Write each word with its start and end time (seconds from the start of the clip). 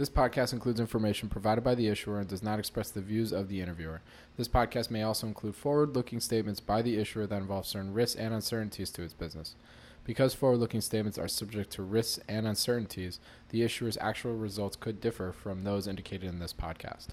This 0.00 0.08
podcast 0.08 0.54
includes 0.54 0.80
information 0.80 1.28
provided 1.28 1.62
by 1.62 1.74
the 1.74 1.88
issuer 1.88 2.20
and 2.20 2.26
does 2.26 2.42
not 2.42 2.58
express 2.58 2.90
the 2.90 3.02
views 3.02 3.32
of 3.32 3.48
the 3.48 3.60
interviewer. 3.60 4.00
This 4.38 4.48
podcast 4.48 4.90
may 4.90 5.02
also 5.02 5.26
include 5.26 5.54
forward 5.54 5.94
looking 5.94 6.20
statements 6.20 6.58
by 6.58 6.80
the 6.80 6.96
issuer 6.96 7.26
that 7.26 7.36
involve 7.36 7.66
certain 7.66 7.92
risks 7.92 8.18
and 8.18 8.32
uncertainties 8.32 8.88
to 8.92 9.02
its 9.02 9.12
business. 9.12 9.56
Because 10.04 10.32
forward 10.32 10.56
looking 10.56 10.80
statements 10.80 11.18
are 11.18 11.28
subject 11.28 11.70
to 11.72 11.82
risks 11.82 12.18
and 12.26 12.46
uncertainties, 12.46 13.20
the 13.50 13.62
issuer's 13.62 13.98
actual 14.00 14.32
results 14.32 14.74
could 14.74 15.02
differ 15.02 15.32
from 15.32 15.64
those 15.64 15.86
indicated 15.86 16.30
in 16.30 16.38
this 16.38 16.54
podcast. 16.54 17.08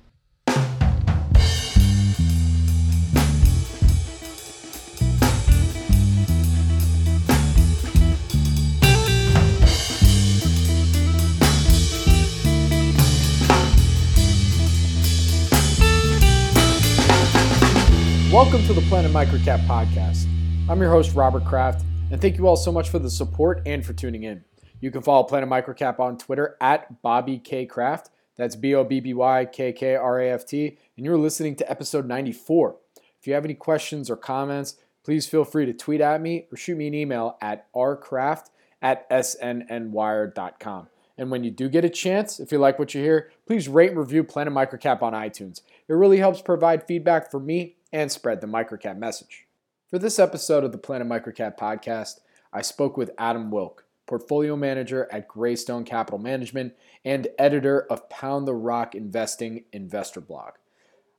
Welcome 18.37 18.63
to 18.67 18.73
the 18.73 18.81
Planet 18.81 19.11
Microcap 19.11 19.65
podcast. 19.65 20.27
I'm 20.69 20.79
your 20.79 20.91
host, 20.91 21.15
Robert 21.15 21.43
Kraft, 21.43 21.83
and 22.11 22.21
thank 22.21 22.37
you 22.37 22.45
all 22.45 22.55
so 22.55 22.71
much 22.71 22.87
for 22.87 22.99
the 22.99 23.09
support 23.09 23.63
and 23.65 23.83
for 23.83 23.93
tuning 23.93 24.25
in. 24.25 24.43
You 24.79 24.91
can 24.91 25.01
follow 25.01 25.23
Planet 25.23 25.49
Microcap 25.49 25.99
on 25.99 26.19
Twitter 26.19 26.55
at 26.61 27.01
Bobby 27.01 27.39
K 27.39 27.65
Kraft. 27.65 28.11
That's 28.35 28.55
B 28.55 28.75
O 28.75 28.83
B 28.83 28.99
B 28.99 29.15
Y 29.15 29.45
K 29.45 29.73
K 29.73 29.95
R 29.95 30.19
A 30.19 30.29
F 30.29 30.45
T. 30.45 30.77
And 30.95 31.03
you're 31.03 31.17
listening 31.17 31.55
to 31.55 31.71
episode 31.71 32.05
94. 32.05 32.75
If 33.19 33.25
you 33.25 33.33
have 33.33 33.43
any 33.43 33.55
questions 33.55 34.07
or 34.07 34.15
comments, 34.15 34.75
please 35.03 35.27
feel 35.27 35.43
free 35.43 35.65
to 35.65 35.73
tweet 35.73 35.99
at 35.99 36.21
me 36.21 36.45
or 36.51 36.57
shoot 36.57 36.77
me 36.77 36.85
an 36.85 36.93
email 36.93 37.39
at 37.41 37.65
rkraft 37.73 38.51
at 38.83 39.09
snnwire.com. 39.09 40.89
And 41.17 41.31
when 41.31 41.43
you 41.43 41.49
do 41.49 41.69
get 41.69 41.83
a 41.85 41.89
chance, 41.89 42.39
if 42.39 42.51
you 42.51 42.59
like 42.59 42.77
what 42.77 42.93
you 42.93 43.01
hear, 43.01 43.31
please 43.47 43.67
rate 43.67 43.89
and 43.89 43.97
review 43.97 44.23
Planet 44.23 44.53
Microcap 44.53 45.01
on 45.01 45.13
iTunes. 45.13 45.61
It 45.87 45.93
really 45.93 46.19
helps 46.19 46.39
provide 46.39 46.85
feedback 46.85 47.31
for 47.31 47.39
me 47.39 47.76
and 47.91 48.11
spread 48.11 48.41
the 48.41 48.47
microcap 48.47 48.97
message. 48.97 49.45
For 49.89 49.99
this 49.99 50.19
episode 50.19 50.63
of 50.63 50.71
the 50.71 50.77
Planet 50.77 51.07
Microcap 51.07 51.57
podcast, 51.57 52.19
I 52.51 52.61
spoke 52.61 52.97
with 52.97 53.11
Adam 53.17 53.51
Wilk, 53.51 53.85
portfolio 54.05 54.55
manager 54.55 55.07
at 55.11 55.27
Greystone 55.27 55.83
Capital 55.83 56.19
Management 56.19 56.73
and 57.05 57.27
editor 57.37 57.81
of 57.89 58.09
Pound 58.09 58.47
the 58.47 58.53
Rock 58.53 58.95
Investing 58.95 59.63
Investor 59.71 60.21
Blog. 60.21 60.53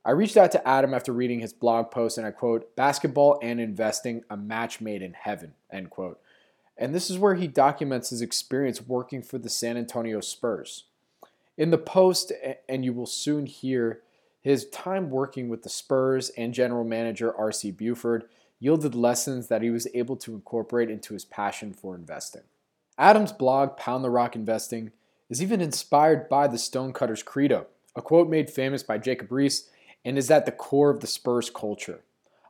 I 0.05 0.11
reached 0.11 0.37
out 0.37 0.51
to 0.51 0.67
Adam 0.67 0.93
after 0.93 1.11
reading 1.11 1.39
his 1.39 1.53
blog 1.53 1.91
post 1.91 2.17
and 2.17 2.25
I 2.25 2.31
quote, 2.31 2.75
basketball 2.75 3.39
and 3.41 3.59
investing, 3.59 4.23
a 4.29 4.37
match 4.37 4.81
made 4.81 5.01
in 5.01 5.13
heaven, 5.13 5.53
end 5.71 5.89
quote. 5.89 6.19
And 6.77 6.95
this 6.95 7.09
is 7.09 7.17
where 7.17 7.35
he 7.35 7.47
documents 7.47 8.09
his 8.09 8.21
experience 8.21 8.81
working 8.81 9.21
for 9.21 9.37
the 9.37 9.49
San 9.49 9.77
Antonio 9.77 10.21
Spurs. 10.21 10.85
In 11.57 11.71
the 11.71 11.77
post, 11.77 12.31
and 12.69 12.85
you 12.85 12.93
will 12.93 13.05
soon 13.05 13.45
hear 13.45 14.01
his 14.41 14.69
time 14.69 15.09
working 15.09 15.49
with 15.49 15.63
the 15.63 15.69
Spurs 15.69 16.29
and 16.31 16.53
general 16.53 16.83
manager 16.83 17.35
R.C. 17.35 17.71
Buford 17.71 18.25
yielded 18.59 18.95
lessons 18.95 19.47
that 19.47 19.61
he 19.61 19.69
was 19.69 19.87
able 19.93 20.15
to 20.17 20.33
incorporate 20.33 20.89
into 20.89 21.13
his 21.13 21.25
passion 21.25 21.73
for 21.73 21.95
investing. 21.95 22.43
Adam's 22.97 23.31
blog, 23.31 23.77
Pound 23.77 24.03
the 24.03 24.09
Rock 24.09 24.35
Investing, 24.35 24.91
is 25.29 25.41
even 25.41 25.61
inspired 25.61 26.27
by 26.27 26.47
the 26.47 26.57
Stonecutters 26.57 27.23
Credo, 27.23 27.67
a 27.95 28.01
quote 28.01 28.29
made 28.29 28.49
famous 28.49 28.83
by 28.83 28.97
Jacob 28.97 29.29
Riis 29.29 29.67
and 30.03 30.17
is 30.17 30.31
at 30.31 30.45
the 30.45 30.51
core 30.51 30.89
of 30.89 30.99
the 30.99 31.07
Spurs 31.07 31.49
culture. 31.49 32.01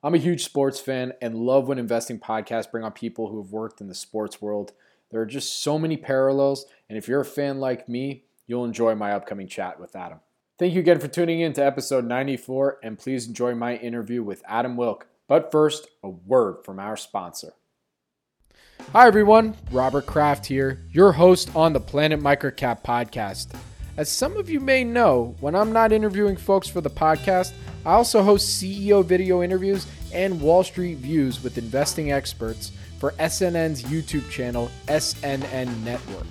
I'm 0.01 0.15
a 0.15 0.19
huge 0.19 0.45
sports 0.45 0.79
fan 0.79 1.13
and 1.21 1.35
love 1.35 1.67
when 1.67 1.77
investing 1.77 2.19
podcasts 2.19 2.71
bring 2.71 2.83
on 2.83 2.93
people 2.93 3.27
who 3.27 3.41
have 3.41 3.51
worked 3.51 3.81
in 3.81 3.87
the 3.87 3.95
sports 3.95 4.41
world. 4.41 4.71
There 5.11 5.19
are 5.19 5.25
just 5.25 5.61
so 5.61 5.77
many 5.77 5.97
parallels, 5.97 6.65
and 6.87 6.97
if 6.97 7.07
you're 7.07 7.21
a 7.21 7.25
fan 7.25 7.59
like 7.59 7.89
me, 7.89 8.23
you'll 8.47 8.65
enjoy 8.65 8.95
my 8.95 9.11
upcoming 9.11 9.47
chat 9.47 9.79
with 9.79 9.95
Adam. 9.95 10.19
Thank 10.59 10.73
you 10.73 10.81
again 10.81 10.99
for 10.99 11.07
tuning 11.07 11.39
in 11.39 11.53
to 11.53 11.65
episode 11.65 12.03
94, 12.03 12.79
and 12.83 12.99
please 12.99 13.29
enjoy 13.29 13.55
my 13.55 13.77
interview 13.77 14.21
with 14.21 14.43
Adam 14.45 14.75
Wilk. 14.75 15.07
But 15.25 15.53
first, 15.53 15.87
a 16.03 16.09
word 16.09 16.65
from 16.65 16.79
our 16.81 16.97
sponsor. 16.97 17.53
Hi, 18.91 19.07
everyone. 19.07 19.55
Robert 19.71 20.05
Kraft 20.05 20.45
here, 20.45 20.85
your 20.91 21.13
host 21.13 21.55
on 21.55 21.71
the 21.71 21.79
Planet 21.79 22.19
Microcap 22.19 22.83
podcast. 22.83 23.55
As 23.95 24.11
some 24.11 24.35
of 24.35 24.49
you 24.49 24.59
may 24.59 24.83
know, 24.83 25.33
when 25.39 25.55
I'm 25.55 25.71
not 25.71 25.93
interviewing 25.93 26.35
folks 26.35 26.67
for 26.67 26.81
the 26.81 26.89
podcast, 26.89 27.53
I 27.85 27.93
also 27.93 28.21
host 28.21 28.61
CEO 28.61 29.05
video 29.05 29.41
interviews 29.41 29.87
and 30.13 30.41
Wall 30.41 30.65
Street 30.65 30.97
views 30.97 31.41
with 31.41 31.57
investing 31.57 32.11
experts 32.11 32.73
for 32.99 33.11
SNN's 33.11 33.83
YouTube 33.83 34.29
channel, 34.29 34.69
SNN 34.89 35.83
Network. 35.85 36.27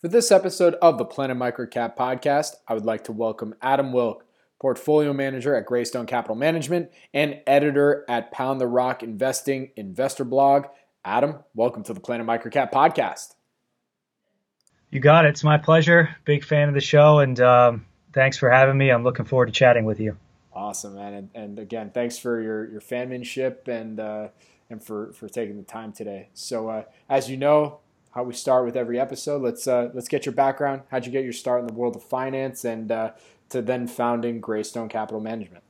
For 0.00 0.08
this 0.08 0.30
episode 0.30 0.74
of 0.80 0.98
the 0.98 1.04
Planet 1.04 1.36
Microcap 1.36 1.96
podcast, 1.96 2.52
I 2.68 2.74
would 2.74 2.84
like 2.84 3.04
to 3.04 3.12
welcome 3.12 3.54
Adam 3.60 3.92
Wilk, 3.92 4.24
portfolio 4.60 5.12
manager 5.12 5.56
at 5.56 5.66
Greystone 5.66 6.06
Capital 6.06 6.36
Management 6.36 6.90
and 7.12 7.40
editor 7.46 8.04
at 8.08 8.30
Pound 8.30 8.60
the 8.60 8.66
Rock 8.66 9.02
Investing 9.02 9.70
Investor 9.76 10.24
Blog. 10.24 10.66
Adam, 11.06 11.36
welcome 11.54 11.84
to 11.84 11.94
the 11.94 12.00
Planet 12.00 12.26
Microcap 12.26 12.72
podcast. 12.72 13.36
You 14.90 14.98
got 14.98 15.24
it. 15.24 15.28
It's 15.28 15.44
my 15.44 15.56
pleasure. 15.56 16.16
Big 16.24 16.42
fan 16.42 16.66
of 16.66 16.74
the 16.74 16.80
show, 16.80 17.20
and 17.20 17.38
um, 17.38 17.86
thanks 18.12 18.36
for 18.36 18.50
having 18.50 18.76
me. 18.76 18.90
I'm 18.90 19.04
looking 19.04 19.24
forward 19.24 19.46
to 19.46 19.52
chatting 19.52 19.84
with 19.84 20.00
you. 20.00 20.16
Awesome, 20.52 20.96
man. 20.96 21.14
And, 21.14 21.30
and 21.32 21.58
again, 21.60 21.92
thanks 21.94 22.18
for 22.18 22.40
your 22.42 22.68
your 22.68 22.80
fanmanship 22.80 23.68
and 23.68 24.00
uh, 24.00 24.28
and 24.68 24.82
for 24.82 25.12
for 25.12 25.28
taking 25.28 25.56
the 25.56 25.62
time 25.62 25.92
today. 25.92 26.30
So, 26.34 26.68
uh, 26.68 26.82
as 27.08 27.30
you 27.30 27.36
know, 27.36 27.78
how 28.10 28.24
we 28.24 28.34
start 28.34 28.64
with 28.64 28.76
every 28.76 28.98
episode. 28.98 29.42
Let's 29.42 29.68
uh, 29.68 29.90
let's 29.94 30.08
get 30.08 30.26
your 30.26 30.34
background. 30.34 30.82
How'd 30.90 31.06
you 31.06 31.12
get 31.12 31.22
your 31.22 31.32
start 31.32 31.60
in 31.60 31.68
the 31.68 31.72
world 31.72 31.94
of 31.94 32.02
finance, 32.02 32.64
and 32.64 32.90
uh, 32.90 33.12
to 33.50 33.62
then 33.62 33.86
founding 33.86 34.40
Greystone 34.40 34.88
Capital 34.88 35.20
Management? 35.20 35.62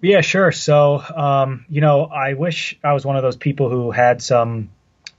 Yeah, 0.00 0.20
sure. 0.20 0.52
So, 0.52 1.02
um, 1.14 1.64
you 1.68 1.80
know, 1.80 2.04
I 2.04 2.34
wish 2.34 2.78
I 2.84 2.92
was 2.92 3.04
one 3.04 3.16
of 3.16 3.22
those 3.22 3.36
people 3.36 3.70
who 3.70 3.90
had 3.90 4.22
some 4.22 4.70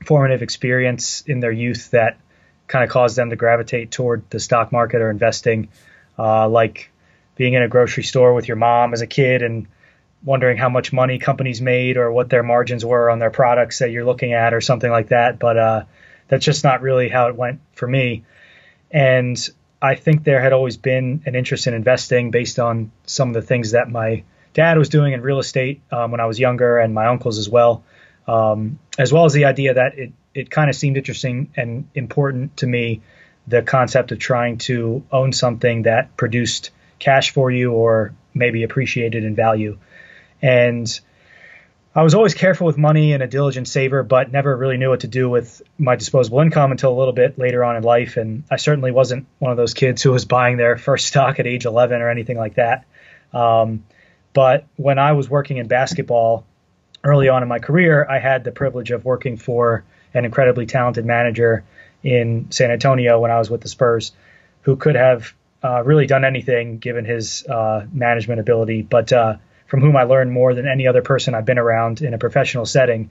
formative 0.04 0.42
experience 0.42 1.22
in 1.26 1.40
their 1.40 1.50
youth 1.50 1.90
that 1.90 2.18
kind 2.68 2.84
of 2.84 2.90
caused 2.90 3.16
them 3.16 3.30
to 3.30 3.36
gravitate 3.36 3.90
toward 3.90 4.28
the 4.30 4.38
stock 4.38 4.70
market 4.70 5.00
or 5.00 5.10
investing, 5.10 5.68
uh, 6.18 6.48
like 6.48 6.90
being 7.36 7.54
in 7.54 7.62
a 7.62 7.68
grocery 7.68 8.04
store 8.04 8.34
with 8.34 8.46
your 8.46 8.56
mom 8.56 8.92
as 8.92 9.00
a 9.00 9.06
kid 9.06 9.42
and 9.42 9.66
wondering 10.24 10.56
how 10.56 10.68
much 10.68 10.92
money 10.92 11.18
companies 11.18 11.60
made 11.60 11.96
or 11.96 12.12
what 12.12 12.28
their 12.28 12.42
margins 12.42 12.84
were 12.84 13.10
on 13.10 13.18
their 13.18 13.30
products 13.30 13.78
that 13.78 13.90
you're 13.90 14.04
looking 14.04 14.32
at 14.32 14.54
or 14.54 14.60
something 14.60 14.90
like 14.90 15.08
that. 15.08 15.38
But 15.38 15.56
uh, 15.56 15.84
that's 16.28 16.44
just 16.44 16.62
not 16.62 16.82
really 16.82 17.08
how 17.08 17.28
it 17.28 17.36
went 17.36 17.60
for 17.72 17.86
me. 17.86 18.24
And 18.90 19.36
I 19.82 19.94
think 19.96 20.24
there 20.24 20.40
had 20.40 20.52
always 20.52 20.76
been 20.76 21.22
an 21.26 21.34
interest 21.34 21.66
in 21.66 21.74
investing 21.74 22.30
based 22.30 22.58
on 22.58 22.92
some 23.06 23.28
of 23.28 23.34
the 23.34 23.42
things 23.42 23.72
that 23.72 23.90
my 23.90 24.24
dad 24.58 24.76
was 24.76 24.88
doing 24.88 25.12
in 25.12 25.22
real 25.22 25.38
estate 25.38 25.82
um, 25.92 26.10
when 26.10 26.18
I 26.18 26.26
was 26.26 26.40
younger, 26.40 26.78
and 26.78 26.92
my 26.92 27.06
uncles 27.06 27.38
as 27.38 27.48
well, 27.48 27.84
um, 28.26 28.80
as 28.98 29.12
well 29.12 29.24
as 29.24 29.32
the 29.32 29.44
idea 29.44 29.74
that 29.74 29.96
it 29.96 30.12
it 30.34 30.50
kind 30.50 30.68
of 30.68 30.74
seemed 30.74 30.96
interesting 30.96 31.52
and 31.56 31.88
important 31.94 32.56
to 32.56 32.66
me, 32.66 33.00
the 33.46 33.62
concept 33.62 34.10
of 34.10 34.18
trying 34.18 34.58
to 34.58 35.04
own 35.12 35.32
something 35.32 35.82
that 35.82 36.16
produced 36.16 36.70
cash 36.98 37.30
for 37.30 37.52
you 37.52 37.72
or 37.72 38.12
maybe 38.34 38.64
appreciated 38.64 39.22
in 39.22 39.36
value, 39.36 39.78
and 40.42 41.00
I 41.94 42.02
was 42.02 42.14
always 42.14 42.34
careful 42.34 42.66
with 42.66 42.76
money 42.78 43.12
and 43.12 43.22
a 43.22 43.28
diligent 43.28 43.68
saver, 43.68 44.02
but 44.02 44.32
never 44.32 44.56
really 44.56 44.76
knew 44.76 44.90
what 44.90 45.00
to 45.00 45.08
do 45.08 45.30
with 45.30 45.62
my 45.78 45.94
disposable 45.94 46.40
income 46.40 46.72
until 46.72 46.92
a 46.92 46.98
little 46.98 47.14
bit 47.14 47.38
later 47.38 47.64
on 47.64 47.76
in 47.76 47.84
life. 47.84 48.16
And 48.16 48.42
I 48.50 48.56
certainly 48.56 48.90
wasn't 48.90 49.26
one 49.38 49.52
of 49.52 49.56
those 49.56 49.74
kids 49.74 50.02
who 50.02 50.12
was 50.12 50.24
buying 50.24 50.56
their 50.56 50.76
first 50.76 51.06
stock 51.06 51.38
at 51.38 51.46
age 51.46 51.64
11 51.64 52.00
or 52.02 52.10
anything 52.10 52.36
like 52.36 52.54
that. 52.54 52.84
Um, 53.32 53.84
but 54.32 54.66
when 54.76 54.98
I 54.98 55.12
was 55.12 55.28
working 55.28 55.56
in 55.56 55.68
basketball 55.68 56.44
early 57.04 57.28
on 57.28 57.42
in 57.42 57.48
my 57.48 57.58
career, 57.58 58.06
I 58.08 58.18
had 58.18 58.44
the 58.44 58.52
privilege 58.52 58.90
of 58.90 59.04
working 59.04 59.36
for 59.36 59.84
an 60.14 60.24
incredibly 60.24 60.66
talented 60.66 61.04
manager 61.04 61.64
in 62.02 62.50
San 62.50 62.70
Antonio 62.70 63.20
when 63.20 63.30
I 63.30 63.38
was 63.38 63.50
with 63.50 63.60
the 63.60 63.68
Spurs. 63.68 64.12
who 64.62 64.76
could 64.76 64.96
have 64.96 65.32
uh, 65.64 65.82
really 65.82 66.06
done 66.06 66.24
anything 66.24 66.78
given 66.78 67.04
his 67.04 67.44
uh, 67.46 67.86
management 67.92 68.40
ability, 68.40 68.82
but 68.82 69.12
uh, 69.12 69.36
from 69.66 69.80
whom 69.80 69.96
I 69.96 70.04
learned 70.04 70.30
more 70.30 70.54
than 70.54 70.66
any 70.66 70.86
other 70.86 71.02
person 71.02 71.34
I've 71.34 71.44
been 71.44 71.58
around 71.58 72.02
in 72.02 72.14
a 72.14 72.18
professional 72.18 72.66
setting. 72.66 73.10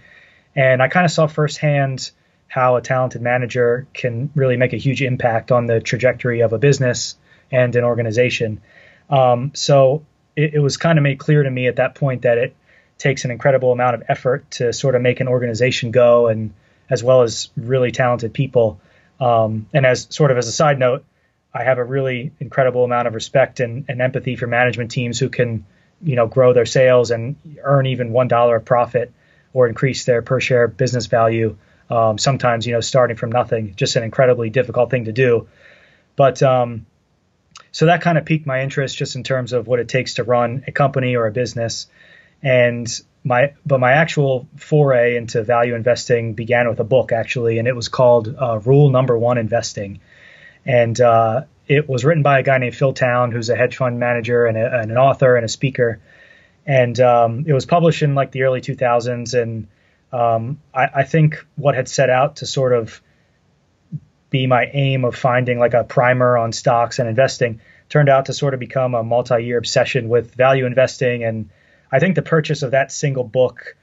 And 0.56 0.82
I 0.82 0.88
kind 0.88 1.06
of 1.06 1.12
saw 1.12 1.28
firsthand 1.28 2.12
how 2.48 2.76
a 2.76 2.82
talented 2.82 3.22
manager 3.22 3.88
can 3.94 4.30
really 4.36 4.58
make 4.58 4.74
a 4.74 4.78
huge 4.78 5.02
impact 5.02 5.52
on 5.52 5.66
the 5.66 5.80
trajectory 5.80 6.42
of 6.42 6.54
a 6.54 6.58
business 6.58 7.16
and 7.52 7.76
an 7.76 7.84
organization. 7.84 8.62
Um, 9.10 9.52
so 9.54 10.06
it, 10.38 10.54
it 10.54 10.60
was 10.60 10.78
kind 10.78 10.98
of 10.98 11.04
made 11.04 11.18
clear 11.18 11.44
to 11.44 11.52
me 11.52 11.68
at 11.68 11.76
that 11.76 11.96
point 11.96 12.22
that 12.22 12.38
it 12.38 12.56
takes 12.98 13.26
an 13.26 13.32
incredible 13.32 13.72
amount 13.72 13.96
of 13.96 14.04
effort 14.08 14.50
to 14.52 14.72
sort 14.72 14.96
of 14.96 15.02
make 15.02 15.20
an 15.20 15.28
organization 15.28 15.92
go, 15.92 16.28
and 16.28 16.54
as 16.90 17.04
well 17.04 17.24
as 17.24 17.50
really 17.58 17.92
talented 17.92 18.34
people. 18.34 18.80
Um, 19.20 19.68
and 19.74 19.86
as 19.86 20.08
sort 20.10 20.32
of 20.32 20.38
as 20.38 20.48
a 20.48 20.52
side 20.52 20.80
note, 20.80 21.04
I 21.54 21.64
have 21.64 21.80
a 21.80 21.84
really 21.84 22.32
incredible 22.40 22.84
amount 22.84 23.08
of 23.08 23.16
respect 23.16 23.60
and, 23.60 23.86
and 23.90 24.02
empathy 24.02 24.36
for 24.36 24.48
management 24.48 24.92
teams 24.92 25.20
who 25.20 25.30
can, 25.30 25.66
you 26.04 26.16
know, 26.16 26.28
grow 26.28 26.54
their 26.54 26.66
sales 26.66 27.12
and 27.12 27.36
earn 27.64 27.88
even 27.88 28.14
one 28.14 28.28
dollar 28.28 28.58
of 28.58 28.66
profit 28.66 29.12
or 29.54 29.68
increase 29.68 30.06
their 30.06 30.22
per 30.22 30.40
share 30.40 30.68
business 30.68 31.08
value. 31.08 31.58
Um, 31.90 32.18
sometimes, 32.18 32.68
you 32.68 32.74
know, 32.74 32.82
starting 32.82 33.18
from 33.18 33.32
nothing, 33.32 33.74
just 33.76 33.96
an 33.96 34.04
incredibly 34.04 34.50
difficult 34.50 34.92
thing 34.92 35.06
to 35.06 35.14
do. 35.14 35.48
But 36.16 36.44
um, 36.44 36.86
so 37.72 37.86
that 37.88 38.02
kind 38.02 38.18
of 38.18 38.26
piqued 38.26 38.46
my 38.46 38.62
interest 38.62 38.98
just 38.98 39.16
in 39.16 39.24
terms 39.24 39.54
of 39.54 39.68
what 39.68 39.80
it 39.80 39.88
takes 39.88 40.16
to 40.16 40.24
run 40.24 40.64
a 40.68 40.72
company 40.72 41.16
or 41.16 41.28
a 41.28 41.32
business. 41.32 41.88
And 42.42 42.88
my, 43.24 43.54
but 43.66 43.80
my 43.80 43.94
actual 43.94 44.48
foray 44.56 45.18
into 45.18 45.44
value 45.44 45.76
investing 45.76 46.34
began 46.34 46.70
with 46.70 46.80
a 46.80 46.84
book 46.84 47.12
actually, 47.12 47.60
and 47.60 47.68
it 47.68 47.76
was 47.76 47.90
called 47.90 48.36
uh, 48.40 48.60
Rule 48.60 48.90
Number 48.90 49.18
One 49.18 49.38
Investing 49.38 50.00
and 50.68 51.00
uh, 51.00 51.44
it 51.68 51.88
was 51.88 52.04
written 52.04 52.24
by 52.24 52.40
a 52.40 52.44
guy 52.44 52.58
named 52.58 52.76
Phil 52.76 52.94
Town, 52.94 53.32
who's 53.32 53.50
a 53.50 53.56
hedge 53.56 53.78
fund 53.78 54.00
manager 54.00 54.46
and, 54.46 54.58
a, 54.58 54.82
and 54.82 54.92
an 54.92 54.98
author 54.98 55.38
and 55.38 55.46
a 55.46 55.48
speaker. 55.48 56.00
And 56.66 57.00
um, 57.00 57.46
it 57.48 57.54
was 57.54 57.66
published 57.66 58.04
in 58.04 58.16
like 58.16 58.32
the 58.32 58.44
early 58.44 58.60
2000s. 58.60 59.42
And 59.42 59.68
um, 60.12 60.60
I, 60.74 60.90
I, 60.96 61.04
think 61.04 61.46
what 61.56 61.76
had 61.76 61.88
set 61.88 62.10
out 62.10 62.38
to 62.38 62.46
sort 62.46 62.74
of 62.74 63.02
be 64.30 64.48
my 64.48 64.70
aim 64.74 65.06
of 65.06 65.16
finding 65.16 65.60
like 65.60 65.74
a 65.74 65.84
primer 65.84 66.38
on 66.38 66.52
stocks 66.52 67.00
and 67.00 67.08
investing 67.08 67.62
turned 67.90 68.10
out 68.10 68.26
to 68.26 68.34
sort 68.34 68.54
of 68.54 68.60
become 68.60 68.94
a 68.94 69.04
multi-year 69.04 69.58
obsession 69.58 70.10
with 70.10 70.36
value 70.36 70.66
investing. 70.66 71.24
And 71.24 71.50
I 71.92 72.00
think 72.00 72.16
the 72.16 72.22
purchase 72.22 72.64
of 72.64 72.72
that 72.72 72.92
single 72.92 73.24
book 73.24 73.76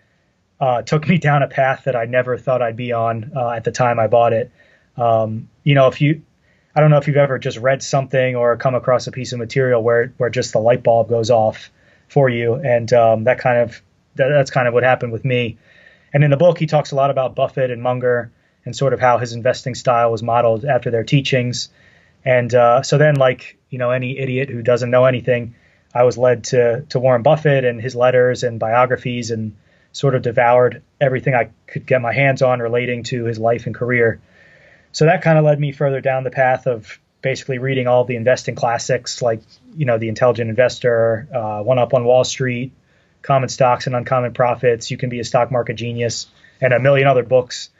uh, 0.60 0.82
took 0.82 1.08
me 1.08 1.18
down 1.28 1.42
a 1.42 1.48
path 1.48 1.84
that 1.84 1.96
I 1.96 2.04
never 2.04 2.36
thought 2.36 2.62
I'd 2.62 2.76
be 2.76 2.92
on 2.92 3.32
uh, 3.34 3.50
at 3.50 3.64
the 3.64 3.72
time 3.72 3.98
I 3.98 4.06
bought 4.06 4.32
it. 4.32 4.50
Um, 4.96 5.48
you 5.62 5.74
know, 5.74 5.88
if 5.88 6.00
you 6.00 6.22
I 6.76 6.80
don't 6.80 6.90
know 6.90 6.98
if 6.98 7.06
you've 7.06 7.16
ever 7.16 7.38
just 7.38 7.58
read 7.58 7.82
something 7.82 8.34
or 8.34 8.56
come 8.56 8.74
across 8.74 9.06
a 9.06 9.12
piece 9.12 9.32
of 9.32 9.38
material 9.38 9.82
where 9.82 10.12
where 10.16 10.30
just 10.30 10.52
the 10.52 10.58
light 10.58 10.82
bulb 10.82 11.08
goes 11.08 11.30
off 11.30 11.70
for 12.08 12.28
you, 12.28 12.54
and 12.54 12.92
um, 12.92 13.24
that 13.24 13.38
kind 13.38 13.58
of 13.58 13.80
that, 14.16 14.28
that's 14.28 14.50
kind 14.50 14.66
of 14.66 14.74
what 14.74 14.82
happened 14.82 15.12
with 15.12 15.24
me. 15.24 15.56
And 16.12 16.22
in 16.24 16.30
the 16.30 16.36
book, 16.36 16.58
he 16.58 16.66
talks 16.66 16.90
a 16.90 16.96
lot 16.96 17.10
about 17.10 17.34
Buffett 17.34 17.70
and 17.70 17.82
Munger 17.82 18.30
and 18.64 18.74
sort 18.74 18.92
of 18.92 19.00
how 19.00 19.18
his 19.18 19.32
investing 19.32 19.74
style 19.74 20.10
was 20.10 20.22
modeled 20.22 20.64
after 20.64 20.90
their 20.90 21.04
teachings. 21.04 21.68
And 22.24 22.54
uh, 22.54 22.82
so 22.82 22.98
then, 22.98 23.16
like 23.16 23.58
you 23.70 23.78
know, 23.78 23.90
any 23.90 24.18
idiot 24.18 24.48
who 24.48 24.62
doesn't 24.62 24.90
know 24.90 25.04
anything, 25.04 25.54
I 25.94 26.04
was 26.04 26.16
led 26.16 26.44
to 26.44 26.82
to 26.90 26.98
Warren 26.98 27.22
Buffett 27.22 27.64
and 27.64 27.80
his 27.80 27.94
letters 27.94 28.42
and 28.42 28.58
biographies, 28.58 29.30
and 29.30 29.56
sort 29.92 30.14
of 30.14 30.22
devoured 30.22 30.82
everything 31.00 31.34
I 31.34 31.50
could 31.66 31.86
get 31.86 32.02
my 32.02 32.12
hands 32.12 32.42
on 32.42 32.60
relating 32.60 33.04
to 33.04 33.24
his 33.24 33.38
life 33.38 33.66
and 33.66 33.74
career. 33.74 34.20
So 34.92 35.06
that 35.06 35.22
kind 35.22 35.38
of 35.38 35.44
led 35.44 35.58
me 35.58 35.72
further 35.72 36.00
down 36.00 36.24
the 36.24 36.30
path 36.30 36.66
of 36.66 36.98
basically 37.22 37.58
reading 37.58 37.86
all 37.86 38.04
the 38.04 38.16
investing 38.16 38.54
classics 38.54 39.22
like, 39.22 39.40
you 39.74 39.86
know, 39.86 39.96
The 39.96 40.08
Intelligent 40.08 40.50
Investor, 40.50 41.26
uh, 41.34 41.62
One 41.62 41.78
Up 41.78 41.94
on 41.94 42.04
Wall 42.04 42.24
Street, 42.24 42.72
Common 43.22 43.48
Stocks 43.48 43.86
and 43.86 43.96
Uncommon 43.96 44.34
Profits, 44.34 44.90
You 44.90 44.96
Can 44.96 45.08
Be 45.08 45.20
a 45.20 45.24
Stock 45.24 45.50
Market 45.50 45.74
Genius, 45.74 46.26
and 46.60 46.72
a 46.72 46.80
million 46.80 47.08
other 47.08 47.22
books. 47.22 47.70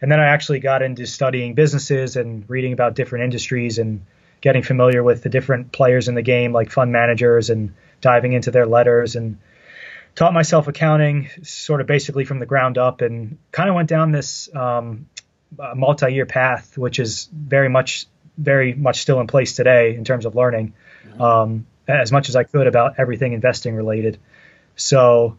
And 0.00 0.10
then 0.10 0.20
I 0.20 0.26
actually 0.26 0.60
got 0.60 0.82
into 0.82 1.06
studying 1.06 1.54
businesses 1.54 2.16
and 2.16 2.48
reading 2.48 2.72
about 2.72 2.94
different 2.94 3.24
industries 3.24 3.78
and 3.78 4.04
getting 4.40 4.62
familiar 4.62 5.02
with 5.02 5.22
the 5.22 5.28
different 5.28 5.72
players 5.72 6.08
in 6.08 6.14
the 6.14 6.22
game, 6.22 6.52
like 6.52 6.70
fund 6.70 6.92
managers, 6.92 7.50
and 7.50 7.74
diving 8.00 8.32
into 8.32 8.50
their 8.50 8.66
letters 8.66 9.16
and 9.16 9.38
taught 10.14 10.32
myself 10.32 10.68
accounting 10.68 11.28
sort 11.42 11.80
of 11.80 11.86
basically 11.86 12.24
from 12.24 12.38
the 12.38 12.46
ground 12.46 12.78
up 12.78 13.00
and 13.02 13.38
kind 13.52 13.68
of 13.68 13.74
went 13.74 13.88
down 13.88 14.10
this 14.10 14.48
um, 14.54 15.06
multi-year 15.74 16.26
path, 16.26 16.78
which 16.78 16.98
is 16.98 17.28
very 17.32 17.68
much 17.68 18.06
very 18.38 18.72
much 18.72 19.02
still 19.02 19.20
in 19.20 19.26
place 19.26 19.54
today 19.54 19.94
in 19.94 20.04
terms 20.04 20.24
of 20.24 20.34
learning 20.34 20.72
mm-hmm. 21.06 21.20
um, 21.20 21.66
as 21.86 22.10
much 22.10 22.30
as 22.30 22.36
I 22.36 22.44
could 22.44 22.66
about 22.66 22.94
everything 22.98 23.34
investing 23.34 23.74
related. 23.74 24.18
So 24.76 25.36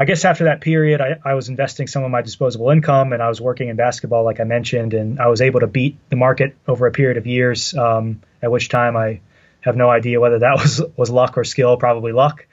I 0.00 0.06
guess 0.06 0.24
after 0.24 0.44
that 0.44 0.62
period, 0.62 1.02
I, 1.02 1.18
I, 1.22 1.34
was 1.34 1.50
investing 1.50 1.86
some 1.86 2.04
of 2.04 2.10
my 2.10 2.22
disposable 2.22 2.70
income 2.70 3.12
and 3.12 3.22
I 3.22 3.28
was 3.28 3.38
working 3.38 3.68
in 3.68 3.76
basketball, 3.76 4.24
like 4.24 4.40
I 4.40 4.44
mentioned, 4.44 4.94
and 4.94 5.20
I 5.20 5.26
was 5.26 5.42
able 5.42 5.60
to 5.60 5.66
beat 5.66 5.98
the 6.08 6.16
market 6.16 6.56
over 6.66 6.86
a 6.86 6.90
period 6.90 7.18
of 7.18 7.26
years, 7.26 7.74
um, 7.74 8.22
at 8.40 8.50
which 8.50 8.70
time 8.70 8.96
I 8.96 9.20
have 9.60 9.76
no 9.76 9.90
idea 9.90 10.18
whether 10.18 10.38
that 10.38 10.52
was, 10.56 10.80
was 10.96 11.10
luck 11.10 11.36
or 11.36 11.44
skill, 11.44 11.76
probably 11.76 12.12
luck. 12.12 12.46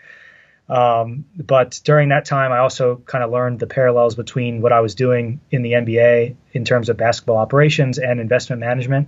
Um, 0.67 1.23
but 1.38 1.79
during 1.85 2.09
that 2.09 2.25
time, 2.25 2.51
I 2.51 2.57
also 2.57 2.97
kind 2.97 3.23
of 3.23 3.31
learned 3.31 3.61
the 3.61 3.67
parallels 3.67 4.15
between 4.15 4.61
what 4.61 4.73
I 4.73 4.81
was 4.81 4.93
doing 4.93 5.39
in 5.50 5.61
the 5.61 5.71
NBA 5.71 6.35
in 6.51 6.65
terms 6.65 6.89
of 6.89 6.97
basketball 6.97 7.38
operations 7.38 7.97
and 7.97 8.19
investment 8.19 8.59
management. 8.59 9.07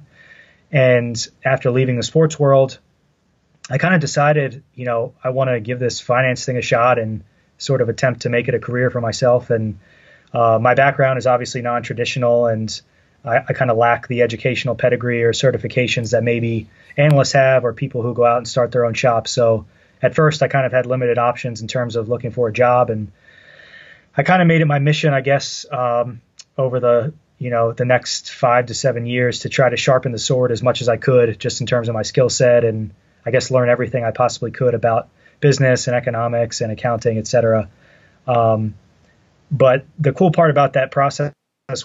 And 0.72 1.28
after 1.44 1.72
leaving 1.72 1.98
the 1.98 2.04
sports 2.04 2.40
world, 2.40 2.80
I 3.70 3.80
kind 3.80 3.94
of 3.94 4.00
decided, 4.00 4.64
you 4.76 4.86
know, 4.86 5.14
I 5.22 5.32
want 5.32 5.50
to 5.50 5.60
give 5.60 5.80
this 5.80 6.00
finance 6.00 6.46
thing 6.46 6.56
a 6.56 6.62
shot 6.62 6.98
and 6.98 7.26
sort 7.60 7.82
of 7.82 7.90
attempt 7.90 8.22
to 8.22 8.30
make 8.30 8.48
it 8.48 8.56
a 8.56 8.60
career 8.60 8.90
for 8.90 9.02
myself. 9.02 9.52
And 9.52 9.78
uh, 10.34 10.58
my 10.60 10.74
background 10.74 11.20
is 11.20 11.28
obviously 11.28 11.62
non 11.62 11.84
traditional, 11.84 12.48
and 12.48 12.82
I, 13.24 13.38
I 13.38 13.54
kind 13.54 13.70
of 13.70 13.78
lack 13.78 14.08
the 14.08 14.24
educational 14.24 14.76
pedigree 14.76 15.24
or 15.24 15.34
certifications 15.34 16.12
that 16.12 16.24
maybe 16.24 16.68
analysts 16.98 17.34
have 17.34 17.66
or 17.66 17.74
people 17.74 18.02
who 18.02 18.14
go 18.16 18.26
out 18.26 18.38
and 18.38 18.48
start 18.48 18.72
their 18.72 18.86
own 18.86 18.94
shops. 18.94 19.32
So 19.32 19.68
at 20.02 20.16
first 20.16 20.42
I 20.42 20.48
kind 20.48 20.66
of 20.66 20.72
had 20.72 20.86
limited 20.86 21.18
options 21.18 21.62
in 21.62 21.68
terms 21.68 21.96
of 21.96 22.10
looking 22.10 22.32
for 22.32 22.48
a 22.48 22.54
job, 22.54 22.90
and 22.90 23.12
I 24.16 24.24
kind 24.24 24.42
of 24.42 24.48
made 24.48 24.62
it 24.62 24.66
my 24.66 24.80
mission, 24.80 25.14
I 25.14 25.22
guess, 25.22 25.66
um, 25.72 26.22
over 26.58 26.80
the 26.80 27.14
you 27.38 27.50
know 27.50 27.72
the 27.72 27.86
next 27.86 28.32
five 28.32 28.68
to 28.68 28.74
seven 28.74 29.06
years 29.06 29.40
to 29.40 29.50
try 29.50 29.70
to 29.70 29.78
sharpen 29.78 30.12
the 30.12 30.20
sword 30.20 30.52
as 30.52 30.64
much 30.64 30.82
as 30.82 30.90
I 30.90 30.98
could, 30.98 31.40
just 31.40 31.62
in 31.62 31.68
terms 31.68 31.90
of 31.90 31.96
my 31.96 32.04
skill 32.04 32.30
set, 32.30 32.64
and 32.64 32.92
I 33.26 33.32
guess 33.32 33.52
learn 33.52 33.70
everything 33.70 34.04
I 34.04 34.12
possibly 34.12 34.52
could 34.52 34.74
about 34.74 35.10
business 35.40 35.88
and 35.88 35.96
economics 35.96 36.62
and 36.62 36.72
accounting, 36.72 37.18
et 37.18 37.28
cetera. 37.28 37.70
Um, 38.28 38.76
but 39.52 39.86
the 39.98 40.14
cool 40.14 40.32
part 40.32 40.52
about 40.52 40.74
that 40.74 40.92
process 40.92 41.34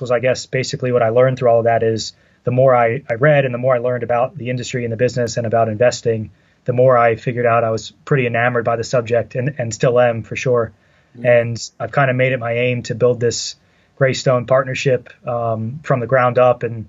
was, 0.01 0.11
I 0.11 0.21
guess, 0.21 0.47
basically 0.47 0.93
what 0.93 1.03
I 1.03 1.11
learned 1.11 1.39
through 1.39 1.51
all 1.51 1.59
of 1.59 1.65
that 1.65 1.83
is 1.83 2.13
the 2.45 2.51
more 2.51 2.75
I, 2.75 3.03
I 3.09 3.15
read 3.15 3.45
and 3.45 3.55
the 3.55 3.59
more 3.59 3.75
I 3.75 3.79
learned 3.79 4.03
about 4.03 4.37
the 4.37 4.51
industry 4.51 4.85
and 4.85 4.93
the 4.93 4.97
business 4.97 5.37
and 5.37 5.47
about 5.47 5.69
investing, 5.69 6.31
the 6.65 6.73
more 6.73 6.99
I 6.99 7.17
figured 7.17 7.47
out 7.47 7.65
I 7.65 7.71
was 7.71 7.93
pretty 8.05 8.27
enamored 8.27 8.65
by 8.65 8.77
the 8.77 8.85
subject 8.85 9.35
and, 9.35 9.55
and 9.59 9.73
still 9.73 9.99
am 9.99 10.23
for 10.23 10.37
sure. 10.37 10.73
Mm-hmm. 11.17 11.27
And 11.27 11.71
I've 11.81 11.93
kind 11.93 12.11
of 12.11 12.17
made 12.17 12.33
it 12.33 12.39
my 12.39 12.53
aim 12.53 12.83
to 12.85 12.95
build 12.95 13.21
this 13.21 13.57
Greystone 13.97 14.47
partnership 14.47 15.11
um, 15.27 15.81
from 15.83 16.01
the 16.01 16.07
ground 16.07 16.39
up 16.39 16.65
and 16.65 16.89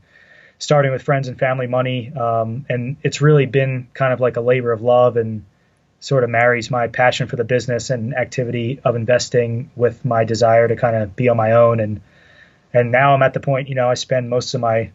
starting 0.58 0.92
with 0.92 1.04
friends 1.04 1.28
and 1.28 1.38
family 1.38 1.68
money. 1.68 2.12
Um, 2.14 2.66
and 2.70 2.98
it's 3.04 3.22
really 3.22 3.46
been 3.46 3.88
kind 3.94 4.12
of 4.12 4.20
like 4.20 4.38
a 4.38 4.42
labor 4.42 4.72
of 4.72 4.82
love 4.82 5.18
and 5.18 5.46
sort 6.06 6.24
of 6.24 6.30
marries 6.30 6.70
my 6.70 6.88
passion 6.88 7.26
for 7.26 7.36
the 7.36 7.44
business 7.44 7.90
and 7.90 8.14
activity 8.14 8.80
of 8.86 8.96
investing 8.96 9.72
with 9.76 10.06
my 10.06 10.24
desire 10.24 10.68
to 10.68 10.76
kind 10.76 10.96
of 10.96 11.16
be 11.16 11.30
on 11.30 11.36
my 11.36 11.54
own. 11.54 11.80
And, 11.80 12.00
and 12.72 12.92
now 12.92 13.16
I'm 13.16 13.24
at 13.24 13.34
the 13.34 13.40
point, 13.40 13.70
you 13.70 13.74
know, 13.74 13.90
I 13.90 13.96
spend 13.96 14.30
most 14.30 14.54
of 14.54 14.62
my 14.62 14.92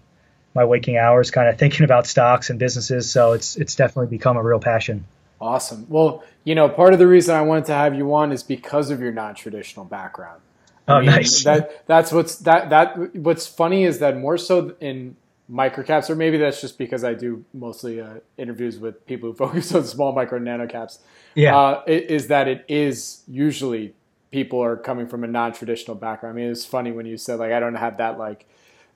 my 0.55 0.65
waking 0.65 0.99
hours 0.99 1.33
kind 1.33 1.49
of 1.49 1.59
thinking 1.63 1.85
about 1.85 2.07
stocks 2.07 2.49
and 2.49 2.61
businesses. 2.61 3.11
So 3.11 3.33
it's 3.33 3.57
it's 3.57 3.75
definitely 3.75 4.17
become 4.17 4.37
a 4.37 4.43
real 4.43 4.61
passion. 4.61 5.05
Awesome. 5.41 5.85
Well, 5.89 6.23
you 6.45 6.55
know, 6.55 6.69
part 6.69 6.93
of 6.93 7.01
the 7.01 7.09
reason 7.09 7.35
I 7.35 7.43
wanted 7.43 7.65
to 7.65 7.73
have 7.73 7.97
you 7.97 8.15
on 8.15 8.31
is 8.31 8.45
because 8.45 8.91
of 8.91 9.01
your 9.01 9.11
non-traditional 9.11 9.87
background. 9.87 10.41
Oh, 10.87 10.95
I 10.95 10.97
oh, 10.97 11.01
mean, 11.01 11.11
nice. 11.11 11.43
That 11.43 11.89
that's 11.89 12.13
what's 12.13 12.37
that 12.37 12.71
that 12.71 13.17
what's 13.17 13.49
funny 13.49 13.83
is 13.83 13.99
that 13.99 14.17
more 14.17 14.39
so 14.39 14.77
in 14.79 15.17
microcaps, 15.51 16.09
or 16.11 16.15
maybe 16.15 16.39
that's 16.39 16.61
just 16.61 16.79
because 16.79 17.05
I 17.05 17.15
do 17.15 17.45
mostly 17.53 18.01
uh, 18.01 18.15
interviews 18.39 18.79
with 18.79 19.05
people 19.07 19.31
who 19.31 19.35
focus 19.47 19.75
on 19.75 19.85
small 19.85 20.13
micro 20.13 20.37
and 20.37 20.45
nano 20.45 20.67
caps. 20.67 21.01
Yeah, 21.35 21.57
uh, 21.57 21.83
is 21.87 22.29
that 22.29 22.49
it 22.49 22.65
is 22.69 23.23
usually 23.27 23.95
people 24.31 24.63
are 24.63 24.77
coming 24.77 25.07
from 25.07 25.25
a 25.25 25.27
non-traditional 25.27 25.97
background. 25.97 26.39
I 26.39 26.43
mean, 26.43 26.51
it's 26.51 26.65
funny 26.65 26.93
when 26.93 27.07
you 27.07 27.17
said 27.17 27.39
like 27.39 27.53
I 27.53 27.61
don't 27.61 27.75
have 27.75 27.99
that 27.99 28.19
like 28.19 28.47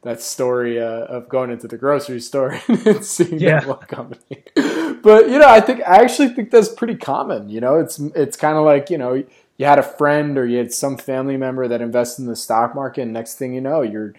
that 0.02 0.20
story 0.20 0.80
uh, 0.80 1.04
of 1.06 1.28
going 1.28 1.50
into 1.50 1.66
the 1.66 1.78
grocery 1.78 2.20
store 2.20 2.60
and 2.68 3.04
seeing 3.04 3.38
yeah. 3.38 3.60
that 3.60 3.68
one 3.68 3.78
company. 3.78 4.44
But 5.02 5.28
you 5.28 5.38
know, 5.38 5.48
I 5.48 5.60
think 5.60 5.82
I 5.82 5.96
actually 6.02 6.28
think 6.28 6.50
that's 6.50 6.70
pretty 6.70 6.94
common. 6.94 7.50
You 7.50 7.60
know, 7.60 7.78
it's 7.78 7.98
it's 7.98 8.38
kind 8.38 8.56
of 8.56 8.64
like 8.64 8.88
you 8.88 8.96
know 8.96 9.12
you 9.12 9.66
had 9.66 9.78
a 9.78 9.82
friend 9.82 10.38
or 10.38 10.46
you 10.46 10.56
had 10.56 10.72
some 10.72 10.96
family 10.96 11.36
member 11.36 11.68
that 11.68 11.82
invested 11.82 12.22
in 12.22 12.28
the 12.28 12.36
stock 12.36 12.74
market, 12.74 13.02
and 13.02 13.12
next 13.12 13.34
thing 13.34 13.52
you 13.52 13.60
know, 13.60 13.82
you're 13.82 14.14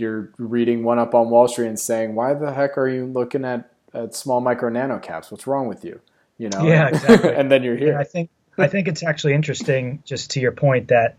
you're 0.00 0.32
reading 0.38 0.82
one 0.82 0.98
up 0.98 1.14
on 1.14 1.30
Wall 1.30 1.46
Street 1.46 1.68
and 1.68 1.78
saying, 1.78 2.14
"Why 2.14 2.34
the 2.34 2.52
heck 2.52 2.76
are 2.78 2.88
you 2.88 3.06
looking 3.06 3.44
at 3.44 3.70
at 3.94 4.14
small 4.14 4.40
micro 4.40 4.68
nano 4.68 4.98
caps. 4.98 5.30
What's 5.30 5.46
wrong 5.46 5.66
with 5.68 5.84
you? 5.84 6.00
You 6.38 6.48
know? 6.48 6.64
Yeah, 6.64 6.88
exactly. 6.92 7.34
and 7.34 7.50
then 7.50 7.62
you're 7.62 7.76
here. 7.76 7.98
I 7.98 8.04
think 8.04 8.30
I 8.58 8.66
think 8.66 8.88
it's 8.88 9.02
actually 9.02 9.34
interesting, 9.34 10.02
just 10.04 10.32
to 10.32 10.40
your 10.40 10.52
point, 10.52 10.88
that 10.88 11.16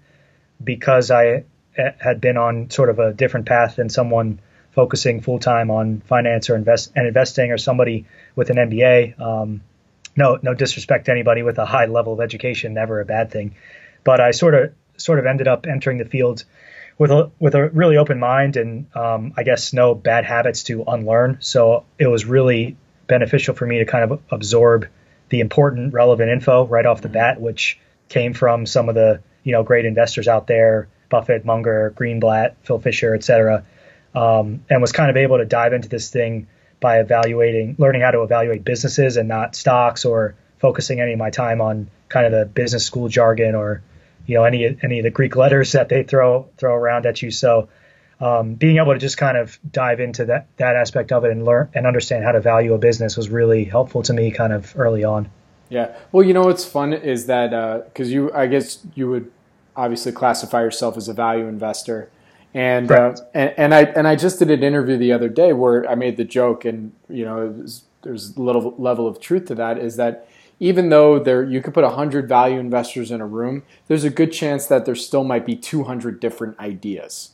because 0.64 1.12
I 1.12 1.44
eh, 1.78 1.92
had 2.00 2.22
been 2.22 2.38
on 2.38 2.70
sort 2.70 2.90
of 2.90 3.00
a 3.00 3.14
different 3.14 3.48
path 3.48 3.78
than 3.78 3.90
someone 3.90 4.40
focusing 4.72 5.22
full 5.22 5.40
time 5.40 5.72
on 5.72 6.02
finance 6.02 6.50
or 6.50 6.56
invest 6.56 6.92
and 6.96 7.08
investing, 7.08 7.52
or 7.52 7.58
somebody 7.58 8.06
with 8.36 8.50
an 8.50 8.58
MBA. 8.58 9.20
Um, 9.20 9.62
no, 10.16 10.38
no 10.42 10.54
disrespect 10.54 11.06
to 11.06 11.12
anybody 11.12 11.42
with 11.42 11.58
a 11.58 11.66
high 11.66 11.86
level 11.86 12.14
of 12.14 12.20
education, 12.20 12.74
never 12.74 13.00
a 13.00 13.06
bad 13.06 13.32
thing. 13.32 13.56
But 14.04 14.20
I 14.20 14.32
sort 14.32 14.54
of 14.56 14.74
sort 14.98 15.20
of 15.20 15.26
ended 15.26 15.48
up 15.48 15.66
entering 15.66 15.98
the 15.98 16.06
field 16.06 16.44
with 17.02 17.10
a 17.10 17.32
with 17.40 17.56
a 17.56 17.68
really 17.70 17.98
open 17.98 18.20
mind 18.20 18.58
and 18.58 18.96
um, 18.96 19.34
I 19.36 19.42
guess 19.42 19.74
no 19.74 19.96
bad 19.96 20.24
habits 20.24 20.62
to 20.66 20.84
unlearn. 20.84 21.38
So 21.40 21.84
it 21.98 22.06
was 22.06 22.26
really 22.26 22.78
beneficial 23.08 23.56
for 23.56 23.66
me 23.66 23.80
to 23.80 23.86
kind 23.86 24.04
of 24.12 24.22
absorb 24.30 24.88
the 25.30 25.40
important, 25.40 25.96
relevant 25.96 26.30
info 26.30 26.68
right 26.68 26.86
off 26.86 27.02
the 27.02 27.10
bat, 27.10 27.42
which 27.42 27.80
came 28.08 28.36
from 28.36 28.68
some 28.68 28.88
of 28.88 28.94
the 28.94 29.20
you 29.44 29.52
know 29.52 29.64
great 29.64 29.86
investors 29.86 30.28
out 30.28 30.46
there, 30.46 30.90
Buffett, 31.10 31.44
Munger, 31.44 31.92
Greenblatt, 31.98 32.54
Phil 32.62 32.78
Fisher, 32.78 33.16
et 33.16 33.24
cetera, 33.24 33.66
um, 34.14 34.64
and 34.70 34.80
was 34.80 34.92
kind 34.92 35.10
of 35.10 35.18
able 35.18 35.40
to 35.40 35.46
dive 35.46 35.74
into 35.74 35.90
this 35.90 36.12
thing 36.12 36.46
by 36.80 37.00
evaluating, 37.00 37.78
learning 37.80 38.02
how 38.02 38.12
to 38.12 38.22
evaluate 38.22 38.64
businesses 38.64 39.18
and 39.18 39.28
not 39.28 39.56
stocks, 39.56 40.06
or 40.06 40.36
focusing 40.60 41.02
any 41.02 41.14
of 41.14 41.18
my 41.18 41.32
time 41.32 41.62
on 41.62 41.90
kind 42.10 42.28
of 42.28 42.32
the 42.32 42.46
business 42.46 42.86
school 42.86 43.08
jargon 43.08 43.56
or 43.56 43.82
you 44.26 44.36
know 44.36 44.44
any 44.44 44.78
any 44.82 45.00
of 45.00 45.04
the 45.04 45.10
Greek 45.10 45.36
letters 45.36 45.72
that 45.74 45.90
they 45.90 46.04
throw 46.04 46.50
throw 46.58 46.76
around 46.76 47.06
at 47.06 47.22
you. 47.22 47.32
So 47.32 47.70
um, 48.20 48.54
being 48.54 48.78
able 48.78 48.94
to 48.94 49.00
just 49.00 49.18
kind 49.18 49.36
of 49.36 49.60
dive 49.72 50.00
into 50.00 50.26
that 50.26 50.48
that 50.58 50.76
aspect 50.76 51.12
of 51.12 51.26
it 51.26 51.32
and 51.32 51.44
learn 51.44 51.70
and 51.74 51.88
understand 51.88 52.24
how 52.24 52.32
to 52.32 52.40
value 52.40 52.74
a 52.74 52.78
business 52.78 53.18
was 53.18 53.30
really 53.30 53.64
helpful 53.64 54.04
to 54.04 54.14
me 54.14 54.32
kind 54.32 54.54
of 54.54 54.74
early 54.78 55.04
on. 55.04 55.30
Yeah. 55.70 55.96
Well, 56.12 56.26
you 56.26 56.34
know 56.34 56.44
what's 56.44 56.66
fun 56.66 56.94
is 56.94 57.26
that 57.28 57.86
because 57.86 58.10
uh, 58.10 58.12
you, 58.12 58.34
I 58.34 58.48
guess 58.48 58.86
you 58.94 59.10
would 59.10 59.32
obviously 59.76 60.12
classify 60.12 60.62
yourself 60.62 60.98
as 60.98 61.08
a 61.08 61.14
value 61.14 61.48
investor, 61.48 62.12
and 62.54 62.92
uh, 62.92 63.16
and, 63.34 63.54
and 63.58 63.74
I 63.74 63.84
and 63.84 64.08
I 64.08 64.16
just 64.16 64.40
did 64.40 64.52
an 64.52 64.64
interview 64.64 64.98
the 64.98 65.14
other 65.14 65.30
day 65.30 65.54
where 65.54 65.90
I 65.90 65.96
made 65.96 66.18
the 66.18 66.26
joke, 66.26 66.66
and 66.66 66.92
you 67.10 67.26
know 67.26 67.48
was, 67.48 67.84
there's 68.04 68.36
a 68.36 68.42
little 68.42 68.76
level 68.78 69.08
of 69.08 69.20
truth 69.20 69.46
to 69.46 69.56
that 69.56 69.78
is 69.78 69.96
that 69.96 70.28
even 70.62 70.90
though 70.90 71.18
there 71.18 71.44
you 71.44 71.60
could 71.62 71.74
put 71.74 71.84
100 71.84 72.30
value 72.30 72.60
investors 72.60 73.12
in 73.12 73.20
a 73.20 73.26
room 73.26 73.64
there's 73.88 74.06
a 74.06 74.10
good 74.10 74.32
chance 74.32 74.68
that 74.68 74.86
there 74.86 74.96
still 74.96 75.26
might 75.26 75.46
be 75.46 75.56
200 75.56 76.22
different 76.22 76.58
ideas 76.60 77.32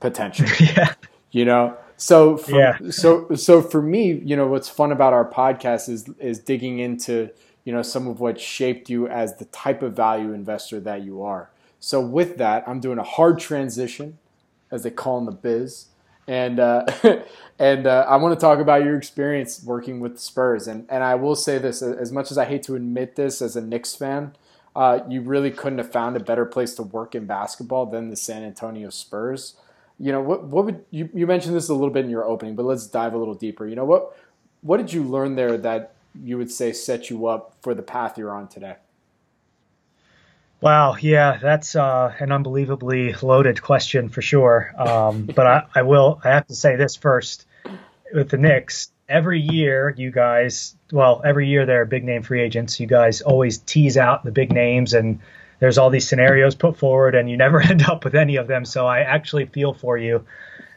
potentially. 0.00 0.50
Yeah. 0.76 0.94
You 1.30 1.44
know? 1.44 1.76
So 1.96 2.38
for, 2.38 2.58
yeah. 2.58 2.78
so 2.90 3.32
so 3.36 3.62
for 3.62 3.80
me 3.80 4.14
you 4.24 4.34
know 4.34 4.48
what's 4.48 4.68
fun 4.68 4.90
about 4.90 5.12
our 5.12 5.30
podcast 5.30 5.88
is 5.88 6.08
is 6.18 6.40
digging 6.40 6.78
into 6.78 7.30
you 7.64 7.72
know 7.72 7.82
some 7.82 8.08
of 8.08 8.18
what 8.18 8.40
shaped 8.40 8.88
you 8.88 9.06
as 9.06 9.36
the 9.36 9.44
type 9.46 9.82
of 9.82 9.94
value 9.94 10.32
investor 10.32 10.80
that 10.80 11.02
you 11.02 11.22
are. 11.22 11.50
So 11.78 12.00
with 12.00 12.38
that 12.38 12.66
i'm 12.66 12.80
doing 12.80 12.98
a 12.98 13.04
hard 13.04 13.38
transition 13.38 14.18
as 14.70 14.82
they 14.82 14.90
call 14.90 15.18
in 15.18 15.26
the 15.26 15.32
biz 15.32 15.86
and 16.30 16.60
uh, 16.60 16.84
and 17.58 17.86
uh, 17.86 18.06
I 18.08 18.16
want 18.16 18.38
to 18.38 18.40
talk 18.40 18.60
about 18.60 18.84
your 18.84 18.96
experience 18.96 19.62
working 19.64 19.98
with 19.98 20.14
the 20.14 20.20
Spurs. 20.20 20.68
And 20.68 20.86
and 20.88 21.02
I 21.02 21.16
will 21.16 21.34
say 21.34 21.58
this: 21.58 21.82
as 21.82 22.12
much 22.12 22.30
as 22.30 22.38
I 22.38 22.44
hate 22.44 22.62
to 22.64 22.76
admit 22.76 23.16
this 23.16 23.42
as 23.42 23.56
a 23.56 23.60
Knicks 23.60 23.96
fan, 23.96 24.36
uh, 24.76 25.00
you 25.08 25.20
really 25.22 25.50
couldn't 25.50 25.78
have 25.78 25.90
found 25.90 26.16
a 26.16 26.20
better 26.20 26.46
place 26.46 26.74
to 26.76 26.84
work 26.84 27.16
in 27.16 27.26
basketball 27.26 27.86
than 27.86 28.10
the 28.10 28.16
San 28.16 28.44
Antonio 28.44 28.90
Spurs. 28.90 29.56
You 29.98 30.12
know 30.12 30.20
what? 30.20 30.44
What 30.44 30.64
would 30.66 30.84
you? 30.90 31.10
You 31.12 31.26
mentioned 31.26 31.56
this 31.56 31.68
a 31.68 31.74
little 31.74 31.90
bit 31.90 32.04
in 32.04 32.10
your 32.10 32.24
opening, 32.24 32.54
but 32.54 32.64
let's 32.64 32.86
dive 32.86 33.12
a 33.12 33.18
little 33.18 33.34
deeper. 33.34 33.66
You 33.66 33.74
know 33.74 33.84
what? 33.84 34.16
What 34.62 34.76
did 34.76 34.92
you 34.92 35.02
learn 35.02 35.34
there 35.34 35.58
that 35.58 35.94
you 36.22 36.38
would 36.38 36.50
say 36.50 36.72
set 36.72 37.10
you 37.10 37.26
up 37.26 37.56
for 37.60 37.74
the 37.74 37.82
path 37.82 38.16
you're 38.16 38.32
on 38.32 38.46
today? 38.46 38.76
Wow, 40.60 40.96
yeah, 41.00 41.38
that's 41.40 41.74
uh, 41.74 42.14
an 42.18 42.32
unbelievably 42.32 43.14
loaded 43.22 43.62
question 43.62 44.10
for 44.10 44.20
sure. 44.20 44.74
Um, 44.76 45.26
but 45.34 45.46
I, 45.46 45.66
I, 45.74 45.82
will, 45.82 46.20
I 46.22 46.30
have 46.30 46.46
to 46.48 46.54
say 46.54 46.76
this 46.76 46.96
first 46.96 47.46
with 48.12 48.28
the 48.28 48.36
Knicks. 48.36 48.92
Every 49.08 49.40
year, 49.40 49.92
you 49.96 50.10
guys, 50.10 50.76
well, 50.92 51.22
every 51.24 51.48
year 51.48 51.66
they're 51.66 51.84
big 51.84 52.04
name 52.04 52.22
free 52.22 52.42
agents. 52.42 52.78
You 52.78 52.86
guys 52.86 53.22
always 53.22 53.58
tease 53.58 53.96
out 53.96 54.22
the 54.22 54.30
big 54.30 54.52
names, 54.52 54.94
and 54.94 55.18
there's 55.58 55.78
all 55.78 55.90
these 55.90 56.06
scenarios 56.06 56.54
put 56.54 56.76
forward, 56.76 57.14
and 57.14 57.28
you 57.28 57.36
never 57.36 57.60
end 57.62 57.82
up 57.82 58.04
with 58.04 58.14
any 58.14 58.36
of 58.36 58.46
them. 58.46 58.64
So 58.64 58.86
I 58.86 59.00
actually 59.00 59.46
feel 59.46 59.72
for 59.72 59.96
you 59.96 60.24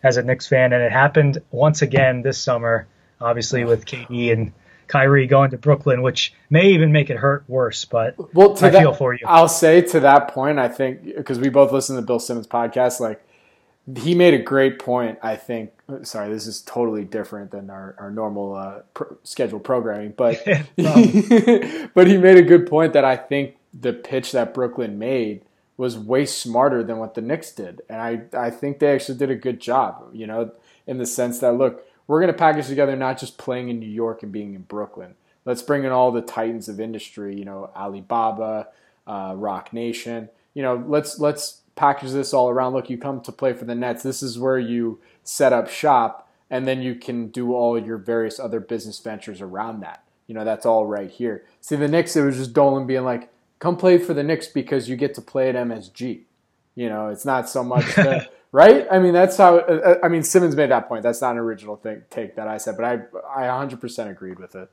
as 0.01 0.17
a 0.17 0.23
Knicks 0.23 0.47
fan, 0.47 0.73
and 0.73 0.81
it 0.81 0.91
happened 0.91 1.39
once 1.51 1.81
again 1.81 2.21
this 2.21 2.37
summer, 2.37 2.87
obviously 3.21 3.65
with 3.65 3.85
KD 3.85 4.31
and 4.33 4.51
Kyrie 4.93 5.25
going 5.25 5.49
to 5.49 5.57
Brooklyn, 5.57 6.03
which 6.03 6.35
may 6.51 6.67
even 6.69 6.91
make 6.91 7.09
it 7.09 7.17
hurt 7.17 7.43
worse. 7.47 7.83
But 7.83 8.15
well, 8.35 8.55
I 8.63 8.69
that, 8.69 8.79
feel 8.79 8.93
for 8.93 9.15
you. 9.15 9.25
I'll 9.25 9.49
say 9.49 9.81
to 9.81 9.99
that 10.01 10.27
point, 10.27 10.59
I 10.59 10.67
think 10.67 11.03
because 11.03 11.39
we 11.39 11.49
both 11.49 11.71
listen 11.71 11.95
to 11.95 12.03
Bill 12.03 12.19
Simmons 12.19 12.45
podcast, 12.45 12.99
like 12.99 13.25
he 13.97 14.13
made 14.13 14.35
a 14.35 14.39
great 14.39 14.77
point. 14.77 15.17
I 15.23 15.35
think. 15.35 15.71
Sorry, 16.03 16.31
this 16.31 16.45
is 16.45 16.61
totally 16.61 17.05
different 17.05 17.49
than 17.49 17.71
our, 17.71 17.95
our 17.99 18.11
normal 18.11 18.55
uh, 18.55 18.79
pro- 18.93 19.17
scheduled 19.23 19.63
programming, 19.63 20.13
but 20.15 20.39
but 21.95 22.07
he 22.07 22.17
made 22.17 22.37
a 22.37 22.43
good 22.43 22.67
point 22.67 22.93
that 22.93 23.03
I 23.03 23.17
think 23.17 23.55
the 23.73 23.93
pitch 23.93 24.31
that 24.33 24.53
Brooklyn 24.53 24.99
made 24.99 25.41
was 25.75 25.97
way 25.97 26.27
smarter 26.27 26.83
than 26.83 26.99
what 26.99 27.15
the 27.15 27.21
Knicks 27.21 27.51
did, 27.51 27.81
and 27.89 27.99
I 27.99 28.21
I 28.37 28.51
think 28.51 28.77
they 28.77 28.93
actually 28.93 29.17
did 29.17 29.31
a 29.31 29.35
good 29.35 29.59
job. 29.59 30.11
You 30.13 30.27
know, 30.27 30.51
in 30.85 30.99
the 30.99 31.07
sense 31.07 31.39
that 31.39 31.53
look 31.53 31.83
we're 32.07 32.19
going 32.19 32.31
to 32.31 32.37
package 32.37 32.67
together 32.67 32.95
not 32.95 33.19
just 33.19 33.37
playing 33.37 33.69
in 33.69 33.79
New 33.79 33.89
York 33.89 34.23
and 34.23 34.31
being 34.31 34.53
in 34.53 34.61
Brooklyn. 34.61 35.15
Let's 35.45 35.61
bring 35.61 35.83
in 35.83 35.91
all 35.91 36.11
the 36.11 36.21
titans 36.21 36.69
of 36.69 36.79
industry, 36.79 37.37
you 37.37 37.45
know, 37.45 37.69
Alibaba, 37.75 38.67
uh, 39.05 39.33
Roc 39.35 39.73
Nation. 39.73 40.29
You 40.53 40.63
know, 40.63 40.83
let's 40.87 41.19
let's 41.19 41.61
package 41.75 42.11
this 42.11 42.33
all 42.33 42.49
around. 42.49 42.73
Look, 42.73 42.89
you 42.89 42.97
come 42.97 43.21
to 43.21 43.31
play 43.31 43.53
for 43.53 43.65
the 43.65 43.75
Nets. 43.75 44.03
This 44.03 44.23
is 44.23 44.39
where 44.39 44.59
you 44.59 44.99
set 45.23 45.51
up 45.51 45.69
shop, 45.69 46.29
and 46.49 46.67
then 46.67 46.81
you 46.81 46.95
can 46.95 47.27
do 47.27 47.53
all 47.53 47.77
your 47.77 47.97
various 47.97 48.39
other 48.39 48.59
business 48.59 48.99
ventures 48.99 49.41
around 49.41 49.81
that. 49.81 50.03
You 50.27 50.35
know, 50.35 50.45
that's 50.45 50.65
all 50.65 50.85
right 50.85 51.09
here. 51.09 51.43
See, 51.59 51.75
the 51.75 51.87
Knicks, 51.87 52.15
it 52.15 52.23
was 52.23 52.37
just 52.37 52.53
Dolan 52.53 52.87
being 52.87 53.03
like, 53.03 53.29
"Come 53.59 53.75
play 53.75 53.97
for 53.97 54.13
the 54.13 54.23
Knicks 54.23 54.47
because 54.47 54.87
you 54.87 54.95
get 54.95 55.13
to 55.15 55.21
play 55.21 55.49
at 55.49 55.55
MSG." 55.55 56.21
You 56.75 56.89
know, 56.89 57.09
it's 57.09 57.25
not 57.25 57.49
so 57.49 57.63
much 57.63 57.85
the 57.95 58.29
right? 58.53 58.87
I 58.89 58.99
mean, 58.99 59.11
that's 59.11 59.35
how. 59.35 59.57
Uh, 59.57 59.97
I 60.01 60.07
mean, 60.07 60.23
Simmons 60.23 60.55
made 60.55 60.71
that 60.71 60.87
point. 60.87 61.03
That's 61.03 61.19
not 61.19 61.31
an 61.31 61.39
original 61.39 61.75
thing, 61.75 62.03
take 62.09 62.37
that 62.37 62.47
I 62.47 62.55
said, 62.55 62.77
but 62.77 62.85
I 62.85 62.93
I 63.35 63.65
100% 63.65 64.09
agreed 64.09 64.39
with 64.39 64.55
it. 64.55 64.69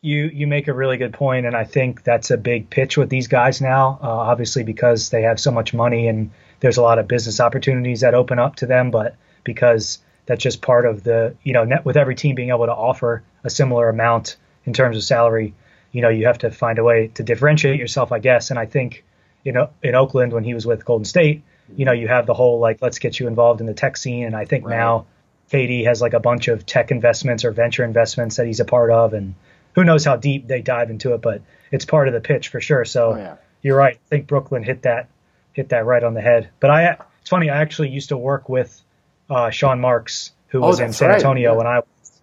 You 0.00 0.28
you 0.32 0.48
make 0.48 0.66
a 0.66 0.74
really 0.74 0.96
good 0.96 1.12
point, 1.12 1.46
and 1.46 1.54
I 1.54 1.62
think 1.62 2.02
that's 2.02 2.32
a 2.32 2.36
big 2.36 2.68
pitch 2.70 2.96
with 2.96 3.10
these 3.10 3.28
guys 3.28 3.60
now. 3.60 4.00
Uh, 4.02 4.08
obviously, 4.08 4.64
because 4.64 5.10
they 5.10 5.22
have 5.22 5.38
so 5.38 5.52
much 5.52 5.72
money 5.72 6.08
and 6.08 6.32
there's 6.60 6.78
a 6.78 6.82
lot 6.82 6.98
of 6.98 7.06
business 7.06 7.38
opportunities 7.38 8.00
that 8.00 8.14
open 8.14 8.38
up 8.38 8.56
to 8.56 8.66
them, 8.66 8.90
but 8.90 9.14
because 9.44 9.98
that's 10.24 10.42
just 10.42 10.62
part 10.62 10.86
of 10.86 11.04
the 11.04 11.36
you 11.44 11.52
know 11.52 11.64
net 11.64 11.84
with 11.84 11.96
every 11.96 12.14
team 12.14 12.34
being 12.34 12.48
able 12.48 12.66
to 12.66 12.74
offer 12.74 13.22
a 13.44 13.50
similar 13.50 13.88
amount 13.88 14.36
in 14.64 14.72
terms 14.72 14.96
of 14.96 15.04
salary. 15.04 15.54
You 15.92 16.02
know, 16.02 16.08
you 16.08 16.26
have 16.26 16.38
to 16.38 16.50
find 16.50 16.78
a 16.78 16.84
way 16.84 17.08
to 17.14 17.22
differentiate 17.22 17.78
yourself, 17.78 18.12
I 18.12 18.18
guess. 18.18 18.50
And 18.50 18.58
I 18.58 18.66
think, 18.66 19.04
you 19.44 19.52
know, 19.52 19.70
in 19.82 19.94
Oakland 19.94 20.32
when 20.32 20.44
he 20.44 20.52
was 20.52 20.66
with 20.66 20.84
Golden 20.84 21.06
State, 21.06 21.42
you 21.74 21.84
know, 21.84 21.92
you 21.92 22.08
have 22.08 22.26
the 22.26 22.34
whole 22.34 22.58
like 22.58 22.80
let's 22.82 22.98
get 22.98 23.18
you 23.18 23.26
involved 23.26 23.60
in 23.60 23.66
the 23.66 23.74
tech 23.74 23.96
scene, 23.96 24.24
and 24.24 24.36
I 24.36 24.44
think 24.44 24.66
right. 24.66 24.76
now 24.76 25.06
KD 25.50 25.86
has 25.86 26.00
like 26.00 26.14
a 26.14 26.20
bunch 26.20 26.48
of 26.48 26.66
tech 26.66 26.90
investments 26.90 27.44
or 27.44 27.50
venture 27.50 27.84
investments 27.84 28.36
that 28.36 28.46
he's 28.46 28.60
a 28.60 28.64
part 28.64 28.90
of, 28.90 29.14
and 29.14 29.34
who 29.74 29.84
knows 29.84 30.04
how 30.04 30.16
deep 30.16 30.46
they 30.46 30.62
dive 30.62 30.90
into 30.90 31.14
it, 31.14 31.22
but 31.22 31.42
it's 31.70 31.84
part 31.84 32.08
of 32.08 32.14
the 32.14 32.20
pitch 32.20 32.48
for 32.48 32.60
sure. 32.60 32.84
So 32.84 33.12
oh, 33.12 33.16
yeah. 33.16 33.36
you're 33.62 33.76
right. 33.76 33.96
I 33.96 34.08
think 34.08 34.26
Brooklyn 34.26 34.62
hit 34.62 34.82
that 34.82 35.08
hit 35.52 35.70
that 35.70 35.86
right 35.86 36.02
on 36.02 36.14
the 36.14 36.20
head. 36.20 36.50
But 36.60 36.70
I 36.70 36.96
it's 37.20 37.30
funny. 37.30 37.50
I 37.50 37.60
actually 37.60 37.90
used 37.90 38.10
to 38.10 38.16
work 38.16 38.48
with 38.48 38.80
uh, 39.28 39.50
Sean 39.50 39.80
Marks, 39.80 40.32
who 40.48 40.62
oh, 40.62 40.68
was 40.68 40.80
in 40.80 40.92
San 40.92 41.10
Antonio 41.10 41.50
right. 41.50 41.58
when 41.58 41.66
I 41.66 41.78
was, 41.78 42.20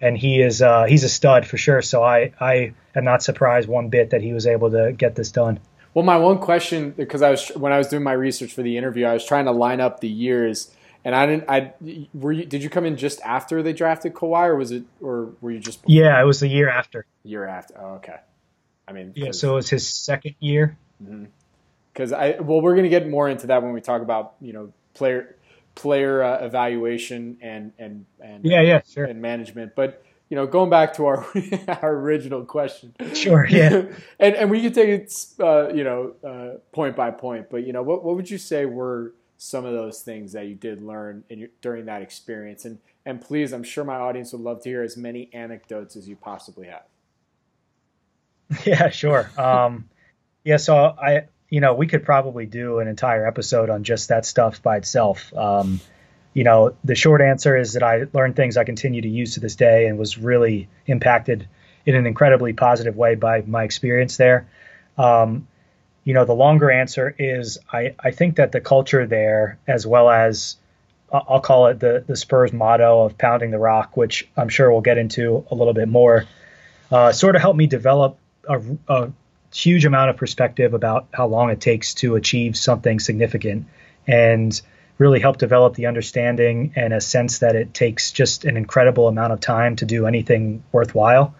and 0.00 0.16
he 0.16 0.40
is 0.40 0.62
uh, 0.62 0.84
he's 0.84 1.04
a 1.04 1.08
stud 1.08 1.46
for 1.46 1.56
sure. 1.58 1.82
So 1.82 2.02
I 2.02 2.32
I 2.40 2.72
am 2.94 3.04
not 3.04 3.22
surprised 3.22 3.68
one 3.68 3.88
bit 3.88 4.10
that 4.10 4.22
he 4.22 4.32
was 4.32 4.46
able 4.46 4.70
to 4.70 4.92
get 4.92 5.14
this 5.14 5.30
done. 5.30 5.60
Well, 5.96 6.04
my 6.04 6.18
one 6.18 6.40
question, 6.40 6.90
because 6.90 7.22
I 7.22 7.30
was 7.30 7.48
when 7.56 7.72
I 7.72 7.78
was 7.78 7.88
doing 7.88 8.02
my 8.02 8.12
research 8.12 8.52
for 8.52 8.62
the 8.62 8.76
interview, 8.76 9.06
I 9.06 9.14
was 9.14 9.24
trying 9.24 9.46
to 9.46 9.50
line 9.50 9.80
up 9.80 10.00
the 10.00 10.08
years, 10.10 10.70
and 11.06 11.14
I 11.14 11.24
didn't. 11.24 11.48
I 11.48 11.72
were 12.12 12.32
you? 12.32 12.44
Did 12.44 12.62
you 12.62 12.68
come 12.68 12.84
in 12.84 12.98
just 12.98 13.18
after 13.22 13.62
they 13.62 13.72
drafted 13.72 14.12
Kawhi, 14.12 14.48
or 14.48 14.56
was 14.56 14.72
it, 14.72 14.82
or 15.00 15.30
were 15.40 15.52
you 15.52 15.58
just? 15.58 15.80
Before? 15.80 15.96
Yeah, 15.96 16.20
it 16.20 16.26
was 16.26 16.40
the 16.40 16.48
year 16.48 16.68
after. 16.68 17.06
Year 17.22 17.46
after. 17.46 17.80
Oh, 17.80 17.94
okay. 17.94 18.16
I 18.86 18.92
mean. 18.92 19.14
Yeah, 19.16 19.30
so 19.30 19.52
it 19.52 19.54
was 19.54 19.70
his 19.70 19.88
second 19.88 20.34
year. 20.38 20.76
Because 21.00 22.12
mm-hmm. 22.12 22.40
I 22.40 22.40
well, 22.42 22.60
we're 22.60 22.76
gonna 22.76 22.90
get 22.90 23.08
more 23.08 23.30
into 23.30 23.46
that 23.46 23.62
when 23.62 23.72
we 23.72 23.80
talk 23.80 24.02
about 24.02 24.34
you 24.42 24.52
know 24.52 24.74
player 24.92 25.34
player 25.76 26.22
uh, 26.22 26.44
evaluation 26.44 27.38
and 27.40 27.72
and 27.78 28.04
and 28.20 28.44
yeah 28.44 28.60
yeah 28.60 28.82
sure 28.86 29.06
and 29.06 29.22
management, 29.22 29.74
but 29.74 30.04
you 30.28 30.36
know, 30.36 30.46
going 30.46 30.70
back 30.70 30.94
to 30.94 31.06
our 31.06 31.26
our 31.82 31.94
original 31.94 32.44
question. 32.44 32.94
Sure. 33.14 33.46
Yeah. 33.46 33.84
and 34.18 34.34
and 34.34 34.50
we 34.50 34.62
could 34.62 34.74
take 34.74 34.88
it, 34.88 35.14
uh, 35.40 35.72
you 35.72 35.84
know, 35.84 36.14
uh, 36.24 36.58
point 36.72 36.96
by 36.96 37.10
point. 37.10 37.48
But 37.50 37.66
you 37.66 37.72
know, 37.72 37.82
what 37.82 38.04
what 38.04 38.16
would 38.16 38.30
you 38.30 38.38
say 38.38 38.66
were 38.66 39.14
some 39.38 39.64
of 39.64 39.72
those 39.72 40.00
things 40.02 40.32
that 40.32 40.46
you 40.46 40.54
did 40.54 40.82
learn 40.82 41.22
in 41.28 41.38
your, 41.38 41.48
during 41.60 41.86
that 41.86 42.02
experience? 42.02 42.64
And 42.64 42.78
And 43.04 43.20
please, 43.20 43.52
I'm 43.52 43.62
sure 43.62 43.84
my 43.84 43.96
audience 43.96 44.32
would 44.32 44.42
love 44.42 44.62
to 44.62 44.68
hear 44.68 44.82
as 44.82 44.96
many 44.96 45.30
anecdotes 45.32 45.96
as 45.96 46.08
you 46.08 46.16
possibly 46.16 46.66
have. 46.68 46.84
Yeah, 48.64 48.90
sure. 48.90 49.30
Um, 49.36 49.88
yeah, 50.44 50.58
so 50.58 50.76
I, 50.76 51.26
you 51.50 51.60
know, 51.60 51.74
we 51.74 51.88
could 51.88 52.04
probably 52.04 52.46
do 52.46 52.78
an 52.78 52.88
entire 52.88 53.26
episode 53.26 53.70
on 53.70 53.82
just 53.82 54.08
that 54.08 54.24
stuff 54.24 54.62
by 54.62 54.76
itself. 54.76 55.34
Um, 55.34 55.80
you 56.36 56.44
know, 56.44 56.76
the 56.84 56.94
short 56.94 57.22
answer 57.22 57.56
is 57.56 57.72
that 57.72 57.82
I 57.82 58.04
learned 58.12 58.36
things 58.36 58.58
I 58.58 58.64
continue 58.64 59.00
to 59.00 59.08
use 59.08 59.32
to 59.34 59.40
this 59.40 59.56
day 59.56 59.86
and 59.86 59.98
was 59.98 60.18
really 60.18 60.68
impacted 60.86 61.48
in 61.86 61.94
an 61.94 62.06
incredibly 62.06 62.52
positive 62.52 62.94
way 62.94 63.14
by 63.14 63.40
my 63.46 63.64
experience 63.64 64.18
there. 64.18 64.46
Um, 64.98 65.48
you 66.04 66.12
know, 66.12 66.26
the 66.26 66.34
longer 66.34 66.70
answer 66.70 67.14
is 67.18 67.56
I, 67.72 67.94
I 67.98 68.10
think 68.10 68.36
that 68.36 68.52
the 68.52 68.60
culture 68.60 69.06
there, 69.06 69.58
as 69.66 69.86
well 69.86 70.10
as 70.10 70.56
I'll 71.10 71.40
call 71.40 71.68
it 71.68 71.80
the, 71.80 72.04
the 72.06 72.16
Spurs 72.16 72.52
motto 72.52 73.06
of 73.06 73.16
pounding 73.16 73.50
the 73.50 73.58
rock, 73.58 73.96
which 73.96 74.28
I'm 74.36 74.50
sure 74.50 74.70
we'll 74.70 74.82
get 74.82 74.98
into 74.98 75.46
a 75.50 75.54
little 75.54 75.72
bit 75.72 75.88
more, 75.88 76.26
uh, 76.92 77.12
sort 77.12 77.34
of 77.34 77.40
helped 77.40 77.56
me 77.56 77.66
develop 77.66 78.18
a, 78.46 78.60
a 78.88 79.10
huge 79.54 79.86
amount 79.86 80.10
of 80.10 80.18
perspective 80.18 80.74
about 80.74 81.06
how 81.14 81.28
long 81.28 81.48
it 81.48 81.62
takes 81.62 81.94
to 81.94 82.14
achieve 82.14 82.58
something 82.58 83.00
significant 83.00 83.64
and 84.06 84.60
really 84.98 85.20
help 85.20 85.36
develop 85.38 85.74
the 85.74 85.86
understanding 85.86 86.72
and 86.76 86.92
a 86.92 87.00
sense 87.00 87.40
that 87.40 87.54
it 87.54 87.74
takes 87.74 88.12
just 88.12 88.44
an 88.44 88.56
incredible 88.56 89.08
amount 89.08 89.32
of 89.32 89.40
time 89.40 89.76
to 89.76 89.84
do 89.84 90.06
anything 90.06 90.62
worthwhile. 90.72 91.34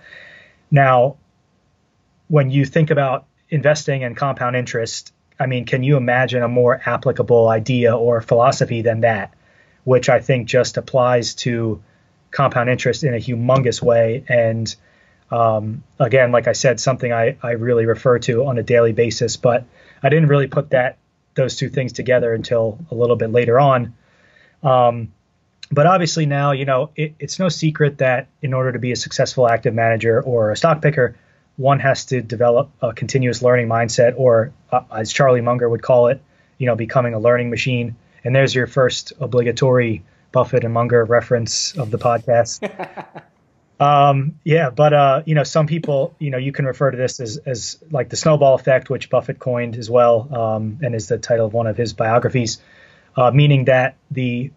Now, 0.70 1.16
when 2.28 2.50
you 2.50 2.64
think 2.64 2.90
about 2.90 3.26
investing 3.48 4.04
and 4.04 4.16
compound 4.16 4.56
interest, 4.56 5.12
I 5.38 5.46
mean, 5.46 5.64
can 5.64 5.82
you 5.82 5.96
imagine 5.96 6.42
a 6.42 6.48
more 6.48 6.80
applicable 6.84 7.48
idea 7.48 7.96
or 7.96 8.20
philosophy 8.20 8.82
than 8.82 9.00
that, 9.00 9.32
which 9.84 10.08
I 10.08 10.20
think 10.20 10.48
just 10.48 10.76
applies 10.76 11.34
to 11.36 11.82
compound 12.30 12.68
interest 12.68 13.04
in 13.04 13.14
a 13.14 13.18
humongous 13.18 13.80
way. 13.80 14.24
And 14.28 14.74
um, 15.30 15.82
again, 15.98 16.32
like 16.32 16.48
I 16.48 16.52
said, 16.52 16.78
something 16.80 17.12
I, 17.12 17.36
I 17.42 17.52
really 17.52 17.86
refer 17.86 18.18
to 18.20 18.46
on 18.46 18.58
a 18.58 18.62
daily 18.62 18.92
basis, 18.92 19.36
but 19.36 19.64
I 20.02 20.08
didn't 20.08 20.28
really 20.28 20.46
put 20.46 20.70
that 20.70 20.98
those 21.36 21.56
two 21.56 21.68
things 21.68 21.92
together 21.92 22.34
until 22.34 22.78
a 22.90 22.94
little 22.94 23.16
bit 23.16 23.30
later 23.30 23.60
on. 23.60 23.94
Um, 24.62 25.12
but 25.70 25.86
obviously 25.86 26.26
now, 26.26 26.52
you 26.52 26.64
know, 26.64 26.90
it, 26.96 27.14
it's 27.18 27.38
no 27.38 27.48
secret 27.48 27.98
that 27.98 28.28
in 28.42 28.54
order 28.54 28.72
to 28.72 28.78
be 28.78 28.92
a 28.92 28.96
successful 28.96 29.48
active 29.48 29.74
manager 29.74 30.20
or 30.20 30.50
a 30.50 30.56
stock 30.56 30.82
picker, 30.82 31.16
one 31.56 31.80
has 31.80 32.06
to 32.06 32.20
develop 32.20 32.70
a 32.82 32.92
continuous 32.92 33.42
learning 33.42 33.68
mindset, 33.68 34.14
or 34.16 34.52
uh, 34.70 34.82
as 34.94 35.12
Charlie 35.12 35.40
Munger 35.40 35.68
would 35.68 35.82
call 35.82 36.08
it, 36.08 36.20
you 36.58 36.66
know, 36.66 36.76
becoming 36.76 37.14
a 37.14 37.18
learning 37.18 37.50
machine. 37.50 37.96
And 38.24 38.34
there's 38.34 38.54
your 38.54 38.66
first 38.66 39.12
obligatory 39.20 40.02
Buffett 40.32 40.64
and 40.64 40.74
Munger 40.74 41.04
reference 41.04 41.76
of 41.76 41.90
the 41.90 41.98
podcast. 41.98 42.60
um, 43.78 44.38
yeah, 44.42 44.70
but 44.70 44.92
uh, 44.92 45.22
you 45.26 45.34
know, 45.34 45.42
some 45.42 45.66
people, 45.66 46.14
you 46.18 46.30
know, 46.30 46.38
you 46.38 46.52
can 46.52 46.64
refer 46.64 46.90
to 46.90 46.96
this 46.96 47.20
as 47.20 47.36
as 47.38 47.78
like 47.90 48.08
the 48.08 48.16
snowball 48.16 48.54
effect, 48.54 48.88
which 48.88 49.10
Buffett 49.10 49.38
coined 49.38 49.76
as 49.76 49.90
well, 49.90 50.28
um, 50.34 50.78
and 50.82 50.94
is 50.94 51.08
the 51.08 51.18
title 51.18 51.46
of 51.46 51.52
one 51.52 51.66
of 51.66 51.76
his 51.76 51.92
biographies, 51.92 52.58
uh, 53.16 53.30
meaning 53.30 53.66
that 53.66 53.96
the 54.10 54.50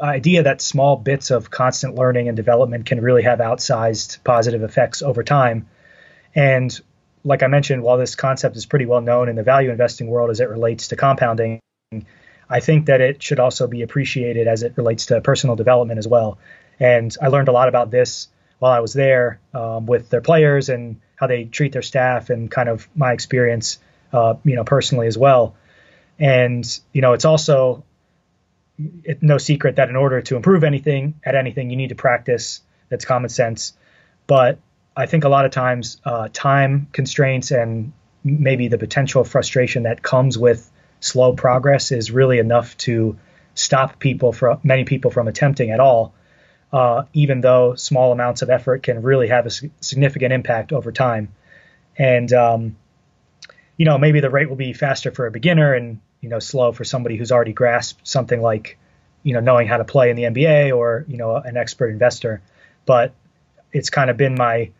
idea 0.00 0.42
that 0.42 0.60
small 0.60 0.96
bits 0.96 1.30
of 1.30 1.50
constant 1.50 1.94
learning 1.94 2.28
and 2.28 2.36
development 2.36 2.86
can 2.86 3.00
really 3.00 3.22
have 3.22 3.38
outsized 3.38 4.22
positive 4.24 4.62
effects 4.62 5.02
over 5.02 5.22
time. 5.22 5.68
And 6.34 6.78
like 7.22 7.42
I 7.42 7.46
mentioned, 7.46 7.82
while 7.82 7.98
this 7.98 8.14
concept 8.14 8.56
is 8.56 8.66
pretty 8.66 8.86
well 8.86 9.00
known 9.00 9.28
in 9.28 9.36
the 9.36 9.42
value 9.42 9.70
investing 9.70 10.08
world 10.08 10.30
as 10.30 10.40
it 10.40 10.48
relates 10.48 10.88
to 10.88 10.96
compounding, 10.96 11.60
I 12.48 12.60
think 12.60 12.86
that 12.86 13.00
it 13.00 13.22
should 13.22 13.40
also 13.40 13.66
be 13.66 13.82
appreciated 13.82 14.48
as 14.48 14.62
it 14.62 14.72
relates 14.76 15.06
to 15.06 15.20
personal 15.20 15.54
development 15.54 15.98
as 15.98 16.08
well. 16.08 16.38
And 16.80 17.14
I 17.22 17.28
learned 17.28 17.48
a 17.48 17.52
lot 17.52 17.68
about 17.68 17.90
this 17.90 18.28
while 18.64 18.72
I 18.72 18.80
was 18.80 18.94
there 18.94 19.40
um, 19.52 19.84
with 19.84 20.08
their 20.08 20.22
players 20.22 20.70
and 20.70 21.02
how 21.16 21.26
they 21.26 21.44
treat 21.44 21.72
their 21.72 21.82
staff 21.82 22.30
and 22.30 22.50
kind 22.50 22.70
of 22.70 22.88
my 22.96 23.12
experience, 23.12 23.78
uh, 24.10 24.36
you 24.42 24.56
know, 24.56 24.64
personally 24.64 25.06
as 25.06 25.18
well. 25.18 25.54
And 26.18 26.64
you 26.94 27.02
know, 27.02 27.12
it's 27.12 27.26
also 27.26 27.84
it, 28.78 29.22
no 29.22 29.36
secret 29.36 29.76
that 29.76 29.90
in 29.90 29.96
order 29.96 30.22
to 30.22 30.36
improve 30.36 30.64
anything 30.64 31.20
at 31.22 31.34
anything, 31.34 31.68
you 31.68 31.76
need 31.76 31.90
to 31.90 31.94
practice. 31.94 32.62
That's 32.88 33.04
common 33.04 33.28
sense. 33.28 33.74
But 34.26 34.60
I 34.96 35.04
think 35.04 35.24
a 35.24 35.28
lot 35.28 35.44
of 35.44 35.50
times, 35.50 36.00
uh, 36.02 36.28
time 36.32 36.88
constraints 36.90 37.50
and 37.50 37.92
maybe 38.24 38.68
the 38.68 38.78
potential 38.78 39.24
frustration 39.24 39.82
that 39.82 40.02
comes 40.02 40.38
with 40.38 40.70
slow 41.00 41.34
progress 41.34 41.92
is 41.92 42.10
really 42.10 42.38
enough 42.38 42.78
to 42.78 43.18
stop 43.52 43.98
people 43.98 44.32
from 44.32 44.60
many 44.62 44.84
people 44.84 45.10
from 45.10 45.28
attempting 45.28 45.70
at 45.70 45.80
all. 45.80 46.14
Uh, 46.74 47.04
even 47.12 47.40
though 47.40 47.76
small 47.76 48.10
amounts 48.10 48.42
of 48.42 48.50
effort 48.50 48.82
can 48.82 49.00
really 49.00 49.28
have 49.28 49.46
a 49.46 49.50
significant 49.80 50.32
impact 50.32 50.72
over 50.72 50.90
time. 50.90 51.28
And 51.96 52.32
um, 52.32 52.76
you 53.76 53.84
know, 53.84 53.96
maybe 53.96 54.18
the 54.18 54.28
rate 54.28 54.48
will 54.48 54.56
be 54.56 54.72
faster 54.72 55.12
for 55.12 55.28
a 55.28 55.30
beginner 55.30 55.72
and 55.72 56.00
you 56.20 56.28
know 56.28 56.40
slow 56.40 56.72
for 56.72 56.82
somebody 56.82 57.16
who's 57.16 57.30
already 57.30 57.52
grasped 57.52 58.04
something 58.04 58.42
like 58.42 58.76
you 59.22 59.34
know 59.34 59.38
knowing 59.38 59.68
how 59.68 59.76
to 59.76 59.84
play 59.84 60.10
in 60.10 60.16
the 60.16 60.24
NBA 60.24 60.76
or 60.76 61.04
you 61.06 61.16
know 61.16 61.36
an 61.36 61.56
expert 61.56 61.90
investor. 61.90 62.42
But 62.86 63.14
it's 63.72 63.90
kind 63.90 64.10
of 64.10 64.16
been 64.16 64.34
my 64.34 64.72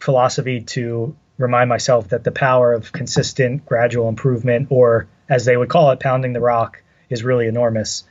philosophy 0.00 0.62
to 0.62 1.14
remind 1.38 1.68
myself 1.68 2.08
that 2.08 2.24
the 2.24 2.32
power 2.32 2.72
of 2.72 2.90
consistent 2.90 3.64
gradual 3.66 4.08
improvement 4.08 4.66
or 4.70 5.06
as 5.28 5.44
they 5.44 5.56
would 5.56 5.68
call 5.68 5.92
it 5.92 6.00
pounding 6.00 6.32
the 6.32 6.40
rock 6.40 6.82
is 7.08 7.22
really 7.22 7.46
enormous 7.46 8.02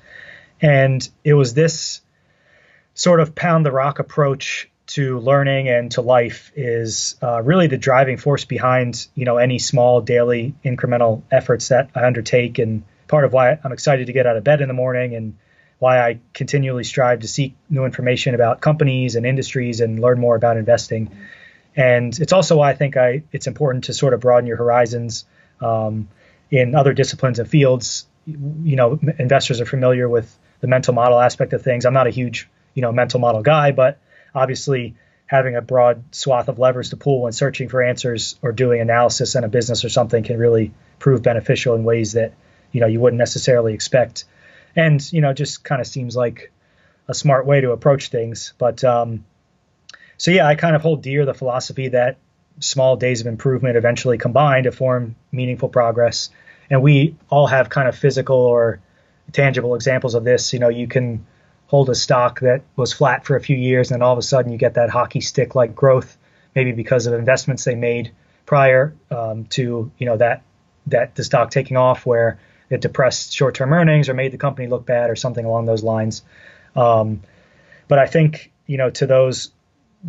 and 0.62 1.08
it 1.24 1.34
was 1.34 1.54
this 1.54 2.02
sort 2.94 3.20
of 3.20 3.36
pound 3.36 3.66
the 3.66 3.72
rock 3.72 4.00
approach 4.00 4.70
to 4.88 5.20
learning 5.20 5.70
and 5.70 5.92
to 5.92 6.02
life 6.02 6.52
is 6.56 7.16
uh, 7.22 7.42
really 7.44 7.68
the 7.68 7.78
driving 7.78 8.18
force 8.18 8.46
behind 8.46 9.08
you 9.14 9.24
know 9.24 9.38
any 9.38 9.60
small 9.60 10.02
daily 10.02 10.56
incremental 10.66 11.22
efforts 11.32 11.68
that 11.68 11.92
I 11.94 12.06
undertake 12.06 12.58
and 12.58 12.84
part 13.08 13.24
of 13.24 13.34
why 13.34 13.58
I'm 13.64 13.72
excited 13.72 14.08
to 14.08 14.14
get 14.14 14.26
out 14.26 14.36
of 14.36 14.44
bed 14.44 14.62
in 14.62 14.68
the 14.68 14.74
morning 14.74 15.16
and 15.16 15.38
why 15.80 16.00
I 16.00 16.20
continually 16.34 16.84
strive 16.84 17.22
to 17.22 17.28
seek 17.28 17.56
new 17.70 17.86
information 17.86 18.36
about 18.36 18.62
companies 18.62 19.16
and 19.16 19.26
industries 19.26 19.80
and 19.80 20.00
learn 20.00 20.20
more 20.20 20.36
about 20.36 20.58
investing. 20.58 21.10
And 21.76 22.18
it's 22.20 22.34
also 22.34 22.58
why 22.58 22.72
I 22.72 22.76
think 22.76 22.98
I 22.98 23.24
it's 23.32 23.48
important 23.48 23.86
to 23.86 23.94
sort 23.94 24.14
of 24.14 24.20
broaden 24.20 24.48
your 24.48 24.58
horizons 24.58 25.26
um, 25.62 26.10
in 26.52 26.76
other 26.76 26.94
disciplines 26.94 27.40
and 27.40 27.50
fields. 27.50 28.08
You 28.26 28.76
know, 28.76 29.00
investors 29.18 29.62
are 29.62 29.66
familiar 29.66 30.10
with 30.10 30.38
the 30.60 30.68
mental 30.68 30.94
model 30.94 31.20
aspect 31.20 31.54
of 31.54 31.62
things. 31.62 31.86
I'm 31.86 31.94
not 31.94 32.08
a 32.08 32.12
huge 32.12 32.50
you 32.74 32.82
know 32.82 32.92
mental 32.92 33.20
model 33.20 33.42
guy, 33.42 33.72
but 33.72 34.00
obviously 34.34 34.96
having 35.26 35.56
a 35.56 35.62
broad 35.62 36.04
swath 36.12 36.48
of 36.48 36.58
levers 36.58 36.90
to 36.90 36.98
pull 36.98 37.22
when 37.22 37.32
searching 37.32 37.70
for 37.70 37.84
answers 37.84 38.40
or 38.42 38.52
doing 38.52 38.82
analysis 38.82 39.36
in 39.36 39.44
a 39.44 39.48
business 39.48 39.86
or 39.86 39.90
something 39.90 40.24
can 40.24 40.40
really 40.40 40.72
prove 40.98 41.22
beneficial 41.22 41.76
in 41.76 41.84
ways 41.84 42.14
that 42.14 42.34
you 42.72 42.82
know 42.82 42.88
you 42.88 43.00
wouldn't 43.00 43.20
necessarily 43.20 43.74
expect. 43.74 44.26
And 44.76 45.02
you 45.12 45.22
know 45.22 45.34
just 45.34 45.64
kind 45.64 45.82
of 45.82 45.88
seems 45.88 46.16
like 46.16 46.52
a 47.08 47.14
smart 47.14 47.46
way 47.46 47.62
to 47.62 47.72
approach 47.72 48.10
things. 48.10 48.54
But 48.58 48.84
um, 48.84 49.26
so 50.18 50.32
yeah 50.32 50.48
i 50.48 50.56
kind 50.56 50.76
of 50.76 50.82
hold 50.82 51.02
dear 51.02 51.26
the 51.26 51.34
philosophy 51.34 51.90
that 51.90 52.18
small 52.60 52.98
days 52.98 53.22
of 53.22 53.28
improvement 53.28 53.78
eventually 53.78 54.18
combine 54.18 54.64
to 54.64 54.72
form 54.72 55.16
meaningful 55.32 55.70
progress. 55.70 56.30
And 56.70 56.82
we 56.82 57.16
all 57.30 57.48
have 57.48 57.70
kind 57.70 57.88
of 57.88 57.96
physical 57.96 58.38
or 58.38 58.80
tangible 59.32 59.76
examples 59.76 60.16
of 60.16 60.24
this. 60.24 60.54
You 60.54 60.60
know 60.60 60.70
you 60.70 60.88
can 60.88 61.26
hold 61.70 61.88
a 61.88 61.96
stock 61.96 62.40
that 62.40 62.64
was 62.76 62.92
flat 62.92 63.26
for 63.26 63.36
a 63.36 63.42
few 63.42 63.56
years, 63.56 63.92
and 63.92 64.02
all 64.02 64.12
of 64.12 64.18
a 64.18 64.24
sudden 64.24 64.52
you 64.52 64.58
get 64.58 64.74
that 64.74 64.90
hockey 64.90 65.22
stick 65.22 65.54
like 65.54 65.76
growth, 65.76 66.18
maybe 66.56 66.72
because 66.72 67.06
of 67.06 67.14
investments 67.14 67.64
they 67.64 67.76
made 67.76 68.12
prior 68.48 68.96
um, 69.12 69.46
to 69.46 69.92
you 70.00 70.06
know 70.08 70.18
that 70.18 70.42
that 70.88 71.14
the 71.14 71.24
stock 71.24 71.52
taking 71.52 71.78
off, 71.78 72.08
where 72.08 72.40
it 72.72 72.82
depressed 72.82 73.34
short-term 73.34 73.72
earnings 73.72 74.10
or 74.10 74.16
made 74.16 74.32
the 74.32 74.38
company 74.38 74.68
look 74.68 74.86
bad 74.86 75.12
or 75.12 75.16
something 75.16 75.46
along 75.46 75.66
those 75.68 75.84
lines. 75.84 76.24
Um, 76.76 77.22
but 77.88 78.00
I 78.00 78.08
think 78.08 78.52
you 78.66 78.78
know 78.78 78.90
to 78.90 79.06
those 79.06 79.52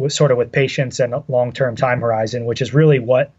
sort 0.09 0.31
of 0.31 0.38
with 0.38 0.53
patience 0.53 0.99
and 0.99 1.14
long-term 1.29 1.77
time 1.77 2.01
horizon, 2.01 2.46
which 2.46 2.62
is 2.62 2.73
really 2.73 3.01
what 3.01 3.33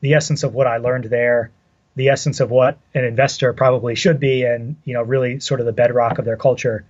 the 0.00 0.14
essence 0.14 0.42
of 0.42 0.52
what 0.52 0.66
I 0.66 0.78
learned 0.78 1.04
there, 1.04 1.52
the 1.94 2.08
essence 2.08 2.40
of 2.40 2.50
what 2.50 2.76
an 2.92 3.04
investor 3.04 3.52
probably 3.52 3.94
should 3.94 4.18
be, 4.18 4.42
and 4.42 4.74
you 4.84 4.94
know 4.94 5.02
really 5.02 5.38
sort 5.38 5.60
of 5.60 5.66
the 5.66 5.72
bedrock 5.72 6.18
of 6.18 6.24
their 6.24 6.36
culture 6.36 6.84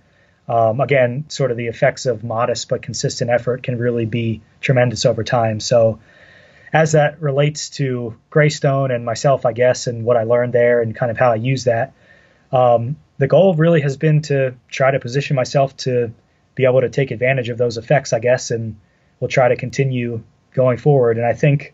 um, 0.47 0.79
again, 0.79 1.25
sort 1.29 1.51
of 1.51 1.57
the 1.57 1.67
effects 1.67 2.05
of 2.05 2.23
modest 2.23 2.69
but 2.69 2.81
consistent 2.81 3.29
effort 3.29 3.63
can 3.63 3.77
really 3.77 4.05
be 4.05 4.41
tremendous 4.61 5.05
over 5.05 5.23
time. 5.23 5.59
So, 5.59 5.99
as 6.73 6.93
that 6.93 7.21
relates 7.21 7.69
to 7.71 8.15
Greystone 8.29 8.91
and 8.91 9.05
myself, 9.05 9.45
I 9.45 9.53
guess, 9.53 9.87
and 9.87 10.03
what 10.03 10.17
I 10.17 10.23
learned 10.23 10.53
there 10.53 10.81
and 10.81 10.95
kind 10.95 11.09
of 11.09 11.17
how 11.17 11.31
I 11.31 11.35
use 11.35 11.63
that, 11.63 11.93
um, 12.51 12.97
the 13.17 13.27
goal 13.27 13.55
really 13.55 13.81
has 13.81 13.97
been 13.97 14.21
to 14.23 14.55
try 14.69 14.91
to 14.91 14.99
position 14.99 15.35
myself 15.35 15.75
to 15.77 16.13
be 16.55 16.65
able 16.65 16.81
to 16.81 16.89
take 16.89 17.11
advantage 17.11 17.49
of 17.49 17.57
those 17.57 17.77
effects, 17.77 18.13
I 18.13 18.19
guess, 18.19 18.51
and 18.51 18.77
we'll 19.19 19.29
try 19.29 19.47
to 19.47 19.55
continue 19.55 20.23
going 20.53 20.77
forward. 20.77 21.17
And 21.17 21.25
I 21.25 21.33
think 21.33 21.73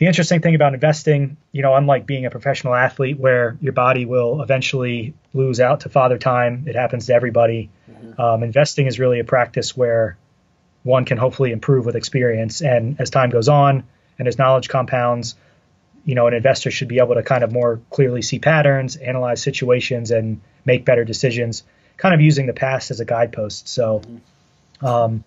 the 0.00 0.06
interesting 0.06 0.40
thing 0.40 0.54
about 0.54 0.72
investing, 0.72 1.36
you 1.52 1.60
know, 1.60 1.74
unlike 1.74 2.06
being 2.06 2.24
a 2.24 2.30
professional 2.30 2.74
athlete 2.74 3.20
where 3.20 3.58
your 3.60 3.74
body 3.74 4.06
will 4.06 4.40
eventually 4.40 5.12
lose 5.34 5.60
out 5.60 5.80
to 5.80 5.90
father 5.90 6.16
time, 6.16 6.64
it 6.66 6.74
happens 6.74 7.06
to 7.06 7.14
everybody. 7.14 7.68
Mm-hmm. 7.88 8.18
Um, 8.18 8.42
investing 8.42 8.86
is 8.86 8.98
really 8.98 9.20
a 9.20 9.24
practice 9.24 9.76
where 9.76 10.16
one 10.84 11.04
can 11.04 11.18
hopefully 11.18 11.52
improve 11.52 11.84
with 11.84 11.96
experience. 11.96 12.62
And 12.62 12.98
as 12.98 13.10
time 13.10 13.28
goes 13.28 13.50
on 13.50 13.84
and 14.18 14.26
as 14.26 14.38
knowledge 14.38 14.70
compounds, 14.70 15.34
you 16.06 16.14
know, 16.14 16.26
an 16.26 16.32
investor 16.32 16.70
should 16.70 16.88
be 16.88 16.98
able 16.98 17.16
to 17.16 17.22
kind 17.22 17.44
of 17.44 17.52
more 17.52 17.78
clearly 17.90 18.22
see 18.22 18.38
patterns, 18.38 18.96
analyze 18.96 19.42
situations, 19.42 20.10
and 20.10 20.40
make 20.64 20.86
better 20.86 21.04
decisions, 21.04 21.62
kind 21.98 22.14
of 22.14 22.22
using 22.22 22.46
the 22.46 22.54
past 22.54 22.90
as 22.90 23.00
a 23.00 23.04
guidepost. 23.04 23.68
So, 23.68 24.00
um, 24.80 25.24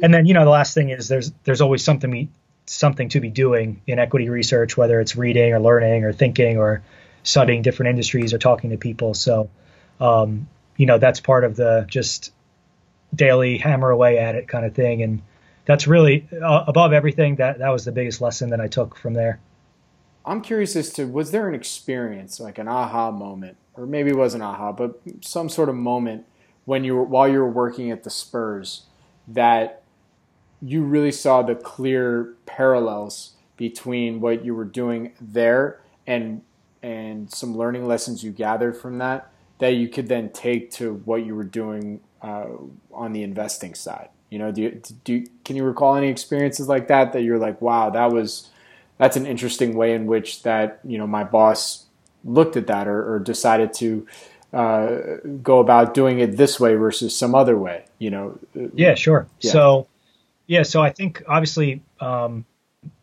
and 0.00 0.14
then 0.14 0.24
you 0.24 0.32
know, 0.32 0.46
the 0.46 0.50
last 0.50 0.72
thing 0.72 0.88
is 0.88 1.08
there's 1.08 1.30
there's 1.44 1.60
always 1.60 1.84
something 1.84 2.30
something 2.66 3.08
to 3.10 3.20
be 3.20 3.30
doing 3.30 3.82
in 3.86 3.98
equity 3.98 4.28
research, 4.28 4.76
whether 4.76 5.00
it's 5.00 5.16
reading 5.16 5.52
or 5.52 5.60
learning 5.60 6.04
or 6.04 6.12
thinking 6.12 6.58
or 6.58 6.82
studying 7.22 7.62
different 7.62 7.90
industries 7.90 8.32
or 8.32 8.38
talking 8.38 8.70
to 8.70 8.76
people. 8.76 9.14
So, 9.14 9.50
um, 10.00 10.48
you 10.76 10.86
know, 10.86 10.98
that's 10.98 11.20
part 11.20 11.44
of 11.44 11.56
the 11.56 11.86
just 11.88 12.32
daily 13.14 13.58
hammer 13.58 13.90
away 13.90 14.18
at 14.18 14.34
it 14.34 14.48
kind 14.48 14.64
of 14.64 14.74
thing. 14.74 15.02
And 15.02 15.22
that's 15.66 15.86
really 15.86 16.26
uh, 16.32 16.64
above 16.66 16.92
everything. 16.92 17.36
That 17.36 17.58
that 17.58 17.70
was 17.70 17.84
the 17.84 17.92
biggest 17.92 18.20
lesson 18.20 18.50
that 18.50 18.60
I 18.60 18.68
took 18.68 18.96
from 18.96 19.14
there. 19.14 19.40
I'm 20.26 20.40
curious 20.40 20.74
as 20.76 20.90
to 20.94 21.06
was 21.06 21.30
there 21.30 21.48
an 21.48 21.54
experience 21.54 22.40
like 22.40 22.58
an 22.58 22.68
aha 22.68 23.10
moment, 23.10 23.56
or 23.74 23.86
maybe 23.86 24.10
it 24.10 24.16
wasn't 24.16 24.42
aha, 24.42 24.72
but 24.72 25.00
some 25.20 25.48
sort 25.48 25.68
of 25.68 25.74
moment 25.74 26.26
when 26.64 26.84
you 26.84 26.96
were 26.96 27.04
while 27.04 27.28
you 27.28 27.38
were 27.38 27.50
working 27.50 27.90
at 27.90 28.04
the 28.04 28.10
Spurs 28.10 28.84
that 29.28 29.83
you 30.62 30.82
really 30.82 31.12
saw 31.12 31.42
the 31.42 31.54
clear 31.54 32.34
parallels 32.46 33.32
between 33.56 34.20
what 34.20 34.44
you 34.44 34.54
were 34.54 34.64
doing 34.64 35.12
there 35.20 35.80
and 36.06 36.42
and 36.82 37.30
some 37.32 37.56
learning 37.56 37.86
lessons 37.86 38.22
you 38.22 38.30
gathered 38.30 38.76
from 38.76 38.98
that 38.98 39.30
that 39.58 39.74
you 39.74 39.88
could 39.88 40.08
then 40.08 40.28
take 40.30 40.70
to 40.70 40.94
what 41.04 41.24
you 41.24 41.34
were 41.34 41.44
doing 41.44 42.00
uh, 42.20 42.46
on 42.92 43.12
the 43.12 43.22
investing 43.22 43.74
side? 43.74 44.08
You 44.30 44.38
know, 44.38 44.50
do 44.50 44.62
you, 44.62 44.82
do 45.04 45.24
can 45.44 45.56
you 45.56 45.64
recall 45.64 45.94
any 45.94 46.08
experiences 46.08 46.68
like 46.68 46.88
that 46.88 47.12
that 47.12 47.22
you're 47.22 47.38
like, 47.38 47.60
wow, 47.60 47.90
that 47.90 48.10
was 48.10 48.50
that's 48.98 49.16
an 49.16 49.26
interesting 49.26 49.74
way 49.74 49.94
in 49.94 50.06
which 50.06 50.42
that 50.42 50.80
you 50.84 50.98
know 50.98 51.06
my 51.06 51.24
boss 51.24 51.86
looked 52.24 52.56
at 52.56 52.66
that 52.66 52.88
or, 52.88 53.14
or 53.14 53.18
decided 53.18 53.72
to 53.74 54.06
uh, 54.52 54.96
go 55.42 55.60
about 55.60 55.94
doing 55.94 56.18
it 56.20 56.36
this 56.36 56.58
way 56.58 56.74
versus 56.74 57.16
some 57.16 57.34
other 57.34 57.56
way. 57.56 57.84
You 57.98 58.10
know. 58.10 58.38
Yeah, 58.74 58.94
sure. 58.94 59.28
Yeah. 59.40 59.52
So, 59.52 59.86
yeah, 60.46 60.62
so 60.62 60.82
I 60.82 60.90
think 60.90 61.22
obviously. 61.26 61.82
Um, 62.00 62.44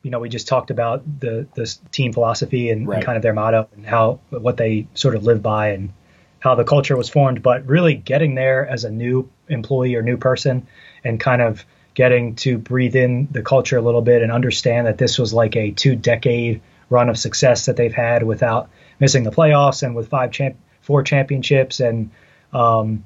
you 0.03 0.11
know, 0.11 0.19
we 0.19 0.29
just 0.29 0.47
talked 0.47 0.69
about 0.69 1.01
the 1.19 1.47
the 1.55 1.75
team 1.91 2.13
philosophy 2.13 2.69
and, 2.69 2.87
right. 2.87 2.97
and, 2.97 3.05
kind 3.05 3.15
of 3.15 3.23
their 3.23 3.33
motto 3.33 3.67
and 3.75 3.83
how 3.83 4.19
what 4.29 4.55
they 4.55 4.87
sort 4.93 5.15
of 5.15 5.23
live 5.23 5.41
by 5.41 5.69
and 5.69 5.91
how 6.39 6.55
the 6.55 6.63
culture 6.63 6.97
was 6.97 7.09
formed, 7.09 7.41
but 7.41 7.65
really 7.67 7.93
getting 7.95 8.35
there 8.35 8.67
as 8.67 8.83
a 8.83 8.91
new 8.91 9.29
employee 9.47 9.95
or 9.95 10.01
new 10.01 10.17
person 10.17 10.67
and 11.03 11.19
kind 11.19 11.41
of 11.41 11.65
getting 11.93 12.35
to 12.35 12.57
breathe 12.57 12.95
in 12.95 13.27
the 13.31 13.43
culture 13.43 13.77
a 13.77 13.81
little 13.81 14.01
bit 14.01 14.21
and 14.21 14.31
understand 14.31 14.87
that 14.87 14.97
this 14.97 15.19
was 15.19 15.33
like 15.33 15.55
a 15.55 15.71
two 15.71 15.95
decade 15.95 16.61
run 16.89 17.09
of 17.09 17.17
success 17.17 17.67
that 17.67 17.77
they've 17.77 17.93
had 17.93 18.23
without 18.23 18.69
missing 18.99 19.23
the 19.23 19.31
playoffs 19.31 19.83
and 19.83 19.95
with 19.95 20.09
five 20.09 20.31
champ 20.31 20.57
four 20.81 21.03
championships 21.03 21.79
and 21.79 22.09
um, 22.53 23.05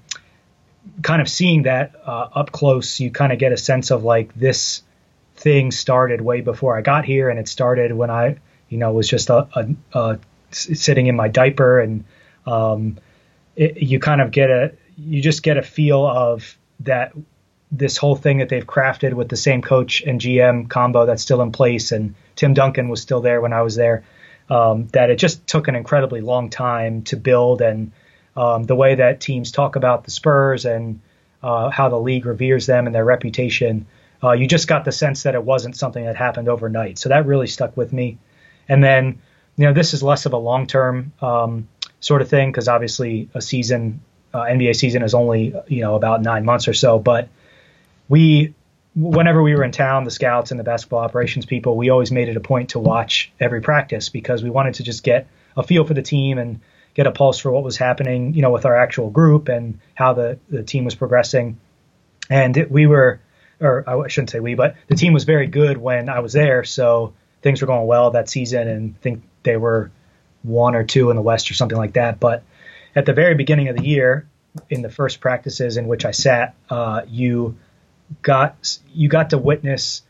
kind 1.01 1.21
of 1.21 1.29
seeing 1.29 1.63
that 1.63 1.95
uh, 2.05 2.29
up 2.33 2.51
close 2.51 2.99
you 2.99 3.11
kind 3.11 3.31
of 3.31 3.39
get 3.39 3.51
a 3.51 3.57
sense 3.57 3.91
of 3.91 4.03
like 4.03 4.33
this 4.35 4.83
thing 5.35 5.71
started 5.71 6.21
way 6.21 6.41
before 6.41 6.77
I 6.77 6.81
got 6.81 7.05
here 7.05 7.29
and 7.29 7.39
it 7.39 7.47
started 7.47 7.91
when 7.91 8.09
I 8.09 8.37
you 8.69 8.77
know 8.77 8.93
was 8.93 9.07
just 9.07 9.29
a, 9.29 9.47
a, 9.55 9.99
a 9.99 10.19
sitting 10.51 11.07
in 11.07 11.15
my 11.15 11.27
diaper 11.27 11.79
and 11.79 12.05
um, 12.45 12.97
it, 13.55 13.77
you 13.77 13.99
kind 13.99 14.21
of 14.21 14.31
get 14.31 14.49
a 14.49 14.73
you 14.97 15.21
just 15.21 15.43
get 15.43 15.57
a 15.57 15.61
feel 15.61 16.05
of 16.05 16.57
that 16.81 17.13
this 17.71 17.97
whole 17.97 18.15
thing 18.15 18.37
that 18.37 18.49
they've 18.49 18.65
crafted 18.65 19.13
with 19.13 19.29
the 19.29 19.35
same 19.35 19.61
coach 19.61 20.01
and 20.01 20.21
GM 20.21 20.69
combo 20.69 21.05
that's 21.05 21.21
still 21.21 21.41
in 21.41 21.51
place, 21.51 21.91
and 21.91 22.15
Tim 22.35 22.53
Duncan 22.53 22.89
was 22.89 23.01
still 23.01 23.21
there 23.21 23.41
when 23.41 23.53
I 23.53 23.61
was 23.61 23.75
there. 23.75 24.03
Um, 24.47 24.87
that 24.89 25.09
it 25.09 25.15
just 25.15 25.47
took 25.47 25.67
an 25.67 25.75
incredibly 25.75 26.21
long 26.21 26.49
time 26.51 27.01
to 27.03 27.17
build, 27.17 27.61
and 27.61 27.91
um, 28.35 28.63
the 28.63 28.75
way 28.75 28.95
that 28.95 29.21
teams 29.21 29.51
talk 29.51 29.75
about 29.75 30.03
the 30.03 30.11
Spurs 30.11 30.65
and 30.65 30.99
uh, 31.41 31.69
how 31.69 31.89
the 31.89 31.99
league 31.99 32.25
reveres 32.25 32.65
them 32.65 32.85
and 32.85 32.95
their 32.95 33.05
reputation, 33.05 33.85
uh, 34.23 34.31
you 34.31 34.47
just 34.47 34.67
got 34.67 34.85
the 34.85 34.91
sense 34.91 35.23
that 35.23 35.35
it 35.35 35.43
wasn't 35.43 35.75
something 35.75 36.03
that 36.05 36.15
happened 36.15 36.49
overnight. 36.49 36.97
So 36.97 37.09
that 37.09 37.25
really 37.25 37.47
stuck 37.47 37.77
with 37.77 37.93
me. 37.93 38.17
And 38.67 38.83
then, 38.83 39.21
you 39.57 39.65
know, 39.65 39.73
this 39.73 39.93
is 39.93 40.01
less 40.01 40.25
of 40.25 40.33
a 40.33 40.37
long 40.37 40.67
term 40.67 41.13
um, 41.21 41.67
sort 41.99 42.21
of 42.21 42.29
thing 42.29 42.51
because 42.51 42.67
obviously 42.67 43.29
a 43.33 43.41
season, 43.41 44.01
uh, 44.33 44.41
NBA 44.41 44.75
season 44.75 45.01
is 45.01 45.13
only 45.13 45.55
you 45.67 45.81
know 45.81 45.95
about 45.95 46.21
nine 46.21 46.43
months 46.43 46.67
or 46.67 46.73
so. 46.73 46.99
But 46.99 47.29
we, 48.09 48.53
whenever 48.95 49.41
we 49.41 49.55
were 49.55 49.63
in 49.63 49.71
town, 49.71 50.03
the 50.03 50.11
scouts 50.11 50.51
and 50.51 50.59
the 50.59 50.63
basketball 50.63 50.99
operations 50.99 51.45
people, 51.45 51.77
we 51.77 51.89
always 51.89 52.11
made 52.11 52.27
it 52.27 52.35
a 52.35 52.41
point 52.41 52.69
to 52.69 52.79
watch 52.79 53.31
every 53.39 53.61
practice 53.61 54.09
because 54.09 54.43
we 54.43 54.49
wanted 54.49 54.75
to 54.75 54.83
just 54.83 55.03
get 55.03 55.27
a 55.55 55.63
feel 55.63 55.85
for 55.85 55.93
the 55.93 56.01
team 56.01 56.37
and 56.37 56.59
get 56.95 57.05
a 57.05 57.11
pulse 57.11 57.37
for 57.37 57.51
what 57.51 57.63
was 57.63 57.77
happening, 57.77 58.33
you 58.33 58.41
know, 58.41 58.49
with 58.49 58.65
our 58.65 58.75
actual 58.75 59.09
group 59.09 59.49
and 59.49 59.79
how 59.93 60.13
the 60.13 60.39
the 60.49 60.63
team 60.63 60.85
was 60.85 60.95
progressing. 60.95 61.59
And 62.29 62.57
it, 62.57 62.71
we 62.71 62.87
were, 62.87 63.19
or 63.61 63.87
I 63.87 64.07
shouldn't 64.07 64.31
say 64.31 64.39
we, 64.39 64.55
but 64.55 64.75
the 64.87 64.95
team 64.95 65.13
was 65.13 65.25
very 65.25 65.45
good 65.45 65.77
when 65.77 66.09
I 66.09 66.19
was 66.19 66.33
there, 66.33 66.63
so 66.63 67.13
things 67.43 67.61
were 67.61 67.67
going 67.67 67.85
well 67.85 68.11
that 68.11 68.29
season, 68.29 68.67
and 68.67 68.95
I 68.97 69.01
think 69.03 69.23
they 69.43 69.57
were 69.57 69.91
one 70.41 70.73
or 70.73 70.83
two 70.83 71.11
in 71.11 71.15
the 71.15 71.21
West 71.21 71.51
or 71.51 71.53
something 71.53 71.77
like 71.77 71.93
that. 71.93 72.19
But 72.19 72.43
at 72.95 73.05
the 73.05 73.13
very 73.13 73.35
beginning 73.35 73.67
of 73.67 73.77
the 73.77 73.85
year, 73.85 74.27
in 74.69 74.81
the 74.81 74.89
first 74.89 75.19
practices 75.19 75.77
in 75.77 75.87
which 75.87 76.05
I 76.05 76.11
sat, 76.11 76.55
uh, 76.69 77.01
you 77.07 77.57
got 78.21 78.79
you 78.93 79.09
got 79.09 79.31
to 79.31 79.37
witness 79.37 80.01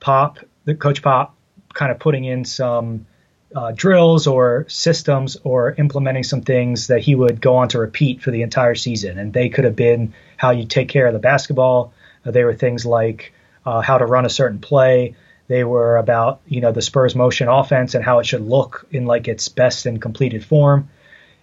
Pop, 0.00 0.38
the 0.64 0.74
coach 0.74 1.02
Pop, 1.02 1.34
kind 1.72 1.90
of 1.90 1.98
putting 1.98 2.24
in 2.24 2.44
some 2.44 3.06
uh, 3.54 3.72
drills 3.72 4.26
or 4.26 4.66
systems 4.68 5.36
or 5.44 5.74
implementing 5.74 6.22
some 6.22 6.42
things 6.42 6.88
that 6.88 7.00
he 7.00 7.14
would 7.14 7.40
go 7.40 7.56
on 7.56 7.68
to 7.68 7.78
repeat 7.78 8.20
for 8.20 8.30
the 8.30 8.42
entire 8.42 8.74
season. 8.74 9.18
And 9.18 9.32
they 9.32 9.48
could 9.48 9.64
have 9.64 9.76
been 9.76 10.12
how 10.36 10.50
you 10.50 10.66
take 10.66 10.88
care 10.88 11.06
of 11.06 11.12
the 11.14 11.18
basketball. 11.18 11.92
Uh, 12.24 12.30
they 12.30 12.44
were 12.44 12.54
things 12.54 12.84
like 12.84 13.32
uh, 13.64 13.80
how 13.80 13.98
to 13.98 14.06
run 14.06 14.26
a 14.26 14.30
certain 14.30 14.58
play, 14.58 15.14
they 15.48 15.64
were 15.64 15.96
about, 15.96 16.40
you 16.46 16.60
know, 16.60 16.72
the 16.72 16.82
Spurs 16.82 17.16
motion 17.16 17.48
offense 17.48 17.94
and 17.94 18.04
how 18.04 18.18
it 18.18 18.26
should 18.26 18.42
look 18.42 18.86
in 18.90 19.06
like 19.06 19.28
its 19.28 19.48
best 19.48 19.86
and 19.86 20.00
completed 20.00 20.44
form. 20.44 20.90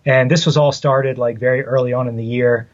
And 0.06 0.30
this 0.30 0.46
was 0.46 0.58
all 0.58 0.72
started 0.72 1.18
like 1.18 1.40
very 1.40 1.64
early 1.64 1.92
on 1.92 2.08
in 2.08 2.16
the 2.16 2.24
year. 2.24 2.70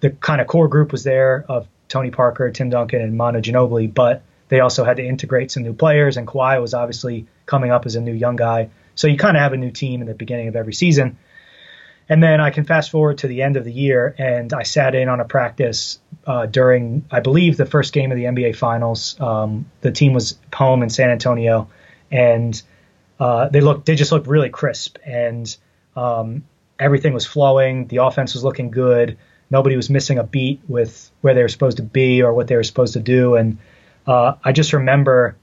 The 0.00 0.10
kind 0.10 0.42
of 0.42 0.46
core 0.46 0.68
group 0.68 0.92
was 0.92 1.02
there 1.02 1.46
of 1.48 1.66
Tony 1.88 2.10
Parker, 2.10 2.50
Tim 2.50 2.68
Duncan, 2.68 3.00
and 3.00 3.16
Manu 3.16 3.40
Ginobili, 3.40 3.92
but 3.92 4.22
they 4.54 4.60
also 4.60 4.84
had 4.84 4.98
to 4.98 5.04
integrate 5.04 5.50
some 5.50 5.64
new 5.64 5.72
players, 5.72 6.16
and 6.16 6.28
Kawhi 6.28 6.60
was 6.60 6.74
obviously 6.74 7.26
coming 7.44 7.72
up 7.72 7.86
as 7.86 7.96
a 7.96 8.00
new 8.00 8.12
young 8.12 8.36
guy. 8.36 8.70
So 8.94 9.08
you 9.08 9.16
kind 9.16 9.36
of 9.36 9.42
have 9.42 9.52
a 9.52 9.56
new 9.56 9.72
team 9.72 10.00
in 10.00 10.06
the 10.06 10.14
beginning 10.14 10.46
of 10.46 10.54
every 10.54 10.74
season. 10.74 11.18
And 12.08 12.22
then 12.22 12.40
I 12.40 12.50
can 12.50 12.62
fast 12.62 12.92
forward 12.92 13.18
to 13.18 13.26
the 13.26 13.42
end 13.42 13.56
of 13.56 13.64
the 13.64 13.72
year, 13.72 14.14
and 14.16 14.52
I 14.52 14.62
sat 14.62 14.94
in 14.94 15.08
on 15.08 15.18
a 15.18 15.24
practice 15.24 15.98
uh, 16.24 16.46
during, 16.46 17.04
I 17.10 17.18
believe, 17.18 17.56
the 17.56 17.66
first 17.66 17.92
game 17.92 18.12
of 18.12 18.16
the 18.16 18.26
NBA 18.26 18.54
Finals. 18.54 19.20
Um, 19.20 19.68
the 19.80 19.90
team 19.90 20.12
was 20.12 20.38
home 20.54 20.84
in 20.84 20.88
San 20.88 21.10
Antonio, 21.10 21.68
and 22.12 22.62
uh, 23.18 23.48
they 23.48 23.60
looked, 23.60 23.86
they 23.86 23.96
just 23.96 24.12
looked 24.12 24.28
really 24.28 24.50
crisp, 24.50 24.98
and 25.04 25.56
um, 25.96 26.44
everything 26.78 27.12
was 27.12 27.26
flowing. 27.26 27.88
The 27.88 27.96
offense 27.96 28.34
was 28.34 28.44
looking 28.44 28.70
good. 28.70 29.18
Nobody 29.50 29.74
was 29.74 29.90
missing 29.90 30.18
a 30.18 30.24
beat 30.24 30.60
with 30.68 31.10
where 31.22 31.34
they 31.34 31.42
were 31.42 31.48
supposed 31.48 31.78
to 31.78 31.82
be 31.82 32.22
or 32.22 32.32
what 32.32 32.46
they 32.46 32.54
were 32.54 32.62
supposed 32.62 32.92
to 32.92 33.00
do. 33.00 33.34
And 33.34 33.58
uh, 34.06 34.34
I 34.42 34.52
just 34.52 34.72
remember 34.72 35.36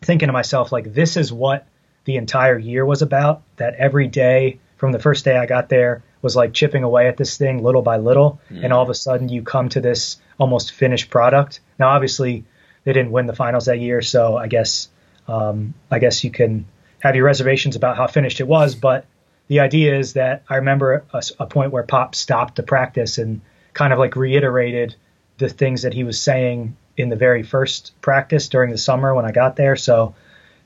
thinking 0.00 0.28
to 0.28 0.32
myself, 0.32 0.72
like, 0.72 0.92
this 0.92 1.16
is 1.16 1.32
what 1.32 1.66
the 2.04 2.16
entire 2.16 2.58
year 2.58 2.84
was 2.84 3.02
about. 3.02 3.42
That 3.56 3.74
every 3.76 4.08
day 4.08 4.58
from 4.76 4.92
the 4.92 4.98
first 4.98 5.24
day 5.24 5.36
I 5.36 5.46
got 5.46 5.68
there 5.68 6.02
was 6.22 6.36
like 6.36 6.54
chipping 6.54 6.84
away 6.84 7.08
at 7.08 7.16
this 7.16 7.36
thing 7.36 7.62
little 7.62 7.82
by 7.82 7.98
little, 7.98 8.40
mm. 8.50 8.64
and 8.64 8.72
all 8.72 8.82
of 8.82 8.90
a 8.90 8.94
sudden 8.94 9.28
you 9.28 9.42
come 9.42 9.68
to 9.70 9.80
this 9.80 10.18
almost 10.38 10.72
finished 10.72 11.10
product. 11.10 11.60
Now, 11.78 11.88
obviously, 11.88 12.44
they 12.84 12.92
didn't 12.92 13.12
win 13.12 13.26
the 13.26 13.34
finals 13.34 13.66
that 13.66 13.78
year, 13.78 14.02
so 14.02 14.36
I 14.36 14.48
guess 14.48 14.88
um, 15.28 15.74
I 15.90 15.98
guess 15.98 16.24
you 16.24 16.30
can 16.30 16.66
have 17.00 17.16
your 17.16 17.24
reservations 17.24 17.76
about 17.76 17.96
how 17.96 18.06
finished 18.06 18.40
it 18.40 18.46
was, 18.46 18.74
but 18.74 19.06
the 19.48 19.60
idea 19.60 19.98
is 19.98 20.14
that 20.14 20.44
I 20.48 20.56
remember 20.56 21.04
a, 21.12 21.22
a 21.40 21.46
point 21.46 21.72
where 21.72 21.82
Pop 21.82 22.14
stopped 22.14 22.56
the 22.56 22.62
practice 22.62 23.18
and 23.18 23.40
kind 23.74 23.92
of 23.92 23.98
like 23.98 24.16
reiterated 24.16 24.94
the 25.42 25.48
things 25.48 25.82
that 25.82 25.92
he 25.92 26.04
was 26.04 26.20
saying 26.20 26.76
in 26.96 27.08
the 27.08 27.16
very 27.16 27.42
first 27.42 27.92
practice 28.00 28.48
during 28.48 28.70
the 28.70 28.78
summer 28.78 29.14
when 29.14 29.24
I 29.24 29.32
got 29.32 29.56
there. 29.56 29.76
So 29.76 30.14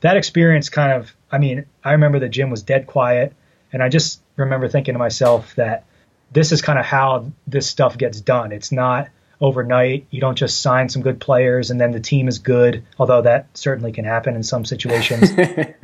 that 0.01 0.17
experience 0.17 0.69
kind 0.69 0.93
of, 0.93 1.13
I 1.31 1.39
mean, 1.39 1.65
I 1.83 1.93
remember 1.93 2.19
the 2.19 2.29
gym 2.29 2.49
was 2.49 2.61
dead 2.61 2.87
quiet. 2.87 3.33
And 3.73 3.81
I 3.81 3.89
just 3.89 4.21
remember 4.35 4.67
thinking 4.67 4.93
to 4.93 4.99
myself 4.99 5.55
that 5.55 5.85
this 6.31 6.51
is 6.51 6.61
kind 6.61 6.77
of 6.77 6.85
how 6.85 7.31
this 7.47 7.67
stuff 7.67 7.97
gets 7.97 8.21
done. 8.21 8.51
It's 8.51 8.71
not 8.71 9.09
overnight. 9.41 10.05
You 10.09 10.21
don't 10.21 10.37
just 10.37 10.61
sign 10.61 10.89
some 10.89 11.01
good 11.01 11.19
players 11.19 11.71
and 11.71 11.81
then 11.81 11.91
the 11.91 11.99
team 11.99 12.27
is 12.27 12.39
good, 12.39 12.83
although 12.99 13.21
that 13.23 13.47
certainly 13.57 13.91
can 13.91 14.05
happen 14.05 14.35
in 14.35 14.43
some 14.43 14.63
situations. 14.65 15.31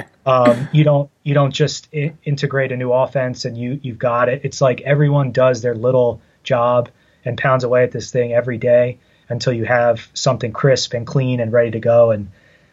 um, 0.25 0.69
you 0.71 0.83
don't 0.83 1.09
you 1.23 1.33
don't 1.33 1.51
just 1.51 1.87
I- 1.93 2.13
integrate 2.23 2.71
a 2.71 2.77
new 2.77 2.91
offense 2.91 3.45
and 3.45 3.57
you 3.57 3.79
you've 3.81 3.99
got 3.99 4.29
it. 4.29 4.41
It's 4.43 4.61
like 4.61 4.81
everyone 4.81 5.31
does 5.31 5.61
their 5.61 5.75
little 5.75 6.21
job 6.43 6.89
and 7.25 7.37
pounds 7.37 7.63
away 7.63 7.83
at 7.83 7.91
this 7.91 8.11
thing 8.11 8.33
every 8.33 8.57
day 8.57 8.99
until 9.29 9.53
you 9.53 9.65
have 9.65 10.09
something 10.13 10.51
crisp 10.51 10.93
and 10.93 11.07
clean 11.07 11.39
and 11.39 11.51
ready 11.51 11.71
to 11.71 11.79
go. 11.79 12.11
And 12.11 12.29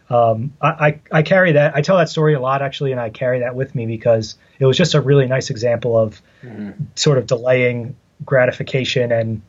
um, 0.08 0.52
I, 0.60 0.68
I, 0.68 1.00
I 1.12 1.22
carry 1.22 1.52
that. 1.52 1.76
I 1.76 1.82
tell 1.82 1.96
that 1.98 2.08
story 2.08 2.34
a 2.34 2.40
lot 2.40 2.62
actually, 2.62 2.92
and 2.92 3.00
I 3.00 3.10
carry 3.10 3.40
that 3.40 3.54
with 3.54 3.74
me 3.74 3.86
because 3.86 4.36
it 4.58 4.66
was 4.66 4.76
just 4.76 4.94
a 4.94 5.00
really 5.00 5.26
nice 5.26 5.50
example 5.50 5.96
of 5.96 6.20
mm-hmm. 6.42 6.84
sort 6.96 7.18
of 7.18 7.26
delaying 7.26 7.96
gratification 8.24 9.12
and 9.12 9.42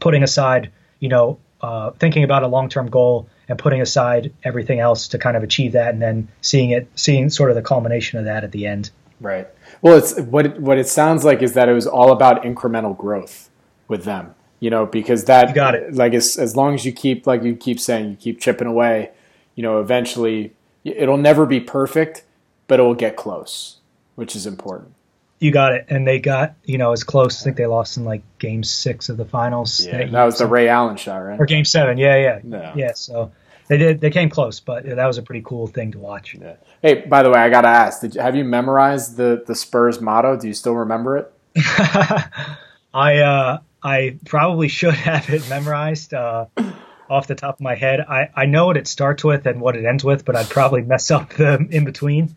putting 0.00 0.22
aside, 0.22 0.70
you 1.00 1.08
know, 1.08 1.38
uh, 1.62 1.90
thinking 1.92 2.24
about 2.24 2.42
a 2.42 2.46
long-term 2.46 2.90
goal 2.90 3.28
and 3.48 3.58
putting 3.58 3.80
aside 3.80 4.32
everything 4.42 4.80
else 4.80 5.08
to 5.08 5.18
kind 5.18 5.36
of 5.36 5.42
achieve 5.42 5.72
that, 5.72 5.92
and 5.92 6.02
then 6.02 6.28
seeing 6.40 6.70
it, 6.70 6.88
seeing 6.94 7.30
sort 7.30 7.50
of 7.50 7.56
the 7.56 7.62
culmination 7.62 8.18
of 8.18 8.26
that 8.26 8.44
at 8.44 8.52
the 8.52 8.66
end. 8.66 8.90
Right. 9.20 9.48
Well, 9.80 9.96
it's 9.96 10.18
what 10.18 10.46
it, 10.46 10.60
what 10.60 10.78
it 10.78 10.88
sounds 10.88 11.24
like 11.24 11.42
is 11.42 11.54
that 11.54 11.68
it 11.68 11.72
was 11.72 11.86
all 11.86 12.12
about 12.12 12.42
incremental 12.42 12.96
growth 12.96 13.50
with 13.88 14.04
them. 14.04 14.34
You 14.60 14.70
know, 14.70 14.86
because 14.86 15.24
that 15.24 15.48
you 15.48 15.54
got 15.54 15.74
it. 15.74 15.94
Like 15.94 16.14
as 16.14 16.38
as 16.38 16.56
long 16.56 16.74
as 16.74 16.86
you 16.86 16.92
keep, 16.92 17.26
like 17.26 17.42
you 17.42 17.54
keep 17.54 17.78
saying, 17.78 18.10
you 18.10 18.16
keep 18.16 18.40
chipping 18.40 18.66
away. 18.66 19.10
You 19.56 19.62
know, 19.62 19.80
eventually 19.80 20.52
it'll 20.84 21.18
never 21.18 21.46
be 21.46 21.60
perfect, 21.60 22.24
but 22.66 22.80
it 22.80 22.82
will 22.82 22.94
get 22.94 23.16
close, 23.16 23.78
which 24.14 24.34
is 24.34 24.46
important. 24.46 24.94
You 25.38 25.50
got 25.50 25.72
it. 25.72 25.84
And 25.88 26.06
they 26.06 26.18
got, 26.18 26.54
you 26.64 26.78
know, 26.78 26.92
as 26.92 27.04
close. 27.04 27.42
I 27.42 27.44
think 27.44 27.56
they 27.56 27.66
lost 27.66 27.98
in 27.98 28.04
like 28.04 28.22
game 28.38 28.62
six 28.62 29.08
of 29.08 29.16
the 29.16 29.24
finals. 29.24 29.84
Yeah, 29.84 29.98
that, 29.98 30.12
that 30.12 30.24
was 30.24 30.38
the 30.38 30.46
Ray 30.46 30.68
Allen 30.68 30.96
shot, 30.96 31.18
right? 31.18 31.38
Or 31.38 31.44
game 31.44 31.64
seven. 31.64 31.98
Yeah, 31.98 32.16
yeah. 32.16 32.40
No. 32.42 32.72
Yeah. 32.74 32.92
So 32.94 33.32
they 33.68 33.76
did. 33.76 34.00
They 34.00 34.10
came 34.10 34.30
close, 34.30 34.60
but 34.60 34.84
that 34.84 35.06
was 35.06 35.18
a 35.18 35.22
pretty 35.22 35.42
cool 35.42 35.66
thing 35.66 35.92
to 35.92 35.98
watch. 35.98 36.34
Yeah. 36.34 36.54
Hey, 36.82 37.06
by 37.06 37.22
the 37.22 37.30
way, 37.30 37.40
I 37.40 37.50
gotta 37.50 37.68
ask: 37.68 38.00
Did 38.00 38.14
you, 38.14 38.20
have 38.20 38.36
you 38.36 38.44
memorized 38.44 39.16
the 39.16 39.42
the 39.46 39.54
Spurs 39.54 40.00
motto? 40.00 40.36
Do 40.36 40.46
you 40.46 40.54
still 40.54 40.74
remember 40.74 41.16
it? 41.18 41.32
I 42.94 43.16
uh, 43.18 43.58
I 43.84 44.16
probably 44.24 44.68
should 44.68 44.94
have 45.10 45.28
it 45.28 45.48
memorized 45.48 46.14
uh, 46.14 46.46
off 47.08 47.26
the 47.26 47.34
top 47.34 47.56
of 47.56 47.60
my 47.60 47.74
head. 47.74 48.00
I, 48.00 48.30
I 48.34 48.46
know 48.46 48.66
what 48.66 48.78
it 48.78 48.88
starts 48.88 49.22
with 49.22 49.46
and 49.46 49.60
what 49.60 49.76
it 49.76 49.84
ends 49.84 50.02
with, 50.02 50.24
but 50.24 50.34
I'd 50.34 50.48
probably 50.48 50.82
mess 50.82 51.10
up 51.10 51.34
the 51.36 51.64
in 51.70 51.84
between. 51.84 52.34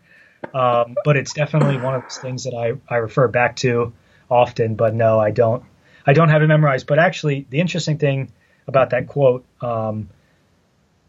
Um, 0.54 0.94
but 1.04 1.16
it's 1.16 1.32
definitely 1.32 1.78
one 1.78 1.94
of 1.94 2.02
those 2.02 2.18
things 2.18 2.44
that 2.44 2.54
I, 2.54 2.74
I 2.94 2.98
refer 2.98 3.26
back 3.26 3.56
to 3.56 3.92
often. 4.30 4.76
But 4.76 4.94
no, 4.94 5.18
I 5.18 5.30
don't. 5.30 5.64
I 6.06 6.12
don't 6.12 6.28
have 6.28 6.42
it 6.42 6.46
memorized. 6.46 6.86
But 6.86 6.98
actually, 6.98 7.46
the 7.50 7.60
interesting 7.60 7.98
thing 7.98 8.32
about 8.66 8.90
that 8.90 9.08
quote, 9.08 9.44
um, 9.60 10.10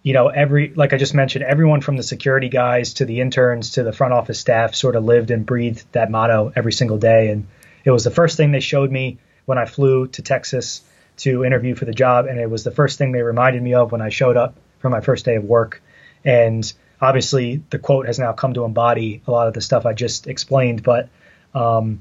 you 0.02 0.14
know, 0.14 0.30
every 0.30 0.74
like 0.74 0.94
I 0.94 0.98
just 0.98 1.14
mentioned, 1.14 1.44
everyone 1.44 1.82
from 1.82 1.96
the 1.96 2.04
security 2.04 2.50
guys 2.50 2.96
to 2.96 3.06
the 3.06 3.22
interns 3.22 3.72
to 3.72 3.84
the 3.84 3.94
front 3.94 4.14
office 4.14 4.40
staff 4.40 4.74
sort 4.74 4.96
of 4.96 5.04
lived 5.04 5.30
and 5.30 5.46
breathed 5.46 5.86
that 5.92 6.10
motto 6.10 6.52
every 6.56 6.74
single 6.74 6.98
day, 6.98 7.30
and 7.30 7.48
it 7.84 7.92
was 7.92 8.04
the 8.04 8.12
first 8.12 8.36
thing 8.36 8.52
they 8.52 8.62
showed 8.62 8.90
me 8.90 9.20
when 9.50 9.58
I 9.58 9.66
flew 9.66 10.06
to 10.10 10.22
Texas 10.22 10.84
to 11.18 11.44
interview 11.44 11.74
for 11.74 11.86
the 11.86 11.92
job, 11.92 12.28
and 12.28 12.40
it 12.40 12.48
was 12.48 12.64
the 12.64 12.70
first 12.70 13.00
thing 13.00 13.12
they 13.12 13.24
reminded 13.24 13.64
me 13.64 13.74
of 13.74 13.92
when 13.92 14.00
I 14.00 14.10
showed 14.10 14.38
up 14.38 14.56
for 14.78 14.92
my 14.92 15.02
first 15.02 15.26
day 15.26 15.38
of 15.38 15.44
work, 15.44 15.82
and 16.24 16.72
obviously 17.02 17.64
the 17.72 17.80
quote 17.80 18.06
has 18.06 18.20
now 18.20 18.32
come 18.32 18.54
to 18.54 18.64
embody 18.64 19.24
a 19.26 19.32
lot 19.32 19.48
of 19.48 19.56
the 19.56 19.62
stuff 19.62 19.88
I 19.88 19.94
just 19.94 20.28
explained, 20.28 20.84
but 20.84 21.10
um, 21.56 22.00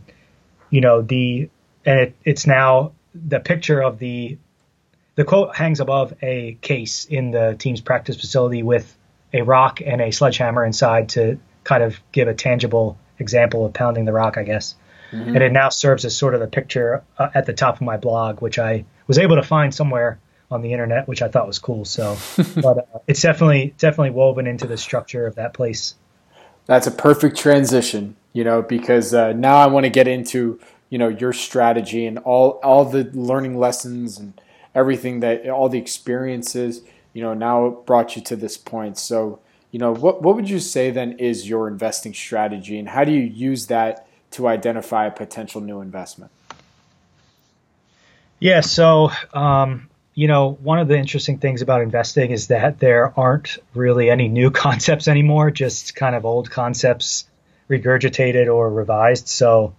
you 0.68 0.82
know 0.82 1.00
the 1.00 1.48
and 1.86 2.00
it, 2.00 2.16
it's 2.22 2.46
now 2.46 2.92
the 3.14 3.40
picture 3.40 3.80
of 3.80 3.98
the 3.98 4.36
the 5.14 5.24
quote 5.24 5.56
hangs 5.56 5.80
above 5.80 6.12
a 6.20 6.58
case 6.60 7.06
in 7.06 7.30
the 7.30 7.56
team's 7.58 7.80
practice 7.80 8.20
facility 8.20 8.62
with 8.62 8.94
a 9.32 9.40
rock 9.40 9.80
and 9.80 10.02
a 10.02 10.10
sledgehammer 10.10 10.66
inside 10.66 11.08
to 11.10 11.40
kind 11.64 11.82
of 11.82 11.98
give 12.12 12.28
a 12.28 12.34
tangible 12.34 12.98
example 13.18 13.64
of 13.64 13.72
pounding 13.72 14.04
the 14.04 14.12
rock, 14.12 14.36
I 14.36 14.42
guess. 14.42 14.74
Mm-hmm. 15.12 15.34
And 15.34 15.42
it 15.42 15.52
now 15.52 15.70
serves 15.70 16.04
as 16.04 16.16
sort 16.16 16.34
of 16.34 16.40
the 16.40 16.46
picture 16.46 17.02
uh, 17.18 17.28
at 17.34 17.46
the 17.46 17.52
top 17.52 17.76
of 17.76 17.82
my 17.82 17.96
blog, 17.96 18.40
which 18.40 18.58
I 18.58 18.84
was 19.06 19.18
able 19.18 19.36
to 19.36 19.42
find 19.42 19.74
somewhere 19.74 20.18
on 20.50 20.62
the 20.62 20.72
internet, 20.72 21.08
which 21.08 21.22
I 21.22 21.28
thought 21.28 21.46
was 21.46 21.58
cool. 21.58 21.84
So, 21.84 22.16
but 22.56 22.78
uh, 22.78 22.98
it's 23.06 23.22
definitely 23.22 23.74
definitely 23.78 24.10
woven 24.10 24.46
into 24.46 24.66
the 24.66 24.76
structure 24.76 25.26
of 25.26 25.34
that 25.36 25.54
place. 25.54 25.94
That's 26.66 26.86
a 26.86 26.90
perfect 26.90 27.36
transition, 27.38 28.16
you 28.34 28.44
know, 28.44 28.60
because 28.60 29.14
uh, 29.14 29.32
now 29.32 29.56
I 29.56 29.66
want 29.66 29.84
to 29.84 29.90
get 29.90 30.08
into 30.08 30.60
you 30.90 30.98
know 30.98 31.08
your 31.08 31.32
strategy 31.32 32.06
and 32.06 32.18
all 32.18 32.60
all 32.62 32.84
the 32.84 33.04
learning 33.14 33.58
lessons 33.58 34.18
and 34.18 34.38
everything 34.74 35.20
that 35.20 35.48
all 35.48 35.68
the 35.68 35.78
experiences 35.78 36.82
you 37.12 37.22
know 37.22 37.34
now 37.34 37.70
brought 37.86 38.16
you 38.16 38.22
to 38.22 38.36
this 38.36 38.56
point. 38.56 38.98
So, 38.98 39.40
you 39.70 39.78
know, 39.78 39.94
what 39.94 40.22
what 40.22 40.36
would 40.36 40.48
you 40.48 40.60
say 40.60 40.90
then 40.90 41.12
is 41.18 41.48
your 41.48 41.68
investing 41.68 42.14
strategy, 42.14 42.78
and 42.78 42.88
how 42.88 43.04
do 43.04 43.12
you 43.12 43.22
use 43.22 43.66
that 43.66 44.07
to 44.32 44.46
identify 44.46 45.06
a 45.06 45.10
potential 45.10 45.60
new 45.60 45.80
investment? 45.80 46.30
Yeah, 48.40 48.60
so 48.60 49.10
um, 49.32 49.88
you 50.14 50.26
know, 50.26 50.50
one 50.50 50.80
of 50.80 50.88
the 50.88 50.98
interesting 50.98 51.38
things 51.38 51.62
about 51.62 51.80
investing 51.80 52.32
is 52.32 52.48
that 52.48 52.80
there 52.80 53.12
aren't 53.16 53.58
really 53.72 54.10
any 54.10 54.26
new 54.26 54.50
concepts 54.64 55.06
anymore, 55.06 55.52
just 55.52 55.94
kind 55.94 56.16
of 56.16 56.24
old 56.24 56.50
concepts 56.50 57.24
regurgitated 57.70 58.52
or 58.52 58.68
revised. 58.68 59.28
So 59.28 59.74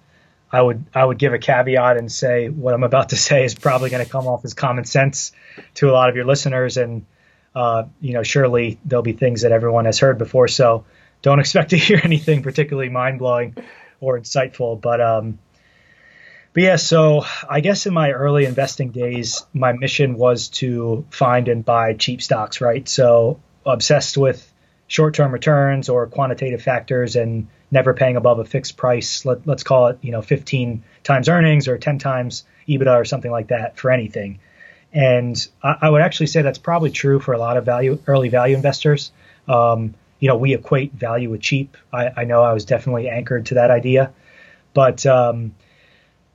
I 0.49 0.62
would 0.62 0.85
I 0.93 1.03
would 1.03 1.17
give 1.17 1.33
a 1.33 1.39
caveat 1.39 1.97
and 1.97 2.12
say 2.12 2.47
what 2.47 2.73
I'm 2.73 2.83
about 2.83 3.09
to 3.09 3.17
say 3.27 3.43
is 3.43 3.53
probably 3.53 3.89
going 3.89 4.03
to 4.05 4.09
come 4.09 4.27
off 4.27 4.45
as 4.45 4.53
common 4.53 4.85
sense 4.85 5.33
to 5.75 5.89
a 5.89 5.91
lot 5.91 6.09
of 6.09 6.15
your 6.15 6.25
listeners, 6.25 6.77
and 6.77 7.05
uh, 7.53 7.83
you 7.99 8.13
know, 8.13 8.23
surely 8.23 8.79
there'll 8.85 9.03
be 9.03 9.12
things 9.12 9.41
that 9.41 9.51
everyone 9.51 9.85
has 9.85 9.99
heard 9.99 10.17
before. 10.17 10.47
So 10.47 10.85
don't 11.21 11.39
expect 11.41 11.71
to 11.71 11.77
hear 11.77 11.99
anything 12.01 12.43
particularly 12.43 12.89
mind 12.89 13.19
blowing 13.19 13.55
or 13.99 14.19
insightful. 14.19 14.79
But 14.79 15.01
um, 15.01 15.39
but 16.53 16.63
yeah, 16.63 16.75
so 16.77 17.25
I 17.47 17.59
guess 17.59 17.85
in 17.85 17.93
my 17.93 18.12
early 18.12 18.45
investing 18.45 18.91
days, 18.91 19.45
my 19.53 19.73
mission 19.73 20.15
was 20.15 20.49
to 20.49 21.05
find 21.12 21.47
and 21.47 21.63
buy 21.63 21.93
cheap 21.93 22.21
stocks, 22.21 22.59
right? 22.59 22.88
So 22.88 23.39
obsessed 23.65 24.17
with 24.17 24.51
short-term 24.88 25.31
returns 25.31 25.89
or 25.89 26.07
quantitative 26.07 26.62
factors 26.62 27.15
and 27.15 27.47
never 27.69 27.93
paying 27.93 28.17
above 28.17 28.39
a 28.39 28.45
fixed 28.45 28.75
price. 28.77 29.23
Let, 29.25 29.47
us 29.47 29.62
call 29.62 29.88
it, 29.88 29.99
you 30.01 30.12
know, 30.12 30.23
15 30.23 30.83
times 31.03 31.29
earnings 31.29 31.67
or 31.67 31.77
10 31.77 31.99
times 31.99 32.43
EBITDA 32.67 32.99
or 32.99 33.05
something 33.05 33.31
like 33.31 33.49
that 33.49 33.77
for 33.77 33.91
anything. 33.91 34.39
And 34.91 35.47
I, 35.62 35.75
I 35.81 35.89
would 35.89 36.01
actually 36.01 36.27
say 36.27 36.41
that's 36.41 36.57
probably 36.57 36.89
true 36.89 37.19
for 37.19 37.33
a 37.33 37.38
lot 37.38 37.57
of 37.57 37.65
value 37.65 37.99
early 38.07 38.29
value 38.29 38.55
investors. 38.55 39.12
Um, 39.47 39.93
you 40.19 40.27
know, 40.27 40.36
we 40.36 40.53
equate 40.53 40.93
value 40.93 41.29
with 41.29 41.41
cheap. 41.41 41.77
I, 41.91 42.12
I, 42.17 42.23
know 42.25 42.41
I 42.43 42.53
was 42.53 42.65
definitely 42.65 43.10
anchored 43.10 43.47
to 43.47 43.55
that 43.55 43.71
idea, 43.71 44.13
but 44.73 45.05
um, 45.05 45.55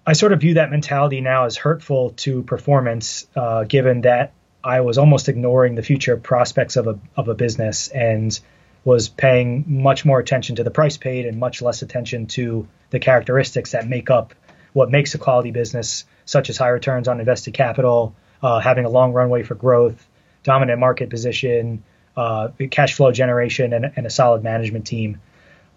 I 0.06 0.14
sort 0.14 0.32
of 0.32 0.40
view 0.40 0.54
that 0.54 0.70
mentality 0.70 1.20
now 1.20 1.44
as 1.44 1.56
hurtful 1.56 2.10
to 2.10 2.42
performance, 2.42 3.26
uh, 3.36 3.64
given 3.64 4.02
that 4.02 4.32
I 4.62 4.80
was 4.80 4.96
almost 4.96 5.28
ignoring 5.28 5.74
the 5.74 5.82
future 5.82 6.16
prospects 6.16 6.76
of 6.76 6.86
a 6.86 6.98
of 7.16 7.28
a 7.28 7.34
business 7.34 7.88
and 7.88 8.38
was 8.84 9.08
paying 9.08 9.64
much 9.66 10.04
more 10.04 10.18
attention 10.18 10.56
to 10.56 10.64
the 10.64 10.70
price 10.70 10.96
paid 10.96 11.26
and 11.26 11.38
much 11.38 11.62
less 11.62 11.82
attention 11.82 12.26
to 12.26 12.68
the 12.90 12.98
characteristics 12.98 13.72
that 13.72 13.88
make 13.88 14.10
up 14.10 14.34
what 14.72 14.90
makes 14.90 15.14
a 15.14 15.18
quality 15.18 15.50
business, 15.50 16.04
such 16.26 16.50
as 16.50 16.58
high 16.58 16.68
returns 16.68 17.08
on 17.08 17.20
invested 17.20 17.54
capital, 17.54 18.14
uh, 18.42 18.60
having 18.60 18.84
a 18.84 18.90
long 18.90 19.12
runway 19.12 19.42
for 19.42 19.54
growth, 19.54 20.06
dominant 20.42 20.78
market 20.80 21.08
position, 21.08 21.82
uh, 22.16 22.48
cash 22.70 22.94
flow 22.94 23.12
generation, 23.12 23.72
and, 23.72 23.92
and, 23.96 24.06
a 24.06 24.10
solid 24.10 24.42
management 24.42 24.86
team. 24.86 25.20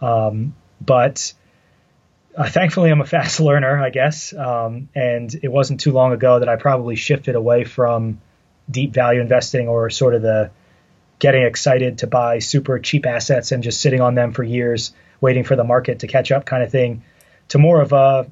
Um, 0.02 0.56
but 0.80 1.34
uh, 2.36 2.50
thankfully, 2.50 2.92
I'm 2.92 3.02
a 3.02 3.06
fast 3.06 3.40
learner, 3.40 3.82
I 3.82 3.90
guess. 3.90 4.34
Um, 4.34 4.90
and 4.94 5.34
it 5.42 5.52
wasn't 5.52 5.80
too 5.80 5.92
long 5.92 6.14
ago 6.14 6.40
that 6.40 6.50
I 6.50 6.56
probably 6.56 6.96
shifted 6.96 7.36
away 7.36 7.64
from 7.64 8.22
deep 8.70 8.94
value 8.94 9.22
investing 9.22 9.68
or 9.68 9.90
sort 9.90 10.14
of 10.14 10.22
the 10.22 10.52
getting 11.20 11.44
excited 11.44 12.00
to 12.00 12.08
buy 12.08 12.40
super 12.40 12.78
cheap 12.78 13.06
assets 13.08 13.52
and 13.52 13.64
just 13.64 13.82
sitting 13.82 14.02
on 14.02 14.14
them 14.14 14.34
for 14.34 14.44
years, 14.44 14.92
waiting 15.20 15.44
for 15.44 15.56
the 15.56 15.64
market 15.64 16.00
to 16.00 16.08
catch 16.08 16.32
up 16.32 16.46
kind 16.46 16.62
of 16.62 16.70
thing, 16.70 17.04
to 17.48 17.58
more 17.58 17.82
of 17.82 17.92
a, 17.94 18.30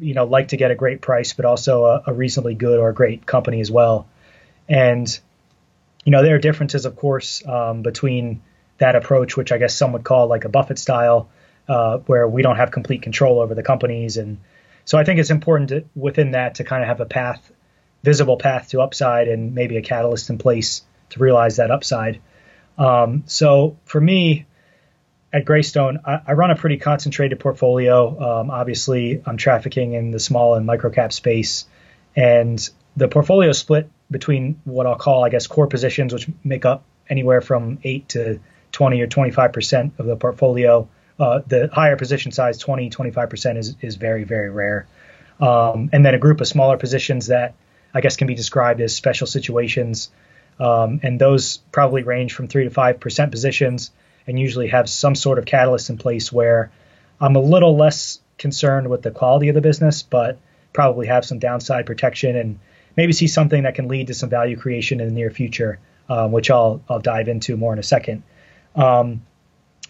you 0.00 0.14
know, 0.14 0.24
like 0.24 0.48
to 0.48 0.56
get 0.56 0.72
a 0.72 0.74
great 0.74 1.00
price, 1.00 1.32
but 1.32 1.44
also 1.44 1.84
a, 1.84 2.02
a 2.08 2.12
reasonably 2.12 2.54
good 2.54 2.80
or 2.80 2.92
great 2.92 3.24
company 3.24 3.60
as 3.60 3.70
well. 3.70 4.08
And, 4.68 5.06
you 6.04 6.10
know, 6.10 6.22
there 6.22 6.34
are 6.34 6.38
differences, 6.38 6.84
of 6.84 6.96
course, 6.96 7.46
um, 7.46 7.82
between 7.82 8.42
that 8.78 8.96
approach, 8.96 9.36
which 9.36 9.52
I 9.52 9.58
guess 9.58 9.74
some 9.74 9.92
would 9.92 10.04
call 10.04 10.26
like 10.26 10.44
a 10.44 10.48
Buffett 10.48 10.78
style 10.78 11.28
uh, 11.68 11.98
where 11.98 12.28
we 12.28 12.42
don't 12.42 12.56
have 12.56 12.70
complete 12.70 13.02
control 13.02 13.40
over 13.40 13.54
the 13.54 13.62
companies. 13.62 14.16
And 14.16 14.38
so 14.84 14.98
I 14.98 15.04
think 15.04 15.20
it's 15.20 15.30
important 15.30 15.70
to, 15.70 15.84
within 15.94 16.32
that 16.32 16.56
to 16.56 16.64
kind 16.64 16.82
of 16.82 16.88
have 16.88 17.00
a 17.00 17.06
path, 17.06 17.50
visible 18.02 18.36
path 18.36 18.68
to 18.70 18.80
upside 18.80 19.28
and 19.28 19.54
maybe 19.54 19.76
a 19.76 19.82
catalyst 19.82 20.28
in 20.28 20.38
place 20.38 20.82
to 21.10 21.20
realize 21.20 21.56
that 21.56 21.70
upside. 21.70 22.20
Um, 22.76 23.22
so 23.26 23.78
for 23.84 24.00
me, 24.00 24.46
at 25.32 25.44
Greystone, 25.44 26.00
I, 26.04 26.20
I, 26.28 26.32
run 26.34 26.50
a 26.50 26.56
pretty 26.56 26.76
concentrated 26.76 27.40
portfolio. 27.40 28.40
Um, 28.40 28.50
obviously, 28.50 29.22
I'm 29.26 29.36
trafficking 29.36 29.94
in 29.94 30.10
the 30.10 30.20
small 30.20 30.54
and 30.54 30.64
micro 30.64 30.90
cap 30.90 31.12
space, 31.12 31.66
and 32.14 32.68
the 32.96 33.08
portfolio 33.08 33.52
split 33.52 33.90
between 34.14 34.60
what 34.62 34.86
I'll 34.86 34.94
call, 34.94 35.24
I 35.24 35.28
guess, 35.28 35.48
core 35.48 35.66
positions, 35.66 36.12
which 36.12 36.28
make 36.44 36.64
up 36.64 36.84
anywhere 37.10 37.40
from 37.40 37.80
eight 37.82 38.08
to 38.10 38.38
20 38.70 39.00
or 39.00 39.08
25 39.08 39.52
percent 39.52 39.94
of 39.98 40.06
the 40.06 40.14
portfolio, 40.14 40.88
uh, 41.18 41.40
the 41.48 41.68
higher 41.72 41.96
position 41.96 42.30
size, 42.30 42.58
20, 42.58 42.90
25% 42.90 43.58
is, 43.58 43.74
is 43.80 43.96
very, 43.96 44.22
very 44.22 44.50
rare. 44.50 44.86
Um, 45.40 45.90
and 45.92 46.06
then 46.06 46.14
a 46.14 46.18
group 46.18 46.40
of 46.40 46.46
smaller 46.46 46.76
positions 46.76 47.26
that 47.26 47.54
I 47.92 48.00
guess 48.00 48.16
can 48.16 48.28
be 48.28 48.36
described 48.36 48.80
as 48.80 48.94
special 48.94 49.26
situations. 49.26 50.10
Um, 50.60 51.00
and 51.02 51.20
those 51.20 51.56
probably 51.72 52.04
range 52.04 52.34
from 52.34 52.46
three 52.46 52.62
to 52.64 52.70
five 52.70 53.00
percent 53.00 53.32
positions 53.32 53.90
and 54.28 54.38
usually 54.38 54.68
have 54.68 54.88
some 54.88 55.16
sort 55.16 55.40
of 55.40 55.44
catalyst 55.44 55.90
in 55.90 55.98
place 55.98 56.32
where 56.32 56.70
I'm 57.20 57.34
a 57.34 57.40
little 57.40 57.76
less 57.76 58.20
concerned 58.38 58.88
with 58.88 59.02
the 59.02 59.10
quality 59.10 59.48
of 59.48 59.56
the 59.56 59.60
business, 59.60 60.04
but 60.04 60.38
probably 60.72 61.08
have 61.08 61.24
some 61.24 61.40
downside 61.40 61.86
protection 61.86 62.36
and 62.36 62.60
maybe 62.96 63.12
see 63.12 63.26
something 63.26 63.62
that 63.64 63.74
can 63.74 63.88
lead 63.88 64.08
to 64.08 64.14
some 64.14 64.30
value 64.30 64.56
creation 64.56 65.00
in 65.00 65.08
the 65.08 65.14
near 65.14 65.30
future, 65.30 65.78
um, 66.08 66.32
which 66.32 66.50
I'll 66.50 66.82
I'll 66.88 67.00
dive 67.00 67.28
into 67.28 67.56
more 67.56 67.72
in 67.72 67.78
a 67.78 67.84
second. 67.84 68.22
Um, 68.74 69.22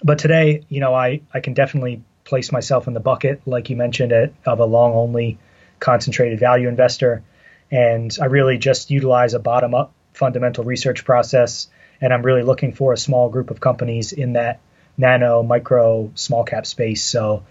but 0.02 0.18
today, 0.18 0.64
you 0.68 0.80
know, 0.80 0.94
I 0.94 1.20
I 1.32 1.40
can 1.40 1.54
definitely 1.54 2.02
place 2.24 2.52
myself 2.52 2.86
in 2.86 2.94
the 2.94 3.00
bucket, 3.00 3.42
like 3.46 3.70
you 3.70 3.76
mentioned, 3.76 4.12
it, 4.12 4.34
of 4.46 4.60
a 4.60 4.64
long 4.64 4.94
only 4.94 5.38
concentrated 5.78 6.40
value 6.40 6.68
investor, 6.68 7.22
and 7.70 8.16
I 8.20 8.26
really 8.26 8.58
just 8.58 8.90
utilize 8.90 9.34
a 9.34 9.38
bottom 9.38 9.74
up 9.74 9.92
fundamental 10.14 10.64
research 10.64 11.04
process, 11.04 11.68
and 12.00 12.12
I'm 12.12 12.22
really 12.22 12.42
looking 12.42 12.72
for 12.72 12.92
a 12.92 12.96
small 12.96 13.28
group 13.28 13.50
of 13.50 13.60
companies 13.60 14.12
in 14.12 14.34
that 14.34 14.60
nano, 14.96 15.42
micro, 15.42 16.12
small 16.14 16.44
cap 16.44 16.66
space. 16.66 17.02
So 17.02 17.44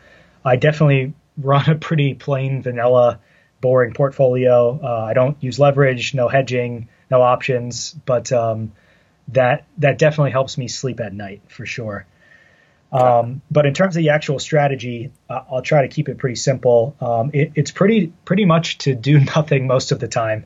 I 0.44 0.56
definitely 0.56 1.14
run 1.38 1.70
a 1.70 1.76
pretty 1.76 2.14
plain 2.14 2.62
vanilla 2.62 3.20
boring 3.64 3.94
portfolio. 3.94 4.78
Uh, 4.84 5.06
I 5.06 5.14
don't 5.14 5.42
use 5.42 5.58
leverage, 5.58 6.14
no 6.14 6.28
hedging, 6.28 6.90
no 7.10 7.22
options, 7.22 7.94
but 7.94 8.30
um, 8.34 8.74
that 9.30 9.66
that 9.78 9.98
definitely 9.98 10.32
helps 10.32 10.58
me 10.58 10.68
sleep 10.68 11.00
at 11.00 11.14
night 11.14 11.42
for 11.48 11.66
sure. 11.66 12.06
Um, 12.92 13.42
but 13.50 13.66
in 13.66 13.74
terms 13.74 13.96
of 13.96 14.04
the 14.04 14.10
actual 14.10 14.38
strategy, 14.38 15.12
uh, 15.30 15.44
I'll 15.50 15.62
try 15.62 15.82
to 15.82 15.88
keep 15.88 16.10
it 16.10 16.18
pretty 16.18 16.36
simple. 16.36 16.96
Um, 17.00 17.32
it, 17.34 17.54
it's 17.56 17.72
pretty 17.72 18.12
pretty 18.26 18.44
much 18.44 18.80
to 18.80 18.94
do 18.94 19.20
nothing 19.36 19.66
most 19.66 19.94
of 19.94 20.00
the 20.00 20.10
time. 20.10 20.46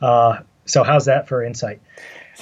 Uh, 0.00 0.40
so 0.64 0.84
how's 0.84 1.04
that 1.04 1.28
for 1.28 1.44
insight? 1.44 1.82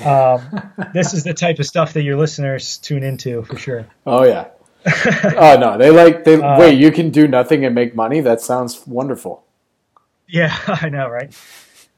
Um, 0.04 0.72
this 0.94 1.14
is 1.14 1.24
the 1.24 1.34
type 1.34 1.58
of 1.58 1.66
stuff 1.66 1.94
that 1.94 2.02
your 2.02 2.16
listeners 2.16 2.78
tune 2.78 3.02
into 3.02 3.42
for 3.42 3.58
sure. 3.58 3.86
Oh 4.06 4.24
yeah. 4.24 4.46
oh 4.86 5.56
no, 5.60 5.76
they 5.76 5.90
like 5.90 6.22
they 6.22 6.34
uh, 6.40 6.60
wait. 6.60 6.78
You 6.78 6.92
can 6.92 7.10
do 7.10 7.26
nothing 7.26 7.64
and 7.64 7.74
make 7.74 7.96
money. 7.96 8.20
That 8.20 8.40
sounds 8.40 8.86
wonderful. 8.86 9.44
Yeah, 10.32 10.56
I 10.66 10.88
know, 10.88 11.08
right? 11.08 11.30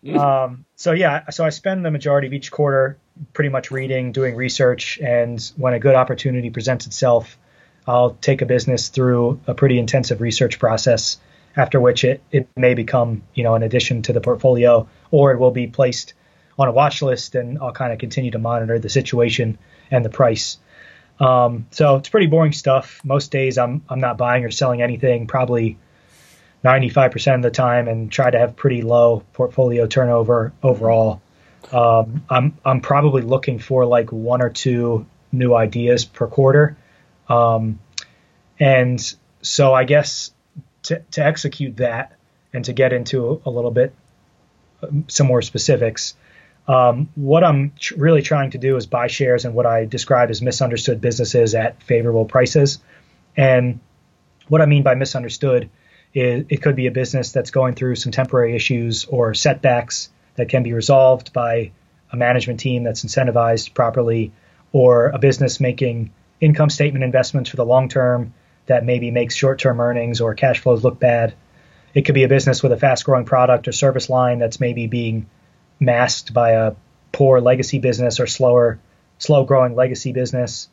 Mm. 0.04 0.18
Um, 0.18 0.64
so 0.76 0.92
yeah, 0.92 1.30
so 1.30 1.44
I 1.44 1.50
spend 1.50 1.84
the 1.84 1.90
majority 1.90 2.26
of 2.26 2.34
each 2.34 2.50
quarter 2.50 2.98
pretty 3.32 3.48
much 3.48 3.70
reading, 3.70 4.12
doing 4.12 4.34
research, 4.34 4.98
and 4.98 5.40
when 5.56 5.72
a 5.72 5.78
good 5.78 5.94
opportunity 5.94 6.50
presents 6.50 6.86
itself, 6.86 7.38
I'll 7.86 8.10
take 8.10 8.42
a 8.42 8.46
business 8.46 8.88
through 8.88 9.40
a 9.46 9.54
pretty 9.54 9.78
intensive 9.78 10.20
research 10.20 10.58
process. 10.58 11.18
After 11.56 11.80
which 11.80 12.02
it, 12.02 12.20
it 12.32 12.48
may 12.56 12.74
become, 12.74 13.22
you 13.32 13.44
know, 13.44 13.54
an 13.54 13.62
addition 13.62 14.02
to 14.02 14.12
the 14.12 14.20
portfolio, 14.20 14.88
or 15.12 15.30
it 15.30 15.38
will 15.38 15.52
be 15.52 15.68
placed 15.68 16.14
on 16.58 16.66
a 16.66 16.72
watch 16.72 17.00
list, 17.00 17.36
and 17.36 17.60
I'll 17.60 17.72
kind 17.72 17.92
of 17.92 18.00
continue 18.00 18.32
to 18.32 18.40
monitor 18.40 18.80
the 18.80 18.88
situation 18.88 19.58
and 19.92 20.04
the 20.04 20.10
price. 20.10 20.58
Um, 21.20 21.68
so 21.70 21.94
it's 21.94 22.08
pretty 22.08 22.26
boring 22.26 22.50
stuff. 22.50 23.00
Most 23.04 23.30
days 23.30 23.56
I'm 23.56 23.84
I'm 23.88 24.00
not 24.00 24.18
buying 24.18 24.44
or 24.44 24.50
selling 24.50 24.82
anything. 24.82 25.28
Probably 25.28 25.78
95% 26.64 27.34
of 27.34 27.42
the 27.42 27.50
time 27.50 27.88
and 27.88 28.10
try 28.10 28.30
to 28.30 28.38
have 28.38 28.56
pretty 28.56 28.82
low 28.82 29.22
portfolio 29.34 29.86
turnover 29.86 30.52
overall. 30.62 31.20
Um, 31.72 32.24
I'm 32.28 32.56
I'm 32.64 32.80
probably 32.80 33.22
looking 33.22 33.58
for 33.58 33.84
like 33.84 34.12
one 34.12 34.42
or 34.42 34.50
two 34.50 35.06
new 35.32 35.54
ideas 35.54 36.04
per 36.04 36.26
quarter, 36.26 36.76
um, 37.28 37.78
and 38.58 39.14
so 39.42 39.72
I 39.74 39.84
guess 39.84 40.30
to 40.84 41.02
to 41.12 41.24
execute 41.24 41.78
that 41.78 42.16
and 42.52 42.64
to 42.66 42.72
get 42.72 42.92
into 42.92 43.42
a, 43.44 43.50
little 43.50 43.70
bit 43.70 43.94
um, 44.82 45.04
some 45.08 45.26
more 45.26 45.42
specifics. 45.42 46.14
Um, 46.68 47.08
what 47.14 47.44
I'm 47.44 47.72
tr- 47.78 47.96
really 47.96 48.22
trying 48.22 48.50
to 48.50 48.58
do 48.58 48.76
is 48.76 48.86
buy 48.86 49.08
shares 49.08 49.44
in 49.44 49.52
what 49.54 49.66
I 49.66 49.84
describe 49.84 50.30
as 50.30 50.40
misunderstood 50.40 51.00
businesses 51.00 51.54
at 51.54 51.82
favorable 51.82 52.24
prices. 52.24 52.78
And 53.36 53.80
what 54.48 54.62
I 54.62 54.66
mean 54.66 54.82
by 54.82 54.94
misunderstood 54.94 55.68
it, 56.14 56.46
it 56.48 56.62
could 56.62 56.76
be 56.76 56.86
a 56.86 56.92
business 56.92 57.32
that's 57.32 57.50
going 57.50 57.74
through 57.74 57.96
some 57.96 58.12
temporary 58.12 58.54
issues 58.54 59.04
or 59.04 59.34
setbacks 59.34 60.08
that 60.36 60.48
can 60.48 60.62
be 60.62 60.72
resolved 60.72 61.32
by 61.32 61.72
a 62.12 62.16
management 62.16 62.60
team 62.60 62.84
that's 62.84 63.04
incentivized 63.04 63.74
properly, 63.74 64.32
or 64.72 65.08
a 65.08 65.18
business 65.18 65.60
making 65.60 66.12
income 66.40 66.70
statement 66.70 67.04
investments 67.04 67.50
for 67.50 67.56
the 67.56 67.64
long 67.64 67.88
term 67.88 68.32
that 68.66 68.84
maybe 68.84 69.10
makes 69.10 69.34
short 69.34 69.58
term 69.58 69.80
earnings 69.80 70.20
or 70.20 70.34
cash 70.34 70.60
flows 70.60 70.84
look 70.84 70.98
bad. 70.98 71.34
It 71.92 72.02
could 72.02 72.14
be 72.14 72.24
a 72.24 72.28
business 72.28 72.62
with 72.62 72.72
a 72.72 72.76
fast 72.76 73.04
growing 73.04 73.24
product 73.24 73.68
or 73.68 73.72
service 73.72 74.08
line 74.08 74.38
that's 74.38 74.58
maybe 74.58 74.86
being 74.86 75.28
masked 75.78 76.32
by 76.32 76.52
a 76.52 76.72
poor 77.12 77.40
legacy 77.40 77.78
business 77.78 78.18
or 78.18 78.26
slower, 78.26 78.80
slow 79.18 79.44
growing 79.44 79.74
legacy 79.74 80.12
business. 80.12 80.68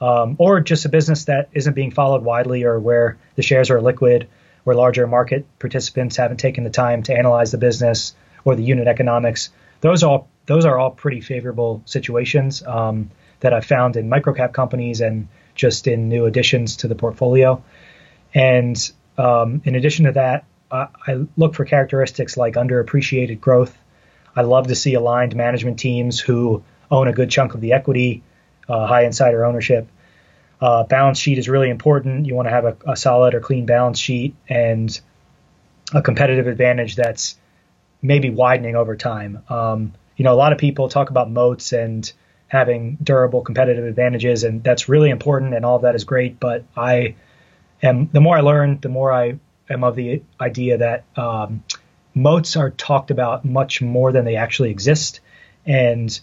Um, 0.00 0.34
or 0.38 0.60
just 0.60 0.84
a 0.84 0.88
business 0.88 1.26
that 1.26 1.48
isn't 1.52 1.74
being 1.74 1.92
followed 1.92 2.22
widely 2.22 2.64
or 2.64 2.80
where 2.80 3.16
the 3.36 3.42
shares 3.42 3.70
are 3.70 3.80
liquid 3.80 4.28
where 4.64 4.74
larger 4.74 5.06
market 5.06 5.46
participants 5.58 6.16
haven't 6.16 6.38
taken 6.38 6.64
the 6.64 6.70
time 6.70 7.02
to 7.04 7.16
analyze 7.16 7.52
the 7.52 7.58
business 7.58 8.14
or 8.44 8.56
the 8.56 8.62
unit 8.62 8.88
economics. 8.88 9.50
Those 9.80 10.02
are 10.02 10.24
those 10.46 10.64
are 10.64 10.78
all 10.78 10.90
pretty 10.90 11.20
favorable 11.20 11.82
situations 11.84 12.62
um, 12.66 13.10
that 13.40 13.54
I've 13.54 13.64
found 13.64 13.96
in 13.96 14.10
microcap 14.10 14.52
companies 14.52 15.00
and 15.00 15.28
just 15.54 15.86
in 15.86 16.08
new 16.08 16.26
additions 16.26 16.76
to 16.78 16.88
the 16.88 16.94
portfolio. 16.94 17.62
And 18.34 18.76
um, 19.16 19.62
in 19.64 19.74
addition 19.74 20.06
to 20.06 20.12
that, 20.12 20.44
I, 20.70 20.88
I 21.06 21.26
look 21.36 21.54
for 21.54 21.64
characteristics 21.64 22.36
like 22.36 22.54
underappreciated 22.54 23.40
growth. 23.40 23.76
I 24.36 24.42
love 24.42 24.66
to 24.66 24.74
see 24.74 24.94
aligned 24.94 25.36
management 25.36 25.78
teams 25.78 26.18
who 26.18 26.62
own 26.90 27.08
a 27.08 27.12
good 27.12 27.30
chunk 27.30 27.54
of 27.54 27.60
the 27.60 27.72
equity, 27.72 28.22
uh, 28.68 28.86
high 28.86 29.04
insider 29.04 29.44
ownership, 29.44 29.88
uh, 30.60 30.84
balance 30.84 31.18
sheet 31.18 31.38
is 31.38 31.48
really 31.48 31.70
important. 31.70 32.26
You 32.26 32.34
want 32.34 32.46
to 32.46 32.50
have 32.52 32.64
a, 32.64 32.76
a, 32.86 32.96
solid 32.96 33.34
or 33.34 33.40
clean 33.40 33.66
balance 33.66 33.98
sheet 33.98 34.34
and 34.48 34.98
a 35.92 36.00
competitive 36.00 36.46
advantage 36.46 36.96
that's 36.96 37.36
maybe 38.00 38.30
widening 38.30 38.76
over 38.76 38.96
time. 38.96 39.42
Um, 39.48 39.94
you 40.16 40.24
know, 40.24 40.32
a 40.32 40.36
lot 40.36 40.52
of 40.52 40.58
people 40.58 40.88
talk 40.88 41.10
about 41.10 41.30
moats 41.30 41.72
and 41.72 42.10
having 42.46 42.96
durable 43.02 43.42
competitive 43.42 43.84
advantages, 43.84 44.44
and 44.44 44.62
that's 44.62 44.88
really 44.88 45.10
important, 45.10 45.54
and 45.54 45.64
all 45.64 45.76
of 45.76 45.82
that 45.82 45.94
is 45.94 46.04
great. 46.04 46.38
But 46.38 46.64
I 46.76 47.16
am 47.82 48.08
the 48.12 48.20
more 48.20 48.36
I 48.36 48.40
learn, 48.40 48.78
the 48.80 48.88
more 48.88 49.12
I 49.12 49.38
am 49.68 49.82
of 49.82 49.96
the 49.96 50.22
idea 50.40 50.78
that 50.78 51.04
um, 51.16 51.64
moats 52.14 52.56
are 52.56 52.70
talked 52.70 53.10
about 53.10 53.44
much 53.44 53.82
more 53.82 54.12
than 54.12 54.24
they 54.24 54.36
actually 54.36 54.70
exist, 54.70 55.20
and 55.66 56.18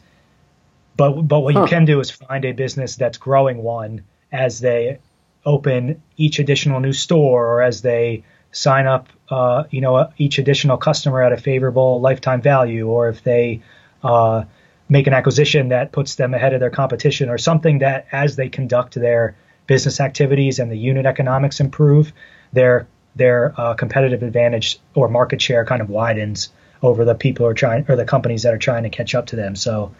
but 0.95 1.21
but 1.21 1.41
what 1.41 1.53
huh. 1.53 1.63
you 1.63 1.67
can 1.67 1.85
do 1.85 1.99
is 1.99 2.11
find 2.11 2.45
a 2.45 2.53
business 2.53 2.95
that's 2.95 3.17
growing 3.17 3.57
one 3.57 4.03
as 4.31 4.59
they 4.59 4.99
open 5.45 6.01
each 6.17 6.39
additional 6.39 6.79
new 6.79 6.93
store 6.93 7.45
or 7.45 7.61
as 7.61 7.81
they 7.81 8.23
sign 8.51 8.87
up, 8.87 9.07
uh, 9.29 9.63
you 9.69 9.81
know, 9.81 10.11
each 10.17 10.37
additional 10.37 10.77
customer 10.77 11.21
at 11.21 11.31
a 11.31 11.37
favorable 11.37 12.01
lifetime 12.01 12.41
value, 12.41 12.87
or 12.87 13.09
if 13.09 13.23
they 13.23 13.61
uh, 14.03 14.43
make 14.89 15.07
an 15.07 15.13
acquisition 15.13 15.69
that 15.69 15.91
puts 15.91 16.15
them 16.15 16.33
ahead 16.33 16.53
of 16.53 16.59
their 16.59 16.69
competition, 16.69 17.29
or 17.29 17.37
something 17.37 17.79
that 17.79 18.07
as 18.11 18.35
they 18.35 18.49
conduct 18.49 18.95
their 18.95 19.35
business 19.67 19.99
activities 19.99 20.59
and 20.59 20.69
the 20.69 20.77
unit 20.77 21.05
economics 21.05 21.59
improve, 21.59 22.11
their 22.51 22.87
their 23.15 23.53
uh, 23.59 23.73
competitive 23.73 24.23
advantage 24.23 24.79
or 24.93 25.09
market 25.09 25.41
share 25.41 25.65
kind 25.65 25.81
of 25.81 25.89
widens 25.89 26.49
over 26.81 27.05
the 27.05 27.15
people 27.15 27.45
who 27.45 27.49
are 27.49 27.53
trying 27.53 27.85
or 27.89 27.95
the 27.95 28.05
companies 28.05 28.43
that 28.43 28.53
are 28.53 28.57
trying 28.57 28.83
to 28.83 28.89
catch 28.89 29.13
up 29.15 29.27
to 29.27 29.35
them. 29.35 29.55
So 29.55 29.93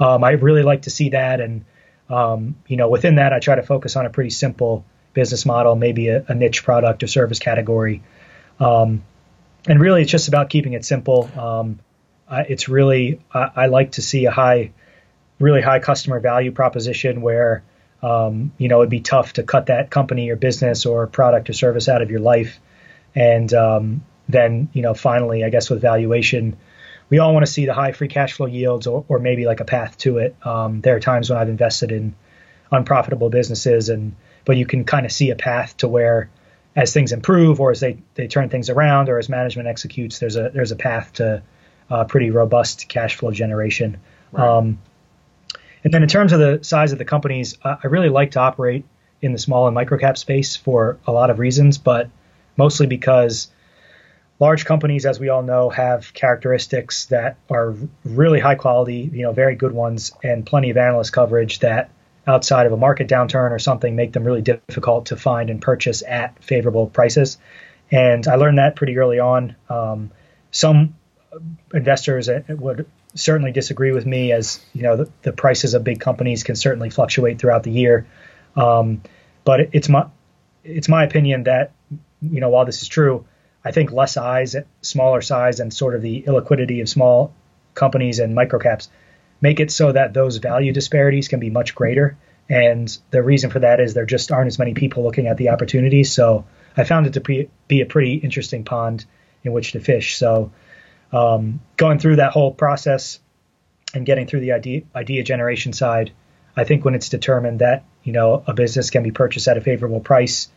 um, 0.00 0.24
I 0.24 0.32
really 0.32 0.62
like 0.62 0.82
to 0.82 0.90
see 0.90 1.10
that 1.10 1.40
and 1.40 1.64
um, 2.08 2.56
you 2.66 2.76
know, 2.76 2.88
within 2.88 3.16
that, 3.16 3.32
I 3.32 3.40
try 3.40 3.56
to 3.56 3.62
focus 3.62 3.96
on 3.96 4.06
a 4.06 4.10
pretty 4.10 4.30
simple 4.30 4.84
business 5.14 5.46
model, 5.46 5.74
maybe 5.74 6.08
a, 6.08 6.24
a 6.28 6.34
niche 6.34 6.62
product 6.62 7.02
or 7.02 7.06
service 7.06 7.38
category. 7.38 8.02
Um, 8.60 9.02
and 9.66 9.80
really, 9.80 10.02
it's 10.02 10.10
just 10.10 10.28
about 10.28 10.50
keeping 10.50 10.74
it 10.74 10.84
simple. 10.84 11.28
Um, 11.38 11.80
I, 12.28 12.42
it's 12.42 12.68
really, 12.68 13.20
I, 13.32 13.50
I, 13.56 13.66
like 13.66 13.92
to 13.92 14.02
see 14.02 14.26
a 14.26 14.30
high, 14.30 14.72
really 15.38 15.62
high 15.62 15.80
customer 15.80 16.20
value 16.20 16.52
proposition 16.52 17.22
where, 17.22 17.62
um, 18.02 18.52
you 18.58 18.68
know, 18.68 18.80
it'd 18.80 18.90
be 18.90 19.00
tough 19.00 19.34
to 19.34 19.42
cut 19.42 19.66
that 19.66 19.90
company 19.90 20.30
or 20.30 20.36
business 20.36 20.86
or 20.86 21.06
product 21.06 21.50
or 21.50 21.52
service 21.52 21.88
out 21.88 22.02
of 22.02 22.10
your 22.10 22.20
life. 22.20 22.60
And 23.14 23.52
um, 23.54 24.04
then, 24.28 24.68
you 24.72 24.82
know, 24.82 24.94
finally, 24.94 25.44
I 25.44 25.50
guess 25.50 25.70
with 25.70 25.80
valuation, 25.80 26.56
we 27.08 27.18
all 27.18 27.32
want 27.32 27.46
to 27.46 27.52
see 27.52 27.66
the 27.66 27.74
high 27.74 27.92
free 27.92 28.08
cash 28.08 28.34
flow 28.34 28.46
yields 28.46 28.86
or, 28.86 29.04
or 29.08 29.18
maybe 29.18 29.46
like 29.46 29.60
a 29.60 29.64
path 29.64 29.96
to 29.98 30.18
it. 30.18 30.36
Um, 30.44 30.80
there 30.80 30.96
are 30.96 31.00
times 31.00 31.30
when 31.30 31.38
I've 31.38 31.48
invested 31.48 31.92
in 31.92 32.14
unprofitable 32.70 33.30
businesses 33.30 33.88
and 33.88 34.16
but 34.44 34.56
you 34.56 34.66
can 34.66 34.84
kind 34.84 35.04
of 35.04 35.12
see 35.12 35.30
a 35.30 35.36
path 35.36 35.76
to 35.78 35.88
where 35.88 36.30
as 36.74 36.92
things 36.92 37.12
improve 37.12 37.60
or 37.60 37.70
as 37.70 37.80
they, 37.80 37.98
they 38.14 38.28
turn 38.28 38.48
things 38.48 38.70
around 38.70 39.08
or 39.08 39.18
as 39.18 39.28
management 39.28 39.68
executes, 39.68 40.18
there's 40.18 40.36
a 40.36 40.50
there's 40.50 40.72
a 40.72 40.76
path 40.76 41.12
to 41.14 41.42
uh, 41.90 42.04
pretty 42.04 42.30
robust 42.30 42.88
cash 42.88 43.16
flow 43.16 43.30
generation. 43.30 43.98
Right. 44.32 44.46
Um, 44.46 44.78
and 45.84 45.94
then 45.94 46.02
in 46.02 46.08
terms 46.08 46.32
of 46.32 46.40
the 46.40 46.62
size 46.62 46.92
of 46.92 46.98
the 46.98 47.04
companies, 47.04 47.56
uh, 47.62 47.76
I 47.82 47.86
really 47.86 48.08
like 48.08 48.32
to 48.32 48.40
operate 48.40 48.84
in 49.22 49.32
the 49.32 49.38
small 49.38 49.68
and 49.68 49.76
microcap 49.76 50.18
space 50.18 50.56
for 50.56 50.98
a 51.06 51.12
lot 51.12 51.30
of 51.30 51.38
reasons, 51.38 51.78
but 51.78 52.10
mostly 52.56 52.86
because 52.86 53.48
large 54.38 54.64
companies, 54.64 55.06
as 55.06 55.18
we 55.18 55.28
all 55.28 55.42
know, 55.42 55.70
have 55.70 56.12
characteristics 56.12 57.06
that 57.06 57.36
are 57.50 57.74
really 58.04 58.40
high 58.40 58.54
quality, 58.54 59.10
you 59.12 59.22
know, 59.22 59.32
very 59.32 59.54
good 59.56 59.72
ones, 59.72 60.12
and 60.22 60.44
plenty 60.44 60.70
of 60.70 60.76
analyst 60.76 61.12
coverage 61.12 61.60
that 61.60 61.90
outside 62.26 62.66
of 62.66 62.72
a 62.72 62.76
market 62.76 63.08
downturn 63.08 63.52
or 63.52 63.58
something 63.58 63.94
make 63.94 64.12
them 64.12 64.24
really 64.24 64.42
difficult 64.42 65.06
to 65.06 65.16
find 65.16 65.48
and 65.48 65.62
purchase 65.62 66.02
at 66.06 66.42
favorable 66.42 66.86
prices. 66.86 67.38
And 67.90 68.26
I 68.26 68.34
learned 68.34 68.58
that 68.58 68.74
pretty 68.74 68.98
early 68.98 69.20
on. 69.20 69.54
Um, 69.70 70.10
some 70.50 70.96
investors 71.72 72.28
would 72.48 72.90
certainly 73.14 73.52
disagree 73.52 73.92
with 73.92 74.06
me 74.06 74.32
as 74.32 74.64
you 74.72 74.82
know 74.82 74.96
the, 74.96 75.10
the, 75.22 75.32
prices 75.32 75.74
of 75.74 75.84
big 75.84 76.00
companies 76.00 76.42
can 76.42 76.54
certainly 76.54 76.90
fluctuate 76.90 77.38
throughout 77.38 77.62
the 77.62 77.70
year 77.70 78.06
um, 78.56 79.02
but 79.44 79.60
it's 79.72 79.88
my 79.88 80.06
it's 80.64 80.88
my 80.88 81.04
opinion 81.04 81.44
that 81.44 81.72
you 82.20 82.40
know 82.40 82.48
while 82.48 82.64
this 82.64 82.82
is 82.82 82.88
true 82.88 83.26
i 83.66 83.72
think 83.72 83.92
less 83.92 84.14
size 84.14 84.56
smaller 84.80 85.20
size 85.20 85.60
and 85.60 85.74
sort 85.74 85.94
of 85.94 86.02
the 86.02 86.22
illiquidity 86.22 86.80
of 86.80 86.88
small 86.88 87.34
companies 87.74 88.18
and 88.18 88.36
microcaps 88.36 88.88
make 89.40 89.60
it 89.60 89.70
so 89.70 89.92
that 89.92 90.14
those 90.14 90.38
value 90.38 90.72
disparities 90.72 91.28
can 91.28 91.40
be 91.40 91.50
much 91.50 91.74
greater. 91.74 92.16
And 92.48 92.96
the 93.10 93.22
reason 93.22 93.50
for 93.50 93.60
that 93.60 93.80
is 93.80 93.94
there 93.94 94.06
just 94.06 94.32
aren't 94.32 94.46
as 94.46 94.58
many 94.58 94.74
people 94.74 95.02
looking 95.02 95.26
at 95.26 95.36
the 95.36 95.50
opportunities 95.50 96.12
so 96.12 96.46
i 96.76 96.84
found 96.84 97.06
it 97.06 97.14
to 97.14 97.20
be, 97.20 97.80
a 97.80 97.86
pretty 97.86 98.14
interesting 98.14 98.64
pond 98.64 99.04
in 99.42 99.52
which 99.52 99.72
to 99.72 99.80
fish. 99.80 100.16
So 100.16 100.52
um, 101.12 101.60
going 101.76 101.98
through 101.98 102.16
that 102.16 102.32
whole 102.32 102.52
process 102.52 103.20
and 103.94 104.04
getting 104.04 104.26
through 104.26 104.40
the 104.40 104.52
idea, 104.52 104.82
idea 104.94 105.22
generation 105.22 105.72
side, 105.72 106.12
I 106.56 106.64
think 106.64 106.84
when 106.84 106.94
it's 106.94 107.08
determined 107.08 107.60
that 107.60 107.84
you 108.02 108.12
know 108.12 108.42
a 108.46 108.54
business 108.54 108.90
can 108.90 109.02
be 109.02 109.10
purchased 109.10 109.48
at 109.48 109.56
a 109.56 109.60
favorable 109.60 110.00
price, 110.00 110.48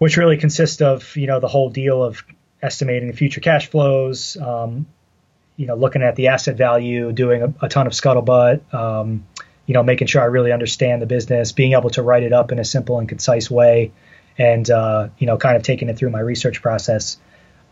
which 0.00 0.16
really 0.16 0.38
consists 0.38 0.80
of 0.80 1.14
you 1.14 1.26
know 1.26 1.40
the 1.40 1.46
whole 1.46 1.68
deal 1.68 2.02
of 2.02 2.24
estimating 2.62 3.06
the 3.06 3.14
future 3.14 3.40
cash 3.40 3.68
flows, 3.68 4.34
um, 4.38 4.86
you 5.56 5.66
know 5.66 5.74
looking 5.74 6.02
at 6.02 6.16
the 6.16 6.28
asset 6.28 6.56
value, 6.56 7.12
doing 7.12 7.42
a, 7.42 7.66
a 7.66 7.68
ton 7.68 7.86
of 7.86 7.92
scuttlebutt, 7.92 8.72
um, 8.72 9.26
you 9.66 9.74
know 9.74 9.82
making 9.82 10.06
sure 10.06 10.22
I 10.22 10.24
really 10.24 10.52
understand 10.52 11.02
the 11.02 11.06
business, 11.06 11.52
being 11.52 11.74
able 11.74 11.90
to 11.90 12.02
write 12.02 12.22
it 12.22 12.32
up 12.32 12.50
in 12.50 12.58
a 12.58 12.64
simple 12.64 12.98
and 12.98 13.10
concise 13.10 13.50
way, 13.50 13.92
and 14.38 14.68
uh, 14.70 15.08
you 15.18 15.26
know 15.26 15.36
kind 15.36 15.58
of 15.58 15.62
taking 15.62 15.90
it 15.90 15.98
through 15.98 16.10
my 16.10 16.20
research 16.20 16.62
process. 16.62 17.18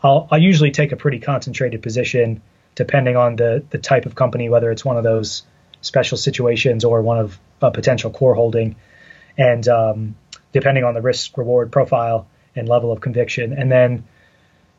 I'll, 0.03 0.27
I'll 0.29 0.41
usually 0.41 0.71
take 0.71 0.91
a 0.91 0.97
pretty 0.97 1.19
concentrated 1.19 1.81
position 1.81 2.41
depending 2.75 3.17
on 3.17 3.35
the, 3.35 3.63
the 3.71 3.79
type 3.79 4.05
of 4.05 4.15
company, 4.15 4.47
whether 4.49 4.71
it's 4.71 4.85
one 4.85 4.95
of 4.97 5.03
those 5.03 5.43
special 5.81 6.17
situations 6.17 6.85
or 6.85 7.01
one 7.01 7.17
of 7.17 7.37
a 7.61 7.71
potential 7.71 8.11
core 8.11 8.35
holding, 8.35 8.75
and 9.35 9.67
um, 9.67 10.15
depending 10.51 10.83
on 10.83 10.93
the 10.93 11.01
risk 11.01 11.37
reward 11.37 11.71
profile 11.71 12.27
and 12.55 12.67
level 12.67 12.91
of 12.91 13.01
conviction. 13.01 13.53
And 13.53 13.71
then, 13.71 14.05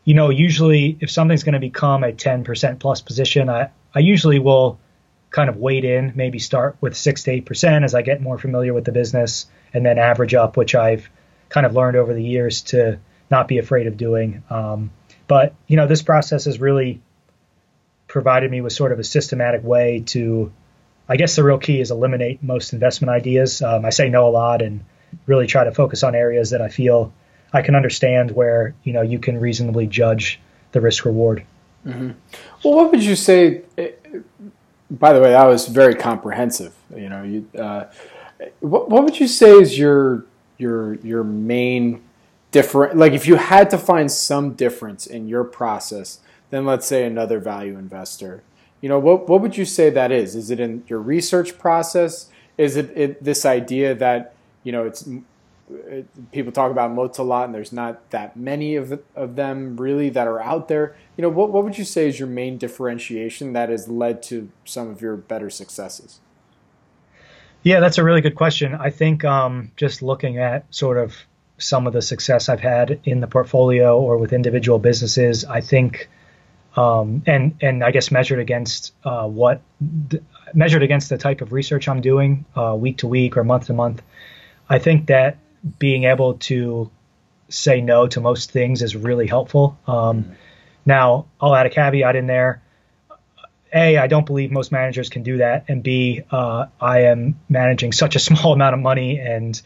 you 0.04 0.14
know, 0.14 0.30
usually 0.30 0.96
if 1.00 1.10
something's 1.10 1.44
going 1.44 1.54
to 1.54 1.60
become 1.60 2.04
a 2.04 2.12
10% 2.12 2.78
plus 2.78 3.00
position, 3.00 3.48
I, 3.48 3.70
I 3.94 4.00
usually 4.00 4.38
will 4.38 4.78
kind 5.30 5.48
of 5.48 5.56
wait 5.56 5.84
in, 5.84 6.12
maybe 6.16 6.38
start 6.38 6.76
with 6.80 6.96
six 6.96 7.22
to 7.24 7.30
eight 7.30 7.46
percent 7.46 7.84
as 7.84 7.94
I 7.94 8.02
get 8.02 8.20
more 8.20 8.38
familiar 8.38 8.74
with 8.74 8.84
the 8.84 8.92
business, 8.92 9.46
and 9.72 9.86
then 9.86 9.98
average 9.98 10.34
up, 10.34 10.56
which 10.56 10.74
I've 10.74 11.08
kind 11.48 11.66
of 11.66 11.74
learned 11.74 11.96
over 11.96 12.12
the 12.12 12.22
years 12.22 12.62
to 12.62 12.98
not 13.30 13.46
be 13.46 13.58
afraid 13.58 13.86
of 13.86 13.96
doing. 13.96 14.42
Um, 14.50 14.90
but 15.28 15.54
you 15.68 15.76
know, 15.76 15.86
this 15.86 16.02
process 16.02 16.46
has 16.46 16.60
really 16.60 17.00
provided 18.08 18.50
me 18.50 18.60
with 18.60 18.72
sort 18.72 18.90
of 18.90 18.98
a 18.98 19.04
systematic 19.04 19.62
way 19.62 20.02
to, 20.06 20.52
I 21.08 21.16
guess 21.16 21.36
the 21.36 21.44
real 21.44 21.58
key 21.58 21.80
is 21.80 21.92
eliminate 21.92 22.42
most 22.42 22.72
investment 22.72 23.10
ideas. 23.12 23.62
Um, 23.62 23.84
I 23.84 23.90
say 23.90 24.08
no 24.08 24.26
a 24.26 24.30
lot 24.30 24.62
and 24.62 24.84
really 25.26 25.46
try 25.46 25.64
to 25.64 25.72
focus 25.72 26.02
on 26.02 26.14
areas 26.14 26.50
that 26.50 26.62
I 26.62 26.68
feel 26.68 27.12
I 27.52 27.62
can 27.62 27.74
understand 27.74 28.30
where 28.30 28.74
you 28.84 28.92
know 28.92 29.02
you 29.02 29.18
can 29.18 29.38
reasonably 29.38 29.86
judge 29.86 30.40
the 30.72 30.80
risk 30.80 31.04
reward. 31.04 31.44
Mm-hmm. 31.86 32.10
Well, 32.64 32.74
what 32.74 32.90
would 32.90 33.02
you 33.02 33.16
say? 33.16 33.62
Eh, 33.78 33.90
by 34.90 35.12
the 35.12 35.20
way, 35.20 35.30
that 35.30 35.44
was 35.44 35.68
very 35.68 35.94
comprehensive. 35.94 36.74
You 36.94 37.08
know, 37.08 37.22
you, 37.22 37.48
uh, 37.58 37.86
what, 38.60 38.90
what 38.90 39.04
would 39.04 39.18
you 39.18 39.28
say 39.28 39.52
is 39.52 39.78
your 39.78 40.24
your 40.58 40.94
your 40.96 41.24
main 41.24 42.02
different 42.50 42.96
like 42.96 43.12
if 43.12 43.26
you 43.26 43.36
had 43.36 43.70
to 43.70 43.78
find 43.78 44.10
some 44.10 44.54
difference 44.54 45.06
in 45.06 45.28
your 45.28 45.44
process 45.44 46.20
than 46.50 46.66
let's 46.66 46.86
say 46.86 47.04
another 47.04 47.38
value 47.38 47.78
investor 47.78 48.42
you 48.80 48.88
know 48.88 48.98
what 48.98 49.28
what 49.28 49.40
would 49.40 49.56
you 49.56 49.64
say 49.64 49.88
that 49.88 50.10
is 50.10 50.34
is 50.34 50.50
it 50.50 50.58
in 50.58 50.82
your 50.88 50.98
research 50.98 51.58
process 51.58 52.28
is 52.58 52.76
it, 52.76 52.90
it 52.96 53.22
this 53.22 53.44
idea 53.44 53.94
that 53.94 54.34
you 54.62 54.72
know 54.72 54.84
it's 54.86 55.08
it, 55.70 56.32
people 56.32 56.50
talk 56.52 56.70
about 56.70 56.92
moats 56.92 57.18
a 57.18 57.22
lot 57.22 57.44
and 57.44 57.54
there's 57.54 57.72
not 57.72 58.10
that 58.10 58.36
many 58.36 58.74
of, 58.74 59.00
of 59.14 59.36
them 59.36 59.76
really 59.76 60.08
that 60.10 60.26
are 60.26 60.40
out 60.40 60.68
there. 60.68 60.96
You 61.16 61.22
know 61.22 61.28
what, 61.28 61.52
what 61.52 61.64
would 61.64 61.78
you 61.78 61.84
say 61.84 62.08
is 62.08 62.18
your 62.18 62.28
main 62.28 62.58
differentiation 62.58 63.52
that 63.52 63.68
has 63.68 63.88
led 63.88 64.22
to 64.24 64.50
some 64.64 64.88
of 64.88 65.00
your 65.00 65.16
better 65.16 65.48
successes? 65.48 66.20
Yeah 67.62 67.80
that's 67.80 67.98
a 67.98 68.04
really 68.04 68.20
good 68.20 68.34
question. 68.34 68.74
I 68.74 68.90
think 68.90 69.24
um, 69.24 69.70
just 69.76 70.02
looking 70.02 70.38
at 70.38 70.64
sort 70.74 70.98
of 70.98 71.14
some 71.60 71.86
of 71.86 71.92
the 71.92 72.02
success 72.02 72.48
I've 72.48 72.60
had 72.60 73.00
in 73.04 73.20
the 73.20 73.26
portfolio 73.26 74.00
or 74.00 74.16
with 74.16 74.32
individual 74.32 74.78
businesses, 74.78 75.44
I 75.44 75.60
think, 75.60 76.08
um, 76.76 77.22
and 77.26 77.56
and 77.60 77.84
I 77.84 77.90
guess 77.90 78.10
measured 78.10 78.38
against 78.38 78.92
uh, 79.04 79.26
what 79.26 79.60
measured 80.54 80.82
against 80.82 81.10
the 81.10 81.18
type 81.18 81.40
of 81.40 81.52
research 81.52 81.88
I'm 81.88 82.00
doing 82.00 82.44
uh, 82.56 82.74
week 82.78 82.98
to 82.98 83.06
week 83.06 83.36
or 83.36 83.44
month 83.44 83.66
to 83.66 83.74
month, 83.74 84.02
I 84.70 84.78
think 84.78 85.08
that 85.08 85.36
being 85.78 86.04
able 86.04 86.34
to 86.34 86.90
say 87.48 87.80
no 87.80 88.06
to 88.06 88.20
most 88.20 88.52
things 88.52 88.82
is 88.82 88.94
really 88.94 89.26
helpful. 89.26 89.76
Um, 89.86 90.22
mm-hmm. 90.22 90.32
Now, 90.86 91.26
I'll 91.40 91.54
add 91.54 91.66
a 91.66 91.70
caveat 91.70 92.16
in 92.16 92.26
there. 92.26 92.62
A, 93.74 93.98
I 93.98 94.06
don't 94.06 94.26
believe 94.26 94.50
most 94.50 94.72
managers 94.72 95.10
can 95.10 95.22
do 95.22 95.38
that, 95.38 95.66
and 95.68 95.82
B, 95.82 96.22
uh, 96.30 96.66
I 96.80 97.02
am 97.02 97.38
managing 97.48 97.92
such 97.92 98.16
a 98.16 98.18
small 98.28 98.52
amount 98.52 98.74
of 98.74 98.80
money 98.80 99.18
and 99.18 99.60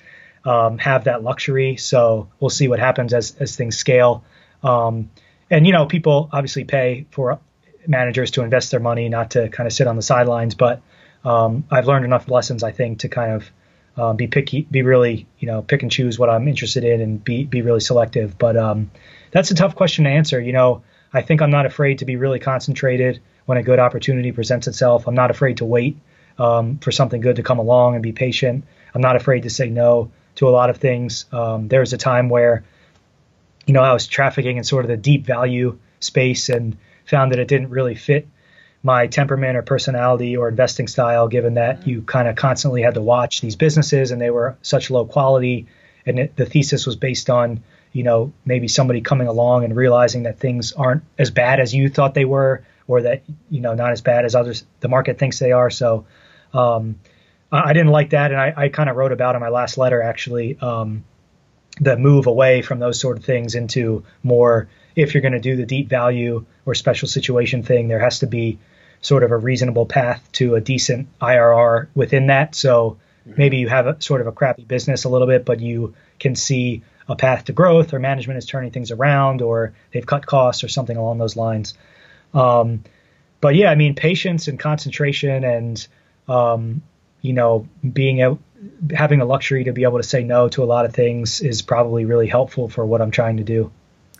um, 0.45 0.79
have 0.79 1.05
that 1.05 1.23
luxury. 1.23 1.77
So 1.77 2.29
we'll 2.41 2.51
see 2.51 2.69
what 2.69 2.79
happens 2.79 3.15
as 3.15 3.37
as 3.39 3.57
things 3.57 3.77
scale. 3.77 4.25
Um, 4.63 5.11
and 5.51 5.67
you 5.67 5.73
know, 5.73 5.87
people 5.87 6.29
obviously 6.33 6.65
pay 6.65 7.07
for 7.11 7.39
managers 7.87 8.33
to 8.33 8.43
invest 8.43 8.71
their 8.71 8.81
money, 8.81 9.09
not 9.09 9.33
to 9.33 9.49
kind 9.49 9.67
of 9.67 9.73
sit 9.73 9.87
on 9.87 9.97
the 9.97 10.03
sidelines. 10.03 10.55
But 10.55 10.83
um, 11.25 11.65
I've 11.71 11.87
learned 11.87 12.05
enough 12.05 12.29
lessons, 12.29 12.63
I 12.63 12.73
think, 12.73 13.01
to 13.01 13.09
kind 13.09 13.33
of 13.33 13.51
uh, 13.97 14.13
be 14.13 14.27
picky, 14.27 14.67
be 14.71 14.83
really, 14.83 15.27
you 15.39 15.47
know, 15.47 15.63
pick 15.63 15.83
and 15.83 15.91
choose 15.91 16.19
what 16.19 16.29
I'm 16.29 16.49
interested 16.49 16.85
in, 16.85 17.01
and 17.01 17.23
be 17.23 17.45
be 17.45 17.63
really 17.63 17.81
selective. 17.81 18.37
But 18.39 18.57
um, 18.57 18.91
that's 19.31 19.51
a 19.51 19.55
tough 19.55 19.75
question 19.75 20.05
to 20.05 20.11
answer. 20.11 20.41
You 20.41 20.53
know, 20.53 20.83
I 21.13 21.23
think 21.23 21.43
I'm 21.43 21.51
not 21.51 21.67
afraid 21.67 21.99
to 22.01 22.05
be 22.05 22.17
really 22.17 22.41
concentrated 22.41 23.21
when 23.47 23.59
a 23.59 23.63
good 23.63 23.79
opportunity 23.79 24.33
presents 24.33 24.67
itself. 24.67 25.07
I'm 25.07 25.15
not 25.15 25.31
afraid 25.31 25.59
to 25.59 25.65
wait 25.65 25.97
um, 26.39 26.79
for 26.79 26.91
something 26.91 27.21
good 27.21 27.37
to 27.37 27.43
come 27.43 27.59
along 27.59 27.95
and 27.95 28.03
be 28.03 28.13
patient. 28.13 28.65
I'm 28.95 29.03
not 29.03 29.17
afraid 29.17 29.43
to 29.43 29.51
say 29.51 29.69
no 29.69 30.11
to 30.37 30.49
a 30.49 30.51
lot 30.51 30.71
of 30.71 30.79
things. 30.79 31.27
Um, 31.33 31.69
there 31.69 31.81
was 31.81 31.93
a 31.93 31.99
time 31.99 32.29
where, 32.29 32.65
you 33.67 33.75
know, 33.75 33.83
I 33.83 33.93
was 33.93 34.07
trafficking 34.07 34.57
in 34.57 34.65
sort 34.65 34.85
of 34.85 34.89
the 34.89 34.97
deep 34.97 35.25
value 35.25 35.79
space 36.01 36.49
and 36.49 36.77
found 37.05 37.33
that 37.33 37.39
it 37.39 37.49
didn't 37.49 37.71
really 37.71 37.95
fit 37.95 38.29
my 38.85 39.09
temperament 39.09 39.57
or 39.57 39.63
personality 39.63 40.37
or 40.37 40.49
investing 40.49 40.87
style, 40.87 41.27
given 41.27 41.55
that 41.55 41.87
you 41.89 42.03
kind 42.03 42.29
of 42.29 42.37
constantly 42.37 42.83
had 42.83 42.95
to 42.95 43.03
watch 43.03 43.41
these 43.41 43.57
businesses 43.57 44.13
and 44.13 44.21
they 44.21 44.31
were 44.31 44.57
such 44.63 44.91
low 44.91 45.05
quality. 45.07 45.67
And 46.07 46.19
it, 46.19 46.37
the 46.37 46.47
thesis 46.47 46.87
was 46.87 46.95
based 46.95 47.31
on, 47.31 47.65
you 47.93 48.03
know, 48.03 48.33
maybe 48.45 48.69
somebody 48.69 49.01
coming 49.01 49.27
along 49.27 49.65
and 49.65 49.75
realizing 49.75 50.25
that 50.25 50.39
things 50.39 50.73
aren't 50.73 51.03
as 51.19 51.31
bad 51.31 51.59
as 51.59 51.75
you 51.75 51.89
thought 51.89 52.15
they 52.15 52.27
were, 52.27 52.63
or 52.87 53.03
that, 53.03 53.23
you 53.51 53.61
know, 53.61 53.75
not 53.75 53.91
as 53.91 54.03
bad 54.03 54.27
as 54.27 54.35
others, 54.35 54.65
the 54.81 54.89
market 54.89 55.19
thinks 55.19 55.39
they 55.39 55.53
are. 55.53 55.71
So, 55.71 56.05
um, 56.53 57.01
I 57.51 57.73
didn't 57.73 57.93
like 57.93 58.11
that, 58.11 58.33
and 58.33 58.41
I, 58.41 58.53
I 58.57 58.69
kind 58.69 58.91
of 58.91 58.97
wrote 58.97 59.13
about 59.13 59.37
in 59.37 59.41
my 59.41 59.49
last 59.49 59.79
letter 59.79 60.03
actually 60.03 60.59
um, 60.61 61.05
the 61.81 61.97
move 61.97 62.27
away 62.27 62.63
from 62.63 62.81
those 62.81 62.99
sort 62.99 63.17
of 63.17 63.25
things 63.25 63.55
into 63.55 64.05
more. 64.23 64.69
If 64.97 65.15
you're 65.15 65.21
going 65.21 65.33
to 65.33 65.41
do 65.41 65.57
the 65.57 65.67
deep 65.67 65.89
value 65.89 66.45
or 66.67 66.75
special 66.75 67.07
situation 67.07 67.63
thing, 67.63 67.89
there 67.89 68.01
has 68.01 68.19
to 68.21 68.27
be 68.27 68.59
sort 69.05 69.23
of 69.23 69.31
a 69.31 69.37
reasonable 69.37 69.85
path 69.85 70.27
to 70.33 70.55
a 70.55 70.61
decent 70.61 71.09
IRR 71.21 71.89
within 71.95 72.29
that. 72.29 72.55
So 72.55 72.97
mm-hmm. 73.29 73.35
maybe 73.37 73.59
you 73.59 73.69
have 73.69 73.87
a 73.87 74.01
sort 74.01 74.23
of 74.23 74.27
a 74.27 74.33
crappy 74.33 74.65
business 74.65 75.05
a 75.05 75.11
little 75.11 75.27
bit, 75.27 75.45
but 75.45 75.61
you 75.61 75.95
can 76.19 76.35
see 76.35 76.83
a 77.07 77.15
path 77.15 77.45
to 77.45 77.53
growth, 77.53 77.93
or 77.93 77.99
management 77.99 78.39
is 78.39 78.47
turning 78.47 78.71
things 78.71 78.91
around, 78.91 79.43
or 79.43 79.75
they've 79.93 80.07
cut 80.07 80.25
costs, 80.25 80.65
or 80.65 80.69
something 80.69 80.97
along 80.97 81.19
those 81.19 81.37
lines. 81.37 81.75
Um, 82.33 82.83
but 83.43 83.55
yeah, 83.55 83.71
I 83.71 83.75
mean, 83.75 83.95
patience 83.95 84.49
and 84.49 84.59
concentration 84.59 85.45
and 85.45 85.87
um, 86.29 86.83
you 87.21 87.35
know, 87.35 87.69
being 87.93 88.23
a, 88.23 88.39
having 88.95 89.19
the 89.19 89.27
luxury 89.27 89.65
to 89.65 89.73
be 89.73 89.83
able 89.83 89.99
to 89.99 90.03
say 90.03 90.25
no 90.25 90.49
to 90.49 90.63
a 90.63 90.67
lot 90.67 90.87
of 90.87 90.95
things 90.95 91.41
is 91.41 91.61
probably 91.61 92.07
really 92.07 92.27
helpful 92.27 92.71
for 92.71 92.87
what 92.87 93.03
I'm 93.03 93.11
trying 93.11 93.37
to 93.37 93.45
do. 93.45 93.71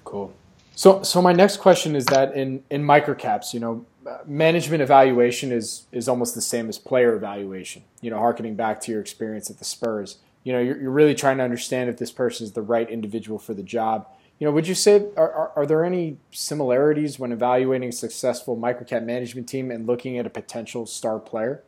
Cool. 0.05 0.31
So, 0.75 1.03
so 1.03 1.23
my 1.23 1.33
next 1.33 1.59
question 1.59 1.95
is 1.95 2.07
that 2.07 2.35
in 2.35 2.65
in 2.71 2.83
microcaps, 2.83 3.55
you 3.55 3.61
know, 3.61 3.87
management 4.27 4.83
evaluation 4.83 5.53
is 5.53 5.87
is 5.93 6.09
almost 6.09 6.35
the 6.35 6.41
same 6.41 6.69
as 6.69 6.79
player 6.79 7.15
evaluation. 7.15 7.83
You 8.01 8.11
know, 8.11 8.19
harkening 8.19 8.57
back 8.57 8.81
to 8.83 8.93
your 8.93 9.01
experience 9.01 9.51
at 9.51 9.59
the 9.59 9.65
Spurs, 9.65 10.19
you 10.43 10.53
know, 10.53 10.61
you're, 10.61 10.81
you're 10.81 10.91
really 10.91 11.15
trying 11.15 11.39
to 11.39 11.45
understand 11.45 11.89
if 11.91 11.99
this 11.99 12.13
person 12.13 12.45
is 12.45 12.53
the 12.53 12.63
right 12.63 12.89
individual 12.89 13.39
for 13.39 13.55
the 13.55 13.63
job. 13.63 14.07
You 14.39 14.47
know, 14.47 14.53
would 14.53 14.67
you 14.67 14.75
say 14.75 15.07
are, 15.17 15.33
are, 15.33 15.53
are 15.57 15.67
there 15.67 15.85
any 15.85 16.19
similarities 16.33 17.19
when 17.19 17.31
evaluating 17.31 17.91
a 17.91 17.93
successful 17.93 18.57
microcap 18.57 19.05
management 19.05 19.49
team 19.49 19.71
and 19.71 19.87
looking 19.87 20.19
at 20.19 20.27
a 20.27 20.31
potential 20.31 20.87
star 20.87 21.21
player? 21.21 21.63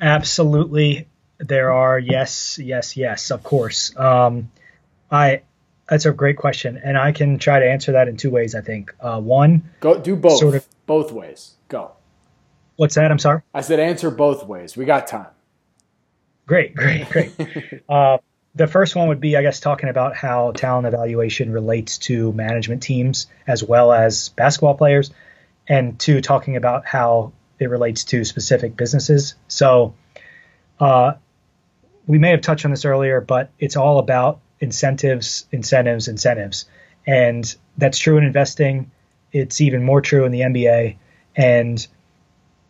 Absolutely, 0.00 1.08
there 1.38 1.72
are. 1.72 1.98
Yes, 1.98 2.58
yes, 2.58 2.96
yes. 2.96 3.30
Of 3.30 3.42
course. 3.42 3.96
Um, 3.96 4.50
I 5.10 5.42
that's 5.88 6.06
a 6.06 6.12
great 6.12 6.36
question, 6.36 6.80
and 6.82 6.96
I 6.96 7.12
can 7.12 7.38
try 7.38 7.60
to 7.60 7.66
answer 7.66 7.92
that 7.92 8.08
in 8.08 8.16
two 8.16 8.30
ways. 8.30 8.54
I 8.54 8.60
think 8.60 8.94
uh, 9.00 9.20
one, 9.20 9.70
go 9.80 9.98
do 9.98 10.16
both, 10.16 10.38
sort 10.38 10.54
of 10.54 10.66
both 10.86 11.12
ways. 11.12 11.52
Go. 11.68 11.92
What's 12.76 12.94
that? 12.94 13.10
I'm 13.10 13.18
sorry. 13.18 13.42
I 13.52 13.60
said 13.60 13.80
answer 13.80 14.10
both 14.10 14.46
ways. 14.46 14.76
We 14.76 14.84
got 14.84 15.06
time. 15.06 15.28
Great, 16.46 16.74
great, 16.74 17.08
great. 17.08 17.32
uh, 17.88 18.18
the 18.54 18.66
first 18.66 18.96
one 18.96 19.08
would 19.08 19.20
be, 19.20 19.36
I 19.36 19.42
guess, 19.42 19.60
talking 19.60 19.88
about 19.88 20.16
how 20.16 20.52
talent 20.52 20.86
evaluation 20.86 21.52
relates 21.52 21.98
to 21.98 22.32
management 22.32 22.82
teams 22.82 23.26
as 23.46 23.62
well 23.62 23.92
as 23.92 24.30
basketball 24.30 24.74
players, 24.74 25.10
and 25.68 25.98
two, 25.98 26.20
talking 26.20 26.56
about 26.56 26.86
how 26.86 27.32
it 27.58 27.68
relates 27.68 28.04
to 28.04 28.24
specific 28.24 28.76
businesses. 28.76 29.34
So, 29.48 29.94
uh, 30.80 31.14
we 32.06 32.18
may 32.18 32.30
have 32.30 32.42
touched 32.42 32.64
on 32.64 32.70
this 32.70 32.84
earlier, 32.84 33.20
but 33.20 33.50
it's 33.58 33.76
all 33.76 33.98
about 33.98 34.40
incentives, 34.64 35.46
incentives, 35.52 36.08
incentives. 36.08 36.64
And 37.06 37.54
that's 37.76 37.98
true 37.98 38.16
in 38.16 38.24
investing. 38.24 38.90
It's 39.30 39.60
even 39.60 39.84
more 39.84 40.00
true 40.00 40.24
in 40.24 40.32
the 40.32 40.40
NBA. 40.40 40.96
And 41.36 41.86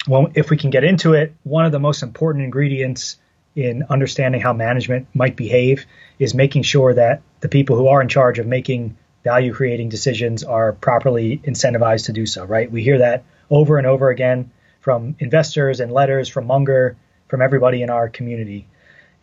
well, 0.09 0.29
if 0.35 0.51
we 0.51 0.57
can 0.57 0.71
get 0.71 0.85
into 0.85 1.15
it, 1.15 1.35
one 1.45 1.65
of 1.65 1.73
the 1.73 1.79
most 1.79 2.03
important 2.03 2.45
ingredients 2.45 3.17
in 3.55 3.85
understanding 3.89 4.41
how 4.41 4.53
management 4.53 5.07
might 5.15 5.37
behave 5.37 5.87
is 6.19 6.35
making 6.35 6.65
sure 6.65 6.93
that 6.93 7.23
the 7.41 7.49
people 7.49 7.77
who 7.77 7.87
are 7.87 8.03
in 8.03 8.09
charge 8.09 8.39
of 8.41 8.47
making 8.47 8.97
value 9.23 9.55
creating 9.55 9.89
decisions 9.89 10.43
are 10.43 10.73
properly 10.73 11.39
incentivized 11.39 12.07
to 12.07 12.13
do 12.13 12.27
so, 12.27 12.45
right? 12.45 12.71
We 12.71 12.83
hear 12.83 12.99
that 12.99 13.25
over 13.49 13.79
and 13.79 13.87
over 13.87 14.11
again 14.11 14.51
from 14.81 15.15
investors 15.21 15.81
and 15.81 15.93
letters 15.93 16.29
from 16.29 16.47
Munger, 16.47 16.97
from 17.29 17.41
everybody 17.41 17.83
in 17.83 17.89
our 17.89 18.09
community. 18.09 18.67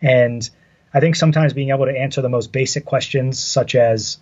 And 0.00 0.48
I 0.94 1.00
think 1.00 1.16
sometimes 1.16 1.52
being 1.52 1.70
able 1.70 1.86
to 1.86 1.98
answer 1.98 2.20
the 2.20 2.28
most 2.28 2.52
basic 2.52 2.84
questions, 2.84 3.38
such 3.38 3.74
as 3.74 4.18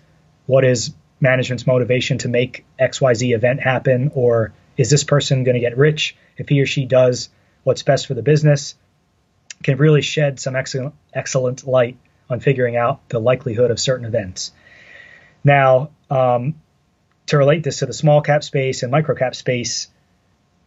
what 0.46 0.64
is 0.64 0.92
management's 1.20 1.66
motivation 1.66 2.18
to 2.18 2.28
make 2.28 2.64
XYZ 2.80 3.34
event 3.34 3.60
happen, 3.60 4.10
or 4.14 4.52
is 4.76 4.90
this 4.90 5.04
person 5.04 5.44
going 5.44 5.54
to 5.54 5.60
get 5.60 5.76
rich 5.76 6.16
if 6.36 6.48
he 6.48 6.60
or 6.60 6.66
she 6.66 6.86
does 6.86 7.28
what's 7.64 7.82
best 7.82 8.06
for 8.06 8.14
the 8.14 8.22
business, 8.22 8.74
can 9.62 9.76
really 9.76 10.00
shed 10.00 10.40
some 10.40 10.56
excellent, 10.56 10.94
excellent 11.12 11.66
light 11.66 11.98
on 12.30 12.40
figuring 12.40 12.76
out 12.76 13.06
the 13.08 13.18
likelihood 13.18 13.70
of 13.70 13.78
certain 13.78 14.06
events. 14.06 14.52
Now, 15.44 15.90
um, 16.08 16.54
to 17.26 17.36
relate 17.36 17.62
this 17.62 17.80
to 17.80 17.86
the 17.86 17.92
small 17.92 18.22
cap 18.22 18.42
space 18.42 18.82
and 18.82 18.90
micro 18.90 19.14
cap 19.14 19.34
space, 19.34 19.88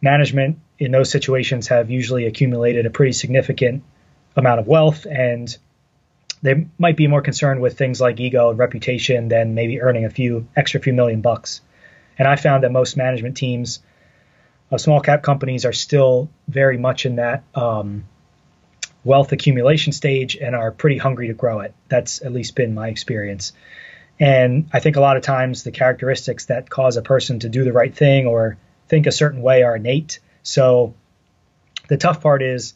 management 0.00 0.58
in 0.78 0.92
those 0.92 1.10
situations 1.10 1.68
have 1.68 1.90
usually 1.90 2.26
accumulated 2.26 2.86
a 2.86 2.90
pretty 2.90 3.12
significant 3.12 3.82
amount 4.36 4.60
of 4.60 4.66
wealth 4.66 5.06
and 5.06 5.56
they 6.44 6.66
might 6.76 6.98
be 6.98 7.06
more 7.06 7.22
concerned 7.22 7.62
with 7.62 7.78
things 7.78 8.02
like 8.02 8.20
ego 8.20 8.50
and 8.50 8.58
reputation 8.58 9.28
than 9.28 9.54
maybe 9.54 9.80
earning 9.80 10.04
a 10.04 10.10
few 10.10 10.46
extra 10.54 10.78
few 10.78 10.92
million 10.92 11.22
bucks. 11.22 11.62
And 12.18 12.28
I 12.28 12.36
found 12.36 12.64
that 12.64 12.70
most 12.70 12.98
management 12.98 13.38
teams 13.38 13.80
of 14.70 14.78
small 14.78 15.00
cap 15.00 15.22
companies 15.22 15.64
are 15.64 15.72
still 15.72 16.28
very 16.46 16.76
much 16.76 17.06
in 17.06 17.16
that 17.16 17.44
um, 17.54 18.04
wealth 19.04 19.32
accumulation 19.32 19.94
stage 19.94 20.36
and 20.36 20.54
are 20.54 20.70
pretty 20.70 20.98
hungry 20.98 21.28
to 21.28 21.34
grow 21.34 21.60
it. 21.60 21.74
That's 21.88 22.20
at 22.20 22.30
least 22.30 22.54
been 22.54 22.74
my 22.74 22.88
experience. 22.88 23.54
And 24.20 24.68
I 24.70 24.80
think 24.80 24.96
a 24.96 25.00
lot 25.00 25.16
of 25.16 25.22
times 25.22 25.62
the 25.62 25.72
characteristics 25.72 26.44
that 26.46 26.68
cause 26.68 26.98
a 26.98 27.02
person 27.02 27.38
to 27.38 27.48
do 27.48 27.64
the 27.64 27.72
right 27.72 27.94
thing 27.94 28.26
or 28.26 28.58
think 28.88 29.06
a 29.06 29.12
certain 29.12 29.40
way 29.40 29.62
are 29.62 29.76
innate. 29.76 30.20
So 30.42 30.94
the 31.88 31.96
tough 31.96 32.20
part 32.20 32.42
is 32.42 32.74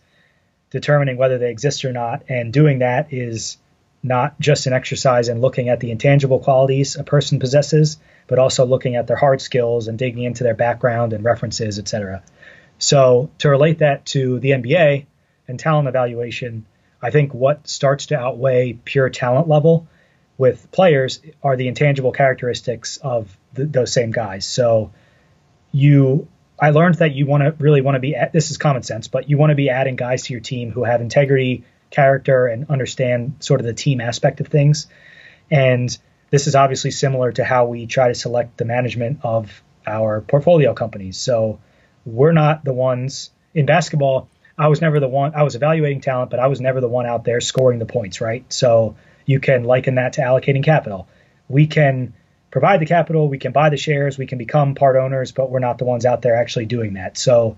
determining 0.70 1.16
whether 1.16 1.38
they 1.38 1.50
exist 1.50 1.84
or 1.84 1.92
not. 1.92 2.24
And 2.28 2.52
doing 2.52 2.80
that 2.80 3.12
is 3.12 3.58
not 4.02 4.38
just 4.38 4.66
an 4.66 4.72
exercise 4.72 5.28
in 5.28 5.40
looking 5.40 5.68
at 5.68 5.80
the 5.80 5.90
intangible 5.90 6.38
qualities 6.38 6.96
a 6.96 7.04
person 7.04 7.40
possesses, 7.40 7.98
but 8.26 8.38
also 8.38 8.64
looking 8.64 8.96
at 8.96 9.06
their 9.06 9.16
hard 9.16 9.40
skills 9.40 9.88
and 9.88 9.98
digging 9.98 10.22
into 10.22 10.44
their 10.44 10.54
background 10.54 11.12
and 11.12 11.24
references, 11.24 11.78
etc. 11.78 12.22
So 12.78 13.30
to 13.38 13.48
relate 13.48 13.78
that 13.78 14.06
to 14.06 14.38
the 14.38 14.50
NBA, 14.50 15.06
and 15.48 15.58
talent 15.58 15.88
evaluation, 15.88 16.66
I 17.02 17.10
think 17.10 17.32
what 17.32 17.66
starts 17.66 18.06
to 18.06 18.18
outweigh 18.18 18.74
pure 18.74 19.08
talent 19.08 19.48
level 19.48 19.88
with 20.36 20.70
players 20.70 21.20
are 21.42 21.56
the 21.56 21.66
intangible 21.66 22.12
characteristics 22.12 22.98
of 22.98 23.36
the, 23.54 23.64
those 23.64 23.92
same 23.92 24.12
guys. 24.12 24.46
So 24.46 24.92
you, 25.72 26.28
I 26.60 26.70
learned 26.70 26.96
that 26.96 27.14
you 27.14 27.26
want 27.26 27.42
to 27.42 27.54
really 27.62 27.80
want 27.80 27.96
to 27.96 28.00
be. 28.00 28.16
This 28.32 28.50
is 28.50 28.58
common 28.58 28.82
sense, 28.82 29.08
but 29.08 29.30
you 29.30 29.38
want 29.38 29.50
to 29.50 29.56
be 29.56 29.70
adding 29.70 29.96
guys 29.96 30.24
to 30.24 30.32
your 30.32 30.40
team 30.40 30.70
who 30.70 30.84
have 30.84 31.00
integrity, 31.00 31.64
character, 31.90 32.46
and 32.46 32.68
understand 32.70 33.36
sort 33.40 33.60
of 33.60 33.66
the 33.66 33.74
team 33.74 34.00
aspect 34.00 34.40
of 34.40 34.48
things. 34.48 34.86
And 35.50 35.96
this 36.30 36.46
is 36.46 36.54
obviously 36.54 36.90
similar 36.90 37.32
to 37.32 37.44
how 37.44 37.66
we 37.66 37.86
try 37.86 38.08
to 38.08 38.14
select 38.14 38.56
the 38.56 38.64
management 38.64 39.20
of 39.22 39.62
our 39.86 40.20
portfolio 40.20 40.74
companies. 40.74 41.16
So 41.16 41.60
we're 42.04 42.32
not 42.32 42.64
the 42.64 42.74
ones 42.74 43.30
in 43.54 43.64
basketball 43.66 44.28
I 44.58 44.66
was 44.68 44.80
never 44.80 44.98
the 44.98 45.08
one. 45.08 45.34
I 45.36 45.44
was 45.44 45.54
evaluating 45.54 46.00
talent, 46.00 46.30
but 46.30 46.40
I 46.40 46.48
was 46.48 46.60
never 46.60 46.80
the 46.80 46.88
one 46.88 47.06
out 47.06 47.24
there 47.24 47.40
scoring 47.40 47.78
the 47.78 47.86
points, 47.86 48.20
right? 48.20 48.44
So 48.52 48.96
you 49.24 49.38
can 49.38 49.62
liken 49.62 49.94
that 49.94 50.14
to 50.14 50.22
allocating 50.22 50.64
capital. 50.64 51.06
We 51.48 51.68
can 51.68 52.12
provide 52.50 52.80
the 52.80 52.86
capital, 52.86 53.28
we 53.28 53.38
can 53.38 53.52
buy 53.52 53.70
the 53.70 53.76
shares, 53.76 54.18
we 54.18 54.26
can 54.26 54.38
become 54.38 54.74
part 54.74 54.96
owners, 54.96 55.32
but 55.32 55.50
we're 55.50 55.58
not 55.58 55.78
the 55.78 55.84
ones 55.84 56.06
out 56.06 56.22
there 56.22 56.36
actually 56.36 56.66
doing 56.66 56.94
that. 56.94 57.18
So 57.18 57.56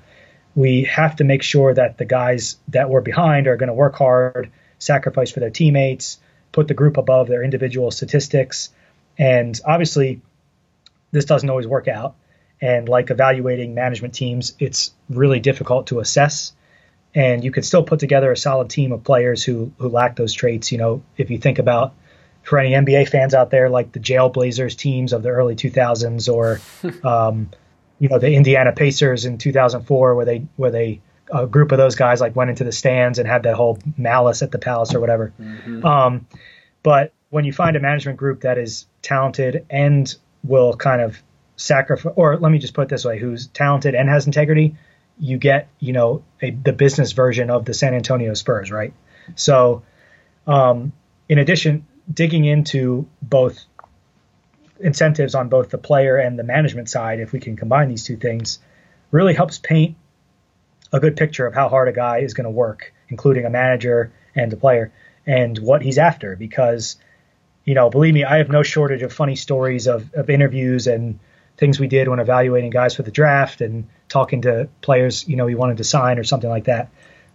we 0.55 0.85
have 0.85 1.17
to 1.17 1.25
make 1.25 1.43
sure 1.43 1.73
that 1.73 1.99
the 1.99 2.05
guys 2.05 2.57
that 2.69 2.91
we're 2.91 3.01
behind 3.01 3.47
are 3.47 3.57
going 3.57 3.69
to 3.69 3.75
work 3.75 3.97
hard, 3.97 4.51
sacrifice 4.79 5.31
for 5.31 5.41
their 5.41 5.51
teammates, 5.51 6.19
put 6.53 6.69
the 6.69 6.75
group 6.75 6.97
above 6.97 7.29
their 7.29 7.43
individual 7.43 7.91
statistics. 7.91 8.71
And 9.17 9.59
obviously, 9.65 10.23
this 11.13 11.25
doesn't 11.25 11.49
always 11.49 11.67
work 11.67 11.89
out. 11.89 12.17
And 12.61 12.89
like 12.89 13.11
evaluating 13.11 13.75
management 13.75 14.15
teams, 14.15 14.55
it's 14.59 14.93
really 15.09 15.41
difficult 15.41 15.87
to 15.89 16.01
assess 16.01 16.53
and 17.15 17.43
you 17.43 17.51
could 17.51 17.65
still 17.65 17.83
put 17.83 17.99
together 17.99 18.31
a 18.31 18.37
solid 18.37 18.71
team 18.71 18.93
of 18.93 19.03
players 19.03 19.43
who 19.43 19.73
who 19.79 19.89
lack 19.89 20.17
those 20.17 20.33
traits. 20.33 20.71
You 20.71 20.79
know, 20.79 21.03
if 21.17 21.31
you 21.31 21.39
think 21.39 21.59
about 21.59 21.95
for 22.51 22.59
any 22.59 22.73
NBA 22.73 23.09
fans 23.09 23.33
out 23.33 23.51
there, 23.51 23.71
like 23.71 23.93
the 23.93 24.01
Jailblazers 24.01 24.77
teams 24.77 25.13
of 25.13 25.23
the 25.23 25.29
early 25.29 25.55
2000s, 25.55 26.29
or 26.29 26.61
um, 27.09 27.49
you 28.01 28.09
know 28.09 28.19
the 28.19 28.33
Indiana 28.33 28.73
Pacers 28.73 29.25
in 29.25 29.39
2004, 29.39 30.17
where 30.17 30.25
they 30.25 30.47
where 30.57 30.73
they 30.73 31.01
a 31.33 31.47
group 31.47 31.71
of 31.71 31.79
those 31.79 31.95
guys 31.95 32.21
like 32.21 32.35
went 32.35 32.51
into 32.51 32.65
the 32.65 32.73
stands 32.73 33.21
and 33.21 33.29
had 33.29 33.45
that 33.45 33.55
whole 33.55 33.79
malice 33.97 34.43
at 34.43 34.51
the 34.51 34.59
palace 34.59 34.93
or 34.93 34.99
whatever. 34.99 35.33
Mm-hmm. 35.41 35.87
Um, 35.87 36.27
but 36.83 37.13
when 37.29 37.45
you 37.45 37.53
find 37.53 37.77
a 37.77 37.81
management 37.81 38.19
group 38.19 38.41
that 38.41 38.59
is 38.59 38.87
talented 39.01 39.65
and 39.71 40.13
will 40.43 40.75
kind 40.75 41.01
of 41.01 41.23
sacrifice, 41.55 42.13
or 42.17 42.37
let 42.37 42.51
me 42.51 42.59
just 42.59 42.75
put 42.75 42.83
it 42.83 42.89
this 42.89 43.05
way, 43.05 43.21
who's 43.21 43.47
talented 43.47 43.95
and 43.95 44.09
has 44.09 44.27
integrity, 44.27 44.75
you 45.21 45.39
get 45.39 45.69
you 45.79 45.93
know 45.93 46.25
a, 46.43 46.51
the 46.51 46.73
business 46.73 47.13
version 47.13 47.49
of 47.49 47.65
the 47.65 47.75
San 47.75 47.95
Antonio 47.95 48.35
Spurs, 48.35 48.73
right? 48.73 48.93
So, 49.37 49.85
um, 50.49 50.91
in 51.29 51.39
addition, 51.39 51.87
digging 52.13 52.45
into 52.45 53.09
both 53.23 53.65
incentives 54.81 55.35
on 55.35 55.49
both 55.49 55.71
the 55.71 55.79
player 55.79 56.17
and 56.17 56.39
the 56.39 56.45
management 56.45 56.89
side, 56.89 57.21
if 57.21 57.33
we 57.33 57.41
can 57.41 57.57
combine 57.57 57.89
these 57.89 58.05
two 58.05 58.17
things, 58.17 58.59
really 59.11 59.35
helps 59.35 59.59
paint 59.59 59.97
a 60.93 61.01
good 61.01 61.17
picture 61.17 61.47
of 61.47 61.55
how 61.55 61.69
hard 61.69 61.89
a 61.89 61.93
guy 61.93 62.19
is 62.19 62.35
going 62.35 62.45
to 62.45 62.51
work, 62.51 62.93
including 63.09 63.45
a 63.45 63.51
manager 63.51 64.13
and 64.35 64.53
a 64.53 64.57
player, 64.57 64.93
and 65.27 65.59
what 65.59 65.83
he's 65.83 65.99
after. 65.99 66.35
Because, 66.37 66.97
you 67.65 67.75
know, 67.75 67.91
believe 67.91 68.15
me, 68.15 68.25
I 68.25 68.39
have 68.39 68.49
no 68.49 68.63
shortage 68.63 69.03
of 69.03 69.13
funny 69.13 69.37
stories 69.37 69.87
of, 69.87 70.13
of 70.15 70.31
interviews 70.31 70.87
and 70.87 71.19
things 71.57 71.79
we 71.79 71.89
did 71.89 72.09
when 72.09 72.19
evaluating 72.19 72.71
guys 72.71 72.97
for 72.97 73.03
the 73.03 73.11
draft 73.11 73.61
and 73.61 73.87
talking 74.09 74.43
to 74.43 74.69
players, 74.81 75.29
you 75.29 75.37
know, 75.37 75.47
you 75.47 75.59
wanted 75.59 75.77
to 75.77 75.85
sign 75.85 76.19
or 76.19 76.25
something 76.25 76.51
like 76.51 76.65
that. 76.65 76.91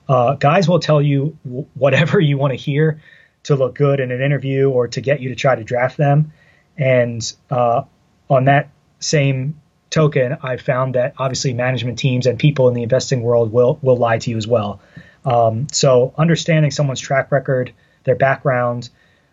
Uh, 0.09 0.34
guys 0.34 0.67
will 0.67 0.80
tell 0.80 1.01
you 1.01 1.38
whatever 1.73 2.19
you 2.19 2.38
want 2.38 2.51
to 2.51 2.57
hear 2.57 3.01
to 3.45 3.55
look 3.55 3.75
good 3.75 3.99
in 3.99 4.11
an 4.11 4.21
interview 4.21 4.69
or 4.69 4.87
to 4.87 5.01
get 5.01 5.21
you 5.21 5.29
to 5.29 5.35
try 5.35 5.55
to 5.55 5.63
draft 5.63 5.97
them. 5.97 6.33
And 6.77 7.33
uh, 7.49 7.83
on 8.29 8.45
that 8.45 8.69
same 8.99 9.59
token, 9.89 10.37
I 10.41 10.57
found 10.57 10.95
that 10.95 11.13
obviously 11.17 11.53
management 11.53 11.97
teams 11.97 12.25
and 12.25 12.37
people 12.37 12.67
in 12.67 12.73
the 12.73 12.83
investing 12.83 13.21
world 13.21 13.51
will 13.51 13.79
will 13.81 13.97
lie 13.97 14.17
to 14.17 14.29
you 14.29 14.37
as 14.37 14.47
well. 14.47 14.81
Um, 15.23 15.67
so 15.71 16.13
understanding 16.17 16.71
someone's 16.71 16.99
track 16.99 17.31
record, 17.31 17.73
their 18.03 18.15
background, 18.15 18.89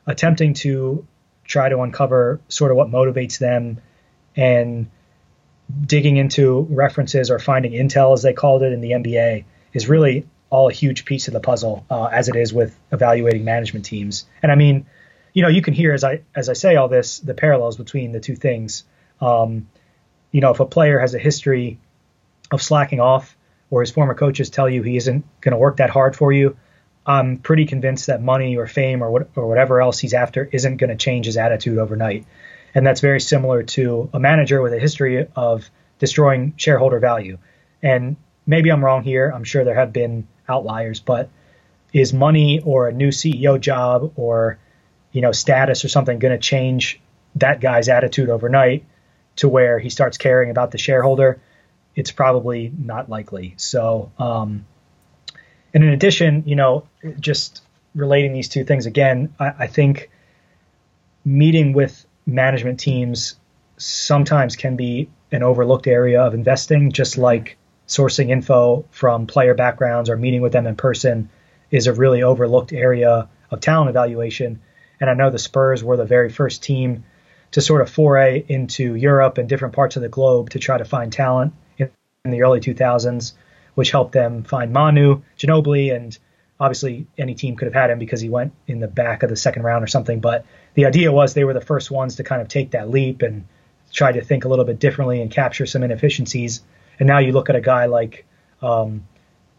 attempting 0.07 0.55
to 0.55 1.07
try 1.45 1.69
to 1.69 1.81
uncover 1.81 2.41
sort 2.49 2.71
of 2.71 2.77
what 2.77 2.89
motivates 2.89 3.39
them 3.39 3.81
and 4.37 4.91
digging 5.87 6.17
into 6.17 6.67
references 6.71 7.31
or 7.31 7.39
finding 7.39 7.73
intel, 7.73 8.13
as 8.15 8.23
they 8.23 8.33
called 8.33 8.63
it 8.63 8.73
in 8.73 8.81
the 8.81 8.93
NBA, 8.93 9.45
is 9.73 9.89
really 9.89 10.27
all 10.53 10.69
a 10.69 10.73
huge 10.73 11.07
piece 11.07 11.29
of 11.29 11.35
the 11.35 11.41
puzzle, 11.41 11.87
uh, 11.91 12.05
as 12.05 12.29
it 12.29 12.37
is 12.37 12.53
with 12.53 12.79
evaluating 12.93 13.43
management 13.43 13.87
teams. 13.87 14.27
And 14.43 14.53
I 14.53 14.55
mean, 14.55 14.85
you 15.33 15.43
know, 15.43 15.49
you 15.49 15.63
can 15.63 15.73
hear 15.73 15.95
as 15.95 16.05
I 16.05 16.21
as 16.37 16.51
I 16.51 16.53
say 16.53 16.77
all 16.77 16.89
this 16.89 17.21
the 17.21 17.33
parallels 17.33 17.79
between 17.79 18.13
the 18.13 18.21
two 18.21 18.37
things. 18.37 18.85
Um, 19.19 19.69
you 20.31 20.43
know, 20.43 20.51
if 20.51 20.61
a 20.61 20.67
player 20.67 20.99
has 20.99 21.15
a 21.15 21.19
history 21.19 21.79
of 22.51 22.61
slacking 22.61 23.01
off, 23.01 23.35
or 23.71 23.81
his 23.81 23.91
former 23.91 24.15
coaches 24.15 24.51
tell 24.51 24.69
you 24.69 24.83
he 24.83 24.99
isn't 24.99 25.25
going 25.41 25.53
to 25.53 25.59
work 25.59 25.79
that 25.79 25.89
hard 25.89 26.15
for 26.15 26.31
you, 26.33 26.59
I'm 27.07 27.39
pretty 27.39 27.65
convinced 27.65 28.09
that 28.09 28.21
money 28.21 28.59
or 28.59 28.67
fame 28.67 29.03
or 29.03 29.11
what, 29.11 29.31
or 29.35 29.49
whatever 29.49 29.81
else 29.81 29.99
he's 29.99 30.13
after 30.13 30.47
isn't 30.53 30.77
going 30.77 30.91
to 30.91 30.97
change 30.97 31.25
his 31.25 31.39
attitude 31.39 31.79
overnight. 31.79 32.27
And 32.75 32.87
that's 32.87 33.01
very 33.01 33.21
similar 33.21 33.63
to 33.77 34.11
a 34.13 34.21
manager 34.21 34.61
with 34.61 34.75
a 34.75 34.79
history 34.79 35.27
of 35.35 35.71
destroying 35.99 36.53
shareholder 36.59 36.99
value. 36.99 37.39
And 37.83 38.17
maybe 38.47 38.71
I'm 38.71 38.85
wrong 38.85 39.03
here. 39.03 39.33
I'm 39.35 39.45
sure 39.45 39.65
there 39.65 39.75
have 39.75 39.93
been 39.95 40.29
outliers, 40.49 41.01
but 41.01 41.29
is 41.93 42.13
money 42.13 42.61
or 42.61 42.89
a 42.89 42.93
new 42.93 43.09
CEO 43.09 43.61
job 43.61 44.13
or 44.17 44.59
you 45.13 45.21
know 45.21 45.33
status 45.33 45.85
or 45.85 45.89
something 45.89 46.19
going 46.19 46.33
to 46.33 46.39
change 46.39 47.01
that 47.37 47.61
guy's 47.61 47.89
attitude 47.89 48.29
overnight 48.29 48.85
to 49.37 49.49
where 49.49 49.79
he 49.79 49.91
starts 49.91 50.19
caring 50.19 50.51
about 50.51 50.71
the 50.71 50.79
shareholder? 50.79 51.41
It's 51.95 52.11
probably 52.11 52.73
not 52.77 53.11
likely. 53.11 53.55
So, 53.59 54.13
um, 54.19 54.65
and 55.75 55.85
in 55.85 55.91
addition, 55.91 56.45
you 56.47 56.57
know, 56.57 56.87
just 57.21 57.63
relating 57.95 58.33
these 58.33 58.49
two 58.49 58.65
things 58.65 58.87
again, 58.87 59.35
I, 59.39 59.53
I 59.61 59.67
think 59.67 60.11
meeting 61.25 61.73
with 61.73 62.07
management 62.27 62.81
teams 62.81 63.37
sometimes 63.77 64.57
can 64.57 64.77
be 64.77 65.11
an 65.31 65.43
overlooked 65.43 65.87
area 65.87 66.23
of 66.23 66.35
investing, 66.35 66.93
just 66.93 67.19
like 67.19 67.57
sourcing 67.93 68.31
info 68.31 68.87
from 68.91 69.27
player 69.27 69.55
backgrounds 69.55 70.09
or 70.09 70.17
meeting 70.17 70.41
with 70.41 70.53
them 70.53 70.67
in 70.67 70.77
person 70.77 71.29
is 71.71 71.87
a 71.87 71.93
really 71.93 72.23
overlooked 72.23 72.73
area 72.73 73.29
of 73.51 73.61
talent 73.61 73.91
evaluation. 73.91 74.61
And 74.99 75.11
I 75.11 75.15
know 75.15 75.31
the 75.31 75.39
Spurs 75.39 75.85
were 75.85 75.99
the 75.99 76.07
very 76.07 76.31
first 76.31 76.63
team 76.63 77.05
to 77.51 77.61
sort 77.61 77.83
of 77.83 77.91
foray 77.91 78.43
into 78.49 78.95
Europe 78.95 79.37
and 79.37 79.47
different 79.47 79.75
parts 79.75 79.97
of 79.97 80.03
the 80.03 80.09
globe 80.09 80.51
to 80.51 80.59
try 80.59 80.79
to 80.79 80.87
find 80.87 81.13
talent 81.13 81.53
in, 81.77 81.91
the 82.25 82.43
early 82.43 82.61
2000s, 82.61 83.35
which 83.75 83.91
helped 83.91 84.13
them 84.13 84.43
find 84.43 84.73
Manu 84.73 85.21
Ginobili. 85.37 85.95
And 85.95 86.17
obviously, 86.59 87.07
any 87.19 87.35
team 87.35 87.57
could 87.57 87.67
have 87.67 87.75
had 87.75 87.91
him 87.91 87.99
because 87.99 88.23
he 88.23 88.31
went 88.31 88.53
in 88.67 88.81
the 88.81 88.89
back 88.89 89.23
of 89.23 89.29
the 89.29 89.37
second 89.37 89.65
round 89.65 89.85
or 89.85 89.89
something. 89.89 90.21
But 90.21 90.47
the 90.75 90.87
idea 90.87 91.13
was 91.13 91.35
they 91.35 91.45
were 91.45 91.53
the 91.53 91.61
first 91.61 91.91
ones 91.91 92.17
to 92.17 92.25
kind 92.25 92.41
of 92.41 92.49
take 92.49 92.71
that 92.71 92.89
leap 92.89 93.21
and 93.21 93.45
try 93.93 94.13
to 94.13 94.23
think 94.23 94.47
a 94.47 94.49
little 94.49 94.65
bit 94.65 94.79
differently 94.79 95.21
and 95.21 95.31
capture 95.31 95.67
some 95.67 95.83
inefficiencies. 95.83 96.63
And 97.03 97.09
now 97.09 97.19
you 97.19 97.33
look 97.33 97.51
at 97.51 97.57
a 97.57 97.61
guy 97.61 97.87
like, 97.87 98.25
um, 98.63 99.09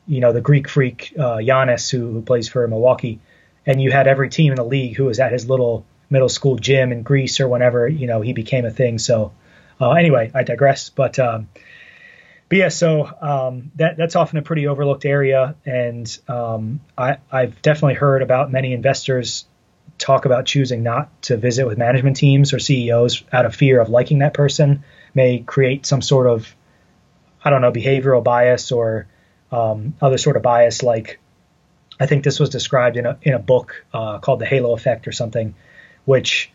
you 0.07 0.21
know, 0.21 0.31
the 0.31 0.39
Greek 0.39 0.69
freak 0.69 1.11
uh, 1.19 1.39
Giannis, 1.39 1.91
who, 1.91 2.09
who 2.13 2.21
plays 2.21 2.47
for 2.47 2.65
Milwaukee, 2.69 3.19
and 3.65 3.81
you 3.81 3.91
had 3.91 4.07
every 4.07 4.29
team 4.29 4.53
in 4.53 4.55
the 4.55 4.63
league 4.63 4.95
who 4.95 5.03
was 5.03 5.19
at 5.19 5.33
his 5.33 5.49
little 5.49 5.85
middle 6.09 6.29
school 6.29 6.55
gym 6.55 6.93
in 6.93 7.03
Greece 7.03 7.41
or 7.41 7.49
whenever 7.49 7.85
you 7.85 8.07
know 8.07 8.21
he 8.21 8.31
became 8.31 8.63
a 8.63 8.71
thing. 8.71 8.97
So 8.97 9.33
uh, 9.81 9.91
anyway, 9.91 10.31
I 10.33 10.43
digress. 10.43 10.89
But 10.89 11.19
um, 11.19 11.49
but 12.47 12.59
yeah, 12.59 12.69
so 12.69 13.09
um, 13.19 13.71
that 13.75 13.97
that's 13.97 14.15
often 14.15 14.37
a 14.37 14.41
pretty 14.41 14.67
overlooked 14.67 15.03
area, 15.03 15.55
and 15.65 16.17
um, 16.29 16.79
I, 16.97 17.17
I've 17.29 17.61
definitely 17.61 17.95
heard 17.95 18.21
about 18.21 18.53
many 18.53 18.71
investors 18.71 19.43
talk 19.97 20.23
about 20.23 20.45
choosing 20.45 20.81
not 20.81 21.21
to 21.23 21.35
visit 21.35 21.67
with 21.67 21.77
management 21.77 22.15
teams 22.15 22.53
or 22.53 22.59
CEOs 22.59 23.21
out 23.33 23.45
of 23.45 23.53
fear 23.53 23.81
of 23.81 23.89
liking 23.89 24.19
that 24.19 24.33
person 24.33 24.85
may 25.13 25.39
create 25.39 25.85
some 25.85 26.01
sort 26.01 26.27
of, 26.27 26.55
I 27.43 27.49
don't 27.49 27.61
know, 27.61 27.71
behavioral 27.71 28.23
bias 28.23 28.71
or 28.71 29.07
um, 29.51 29.95
other 30.01 30.17
sort 30.17 30.35
of 30.35 30.41
bias. 30.41 30.81
Like, 30.83 31.19
I 31.99 32.05
think 32.05 32.23
this 32.23 32.39
was 32.39 32.49
described 32.49 32.97
in 32.97 33.05
a 33.05 33.17
in 33.21 33.33
a 33.33 33.39
book 33.39 33.85
uh, 33.93 34.19
called 34.19 34.39
The 34.39 34.45
Halo 34.45 34.73
Effect 34.73 35.07
or 35.07 35.11
something, 35.11 35.55
which 36.05 36.51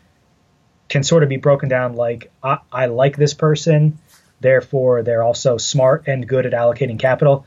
can 0.89 1.03
sort 1.03 1.23
of 1.23 1.29
be 1.29 1.37
broken 1.37 1.69
down 1.69 1.95
like 1.95 2.31
I, 2.43 2.59
I 2.71 2.85
like 2.87 3.15
this 3.15 3.33
person, 3.33 3.99
therefore 4.39 5.03
they're 5.03 5.23
also 5.23 5.57
smart 5.57 6.07
and 6.07 6.27
good 6.27 6.45
at 6.45 6.53
allocating 6.53 6.99
capital. 6.99 7.45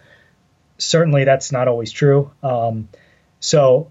Certainly, 0.78 1.24
that's 1.24 1.52
not 1.52 1.68
always 1.68 1.92
true. 1.92 2.30
Um, 2.42 2.88
so, 3.40 3.90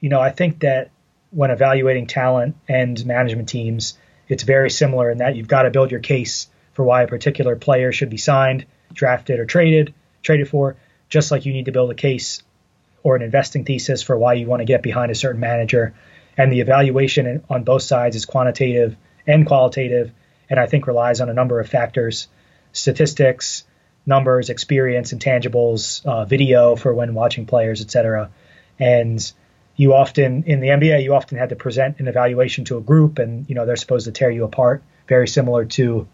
you 0.00 0.08
know, 0.08 0.20
I 0.20 0.30
think 0.30 0.60
that 0.60 0.90
when 1.30 1.50
evaluating 1.50 2.06
talent 2.06 2.56
and 2.68 3.04
management 3.06 3.48
teams, 3.48 3.98
it's 4.28 4.42
very 4.42 4.70
similar 4.70 5.10
in 5.10 5.18
that 5.18 5.34
you've 5.34 5.48
got 5.48 5.62
to 5.62 5.70
build 5.70 5.90
your 5.90 6.00
case 6.00 6.48
for 6.74 6.84
why 6.84 7.02
a 7.02 7.08
particular 7.08 7.56
player 7.56 7.92
should 7.92 8.10
be 8.10 8.16
signed, 8.18 8.66
drafted, 8.94 9.40
or 9.40 9.46
traded, 9.46 9.94
traded 10.22 10.48
for, 10.48 10.76
just 11.08 11.30
like 11.30 11.46
you 11.46 11.52
need 11.52 11.66
to 11.66 11.72
build 11.72 11.90
a 11.90 11.94
case 11.94 12.42
or 13.02 13.16
an 13.16 13.22
investing 13.22 13.64
thesis 13.64 14.02
for 14.02 14.16
why 14.16 14.34
you 14.34 14.46
want 14.46 14.60
to 14.60 14.64
get 14.64 14.82
behind 14.82 15.10
a 15.10 15.14
certain 15.14 15.40
manager. 15.40 15.94
And 16.36 16.52
the 16.52 16.60
evaluation 16.60 17.44
on 17.50 17.64
both 17.64 17.82
sides 17.82 18.16
is 18.16 18.24
quantitative 18.24 18.96
and 19.26 19.46
qualitative, 19.46 20.12
and 20.48 20.58
I 20.58 20.66
think 20.66 20.86
relies 20.86 21.20
on 21.20 21.28
a 21.28 21.34
number 21.34 21.60
of 21.60 21.68
factors 21.68 22.28
statistics, 22.74 23.64
numbers, 24.06 24.48
experience, 24.48 25.12
intangibles, 25.12 26.04
uh, 26.06 26.24
video 26.24 26.74
for 26.74 26.94
when 26.94 27.12
watching 27.12 27.44
players, 27.44 27.82
etc. 27.82 28.30
And 28.78 29.32
you 29.76 29.94
often 29.94 30.44
in 30.44 30.60
the 30.60 30.68
NBA 30.68 31.02
you 31.02 31.14
often 31.14 31.38
had 31.38 31.50
to 31.50 31.56
present 31.56 32.00
an 32.00 32.08
evaluation 32.08 32.64
to 32.66 32.78
a 32.78 32.80
group, 32.80 33.18
and 33.18 33.48
you 33.48 33.54
know 33.54 33.66
they're 33.66 33.76
supposed 33.76 34.06
to 34.06 34.12
tear 34.12 34.30
you 34.30 34.44
apart. 34.44 34.82
Very 35.08 35.28
similar 35.28 35.64
to 35.66 36.08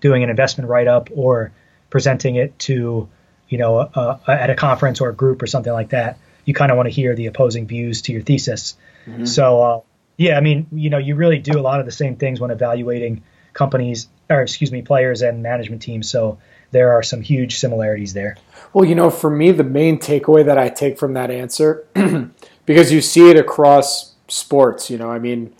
doing 0.00 0.22
an 0.22 0.30
investment 0.30 0.68
write 0.68 0.88
up 0.88 1.08
or 1.14 1.52
presenting 1.92 2.36
it 2.36 2.58
to 2.58 3.06
you 3.50 3.58
know 3.58 3.78
a, 3.78 4.20
a, 4.26 4.30
at 4.30 4.48
a 4.48 4.54
conference 4.54 5.02
or 5.02 5.10
a 5.10 5.14
group 5.14 5.42
or 5.42 5.46
something 5.46 5.72
like 5.72 5.90
that. 5.90 6.18
You 6.46 6.54
kind 6.54 6.72
of 6.72 6.76
want 6.78 6.88
to 6.88 6.90
hear 6.90 7.14
the 7.14 7.26
opposing 7.26 7.66
views 7.66 8.00
to 8.02 8.12
your 8.12 8.22
thesis. 8.22 8.76
Mm-hmm. 9.06 9.26
So 9.26 9.62
uh, 9.62 9.80
yeah, 10.16 10.38
I 10.38 10.40
mean 10.40 10.66
you 10.72 10.88
know 10.88 10.96
you 10.96 11.14
really 11.14 11.38
do 11.38 11.60
a 11.60 11.60
lot 11.60 11.78
of 11.78 11.86
the 11.86 11.92
same 11.92 12.16
things 12.16 12.40
when 12.40 12.50
evaluating 12.50 13.22
companies 13.52 14.08
or 14.30 14.40
excuse 14.40 14.72
me 14.72 14.80
players 14.80 15.20
and 15.20 15.42
management 15.42 15.82
teams. 15.82 16.08
So 16.08 16.38
there 16.70 16.92
are 16.92 17.02
some 17.02 17.20
huge 17.20 17.58
similarities 17.58 18.14
there. 18.14 18.38
Well, 18.72 18.86
you 18.86 18.94
know, 18.94 19.10
for 19.10 19.28
me, 19.28 19.52
the 19.52 19.62
main 19.62 19.98
takeaway 19.98 20.46
that 20.46 20.56
I 20.56 20.70
take 20.70 20.98
from 20.98 21.12
that 21.12 21.30
answer 21.30 21.86
because 22.64 22.90
you 22.90 23.02
see 23.02 23.28
it 23.28 23.36
across 23.36 24.14
sports. 24.28 24.88
You 24.88 24.96
know, 24.96 25.10
I 25.10 25.18
mean, 25.18 25.54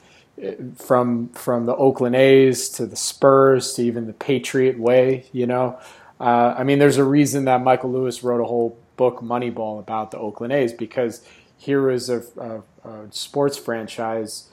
from 0.77 1.29
from 1.29 1.67
the 1.67 1.77
Oakland 1.77 2.17
A's 2.17 2.71
to 2.71 2.87
the 2.87 2.97
Spurs 2.97 3.75
to 3.75 3.83
even 3.83 4.07
the 4.07 4.15
Patriot 4.15 4.79
Way. 4.79 5.27
You 5.33 5.47
know, 5.47 5.79
uh, 6.23 6.55
I 6.57 6.65
mean, 6.65 6.79
there's 6.79 6.99
a 6.99 7.05
reason 7.05 7.45
that 7.47 7.63
Michael 7.63 7.93
Lewis 7.93 8.23
wrote 8.23 8.41
a 8.41 8.45
whole 8.45 8.79
book, 8.97 9.21
Moneyball, 9.21 9.79
about 9.79 10.11
the 10.13 10.19
Oakland 10.19 10.53
A's 10.53 10.73
because 10.73 11.27
here 11.59 11.91
is 11.91 12.09
a, 12.09 12.23
a, 12.39 12.89
a 12.89 13.07
sports 13.11 13.59
franchise 13.59 14.49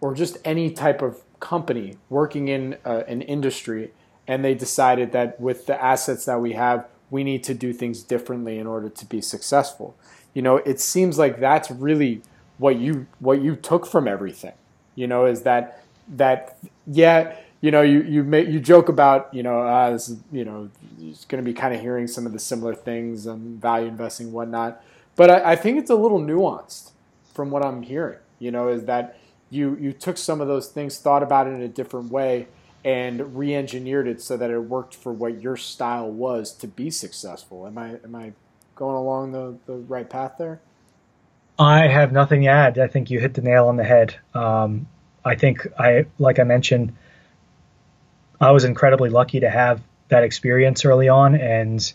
or 0.00 0.14
just 0.14 0.38
any 0.44 0.70
type 0.70 1.00
of 1.00 1.22
company 1.40 1.96
working 2.10 2.48
in 2.48 2.76
uh, 2.84 3.02
an 3.08 3.22
industry, 3.22 3.92
and 4.26 4.44
they 4.44 4.54
decided 4.54 5.12
that 5.12 5.40
with 5.40 5.66
the 5.66 5.82
assets 5.82 6.24
that 6.26 6.40
we 6.40 6.52
have, 6.52 6.86
we 7.10 7.24
need 7.24 7.44
to 7.44 7.54
do 7.54 7.72
things 7.72 8.02
differently 8.02 8.58
in 8.58 8.66
order 8.66 8.88
to 8.88 9.06
be 9.06 9.20
successful 9.20 9.96
you 10.34 10.42
know, 10.42 10.56
it 10.58 10.80
seems 10.80 11.18
like 11.18 11.40
that's 11.40 11.70
really 11.70 12.22
what 12.58 12.78
you 12.78 13.06
what 13.18 13.42
you 13.42 13.56
took 13.56 13.86
from 13.86 14.08
everything. 14.08 14.54
You 14.94 15.06
know, 15.06 15.26
is 15.26 15.42
that 15.42 15.82
that 16.08 16.58
yeah, 16.86 17.36
you 17.62 17.70
know, 17.70 17.80
you 17.80 18.02
you 18.02 18.24
may, 18.24 18.44
you 18.44 18.60
joke 18.60 18.90
about 18.90 19.32
you 19.32 19.42
know, 19.42 19.62
uh, 19.62 19.90
this 19.90 20.10
is, 20.10 20.18
you 20.30 20.44
know, 20.44 20.68
it's 21.00 21.24
going 21.24 21.42
to 21.42 21.48
be 21.48 21.54
kind 21.54 21.74
of 21.74 21.80
hearing 21.80 22.06
some 22.06 22.26
of 22.26 22.32
the 22.32 22.38
similar 22.38 22.74
things 22.74 23.24
and 23.24 23.62
value 23.62 23.86
investing 23.86 24.26
and 24.26 24.34
whatnot. 24.34 24.84
But 25.16 25.30
I, 25.30 25.52
I 25.52 25.56
think 25.56 25.78
it's 25.78 25.90
a 25.90 25.94
little 25.94 26.20
nuanced 26.20 26.90
from 27.32 27.50
what 27.50 27.64
I'm 27.64 27.82
hearing. 27.82 28.18
You 28.38 28.50
know, 28.50 28.68
is 28.68 28.84
that 28.84 29.16
you 29.48 29.78
you 29.80 29.92
took 29.92 30.18
some 30.18 30.42
of 30.42 30.48
those 30.48 30.68
things, 30.68 30.98
thought 30.98 31.22
about 31.22 31.46
it 31.46 31.52
in 31.52 31.62
a 31.62 31.68
different 31.68 32.10
way, 32.10 32.48
and 32.84 33.36
re-engineered 33.36 34.08
it 34.08 34.20
so 34.20 34.36
that 34.36 34.50
it 34.50 34.58
worked 34.58 34.94
for 34.94 35.12
what 35.12 35.40
your 35.40 35.56
style 35.56 36.10
was 36.10 36.52
to 36.52 36.66
be 36.66 36.90
successful. 36.90 37.66
Am 37.66 37.78
I 37.78 37.98
am 38.04 38.14
I 38.14 38.32
going 38.74 38.96
along 38.96 39.32
the, 39.32 39.56
the 39.66 39.74
right 39.74 40.10
path 40.10 40.34
there? 40.36 40.60
I 41.58 41.86
have 41.86 42.10
nothing 42.12 42.42
to 42.42 42.48
add. 42.48 42.78
I 42.78 42.88
think 42.88 43.10
you 43.10 43.20
hit 43.20 43.34
the 43.34 43.42
nail 43.42 43.68
on 43.68 43.76
the 43.76 43.84
head. 43.84 44.16
Um, 44.34 44.88
I 45.24 45.36
think 45.36 45.66
I, 45.78 46.06
like 46.18 46.40
I 46.40 46.42
mentioned, 46.42 46.92
I 48.42 48.50
was 48.50 48.64
incredibly 48.64 49.08
lucky 49.08 49.40
to 49.40 49.48
have 49.48 49.80
that 50.08 50.24
experience 50.24 50.84
early 50.84 51.08
on 51.08 51.36
and 51.36 51.92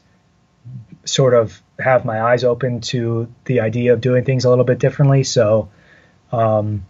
sort 1.03 1.33
of 1.33 1.61
have 1.77 2.05
my 2.05 2.21
eyes 2.21 2.43
open 2.45 2.79
to 2.81 3.31
the 3.45 3.59
idea 3.59 3.93
of 3.93 4.01
doing 4.01 4.23
things 4.23 4.45
a 4.45 4.49
little 4.49 4.63
bit 4.63 4.79
differently. 4.79 5.23
So, 5.23 5.69
um, 6.31 6.85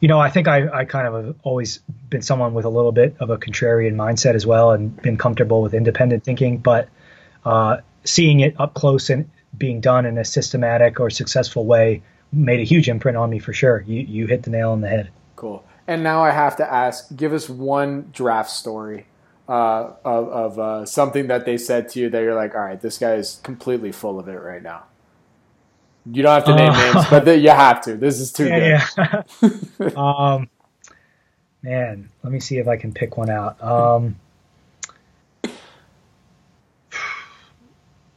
you 0.00 0.08
know, 0.08 0.20
I 0.20 0.28
think 0.28 0.48
I, 0.48 0.68
I 0.68 0.84
kind 0.84 1.06
of 1.06 1.24
have 1.24 1.36
always 1.42 1.80
been 2.10 2.20
someone 2.20 2.52
with 2.52 2.66
a 2.66 2.68
little 2.68 2.92
bit 2.92 3.16
of 3.20 3.30
a 3.30 3.38
contrarian 3.38 3.94
mindset 3.94 4.34
as 4.34 4.46
well 4.46 4.72
and 4.72 4.94
been 5.00 5.16
comfortable 5.16 5.62
with 5.62 5.72
independent 5.72 6.22
thinking. 6.22 6.58
But 6.58 6.88
uh, 7.44 7.78
seeing 8.04 8.40
it 8.40 8.54
up 8.60 8.74
close 8.74 9.08
and 9.08 9.30
being 9.56 9.80
done 9.80 10.04
in 10.04 10.18
a 10.18 10.24
systematic 10.26 11.00
or 11.00 11.08
successful 11.08 11.64
way 11.64 12.02
made 12.32 12.60
a 12.60 12.64
huge 12.64 12.88
imprint 12.88 13.16
on 13.16 13.30
me 13.30 13.38
for 13.38 13.52
sure. 13.54 13.82
You 13.86 14.00
you 14.00 14.26
hit 14.26 14.42
the 14.42 14.50
nail 14.50 14.70
on 14.70 14.82
the 14.82 14.88
head. 14.88 15.10
Cool. 15.36 15.64
And 15.90 16.04
now 16.04 16.22
I 16.22 16.30
have 16.30 16.54
to 16.58 16.72
ask, 16.72 17.16
give 17.16 17.32
us 17.32 17.48
one 17.48 18.10
draft 18.12 18.50
story 18.50 19.06
uh, 19.48 19.90
of, 20.04 20.28
of 20.28 20.58
uh, 20.60 20.86
something 20.86 21.26
that 21.26 21.44
they 21.44 21.58
said 21.58 21.88
to 21.88 21.98
you 22.00 22.08
that 22.10 22.20
you're 22.20 22.36
like, 22.36 22.54
all 22.54 22.60
right, 22.60 22.80
this 22.80 22.96
guy 22.96 23.14
is 23.14 23.40
completely 23.42 23.90
full 23.90 24.20
of 24.20 24.28
it 24.28 24.36
right 24.36 24.62
now. 24.62 24.84
You 26.06 26.22
don't 26.22 26.32
have 26.32 26.44
to 26.44 26.54
name 26.54 26.70
uh, 26.70 26.92
names, 26.92 27.06
but 27.10 27.24
the, 27.24 27.36
you 27.36 27.50
have 27.50 27.80
to. 27.82 27.96
This 27.96 28.20
is 28.20 28.32
too 28.32 28.46
yeah, 28.46 28.86
good. 29.40 29.58
Yeah. 29.80 29.88
um, 29.96 30.48
man, 31.60 32.08
let 32.22 32.32
me 32.32 32.38
see 32.38 32.58
if 32.58 32.68
I 32.68 32.76
can 32.76 32.94
pick 32.94 33.16
one 33.16 33.28
out. 33.28 33.60
Um, 33.60 34.14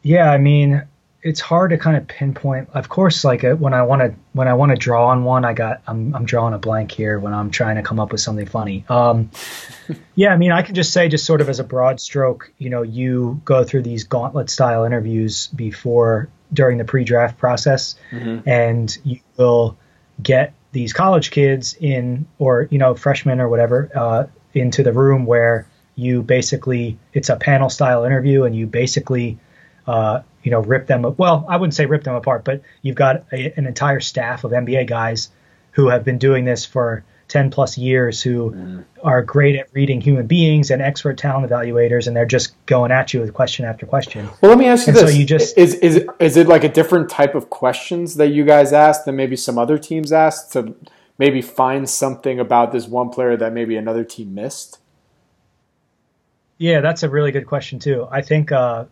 yeah, 0.03 0.29
I 0.29 0.37
mean, 0.37 0.83
it's 1.23 1.39
hard 1.39 1.71
to 1.71 1.77
kind 1.77 1.95
of 1.95 2.07
pinpoint. 2.07 2.69
Of 2.73 2.89
course, 2.89 3.23
like 3.23 3.43
uh, 3.43 3.55
when 3.55 3.73
I 3.73 3.83
want 3.83 4.01
to 4.01 4.13
when 4.33 4.47
I 4.47 4.53
want 4.53 4.71
to 4.71 4.75
draw 4.75 5.07
on 5.07 5.23
one, 5.23 5.45
I 5.45 5.53
got 5.53 5.81
I'm 5.87 6.13
I'm 6.13 6.25
drawing 6.25 6.53
a 6.53 6.57
blank 6.57 6.91
here 6.91 7.17
when 7.17 7.33
I'm 7.33 7.49
trying 7.49 7.77
to 7.77 7.81
come 7.81 7.99
up 7.99 8.11
with 8.11 8.21
something 8.21 8.45
funny. 8.45 8.83
Um, 8.89 9.31
yeah, 10.15 10.33
I 10.33 10.37
mean, 10.37 10.51
I 10.51 10.61
can 10.61 10.75
just 10.75 10.91
say 10.91 11.07
just 11.07 11.25
sort 11.25 11.39
of 11.39 11.49
as 11.49 11.59
a 11.59 11.63
broad 11.63 12.01
stroke, 12.01 12.51
you 12.57 12.69
know, 12.69 12.81
you 12.81 13.41
go 13.45 13.63
through 13.63 13.83
these 13.83 14.03
gauntlet 14.03 14.49
style 14.49 14.83
interviews 14.83 15.47
before 15.47 16.29
during 16.51 16.77
the 16.77 16.85
pre-draft 16.85 17.37
process, 17.37 17.95
mm-hmm. 18.11 18.47
and 18.47 18.95
you 19.03 19.19
will 19.37 19.77
get 20.21 20.53
these 20.73 20.91
college 20.91 21.31
kids 21.31 21.75
in 21.79 22.27
or 22.37 22.67
you 22.69 22.77
know 22.77 22.95
freshmen 22.95 23.39
or 23.39 23.47
whatever 23.47 23.89
uh, 23.95 24.25
into 24.53 24.83
the 24.83 24.91
room 24.91 25.25
where 25.25 25.67
you 25.95 26.21
basically 26.21 26.97
it's 27.13 27.29
a 27.29 27.35
panel 27.35 27.69
style 27.69 28.03
interview 28.03 28.43
and 28.43 28.55
you 28.55 28.67
basically 28.67 29.37
uh, 29.87 30.21
you 30.43 30.51
know, 30.51 30.59
rip 30.59 30.87
them. 30.87 31.15
Well, 31.17 31.45
I 31.47 31.57
wouldn't 31.57 31.73
say 31.73 31.85
rip 31.85 32.03
them 32.03 32.15
apart, 32.15 32.43
but 32.43 32.61
you've 32.81 32.95
got 32.95 33.25
a, 33.31 33.53
an 33.57 33.65
entire 33.65 33.99
staff 33.99 34.43
of 34.43 34.51
NBA 34.51 34.87
guys 34.87 35.29
who 35.71 35.89
have 35.89 36.03
been 36.03 36.17
doing 36.17 36.45
this 36.45 36.65
for 36.65 37.03
10 37.29 37.49
plus 37.49 37.77
years 37.77 38.21
who 38.21 38.51
mm. 38.51 38.85
are 39.03 39.23
great 39.23 39.55
at 39.55 39.67
reading 39.73 40.01
human 40.01 40.27
beings 40.27 40.69
and 40.69 40.81
expert 40.81 41.17
talent 41.17 41.49
evaluators 41.49 42.05
and 42.05 42.15
they're 42.15 42.25
just 42.25 42.53
going 42.65 42.91
at 42.91 43.13
you 43.13 43.21
with 43.21 43.33
question 43.33 43.65
after 43.65 43.85
question. 43.85 44.29
Well, 44.41 44.49
let 44.49 44.59
me 44.59 44.67
ask 44.67 44.85
you 44.85 44.91
and 44.91 45.01
this. 45.01 45.11
So 45.11 45.17
you 45.17 45.25
just 45.25 45.57
is 45.57 45.73
is 45.75 45.95
it, 45.95 46.07
is 46.19 46.37
it 46.37 46.47
like 46.47 46.63
a 46.63 46.69
different 46.69 47.09
type 47.09 47.33
of 47.33 47.49
questions 47.49 48.15
that 48.15 48.27
you 48.27 48.45
guys 48.45 48.71
ask 48.71 49.05
than 49.05 49.15
maybe 49.15 49.35
some 49.35 49.57
other 49.57 49.77
teams 49.77 50.11
ask 50.11 50.51
to 50.51 50.75
maybe 51.17 51.41
find 51.41 51.89
something 51.89 52.39
about 52.39 52.71
this 52.71 52.87
one 52.87 53.09
player 53.09 53.35
that 53.37 53.53
maybe 53.53 53.77
another 53.77 54.03
team 54.03 54.35
missed? 54.35 54.79
Yeah, 56.57 56.81
that's 56.81 57.03
a 57.03 57.09
really 57.09 57.31
good 57.31 57.47
question 57.47 57.79
too. 57.79 58.07
I 58.11 58.21
think 58.21 58.51
uh, 58.51 58.85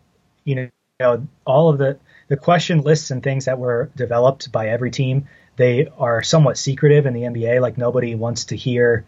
you 0.46 0.56
know 0.56 0.70
know, 1.02 1.28
all 1.46 1.70
of 1.70 1.78
the 1.78 1.98
the 2.32 2.38
question 2.38 2.82
lists 2.82 3.12
and 3.12 3.22
things 3.22 3.44
that 3.44 3.60
were 3.60 3.90
developed 3.98 4.54
by 4.54 4.70
every 4.70 4.90
team, 4.90 5.28
they 5.58 5.90
are 5.98 6.24
somewhat 6.24 6.58
secretive 6.58 7.06
in 7.06 7.14
the 7.14 7.24
NBA. 7.24 7.60
Like 7.60 7.78
nobody 7.78 8.16
wants 8.16 8.46
to 8.46 8.56
hear, 8.56 9.04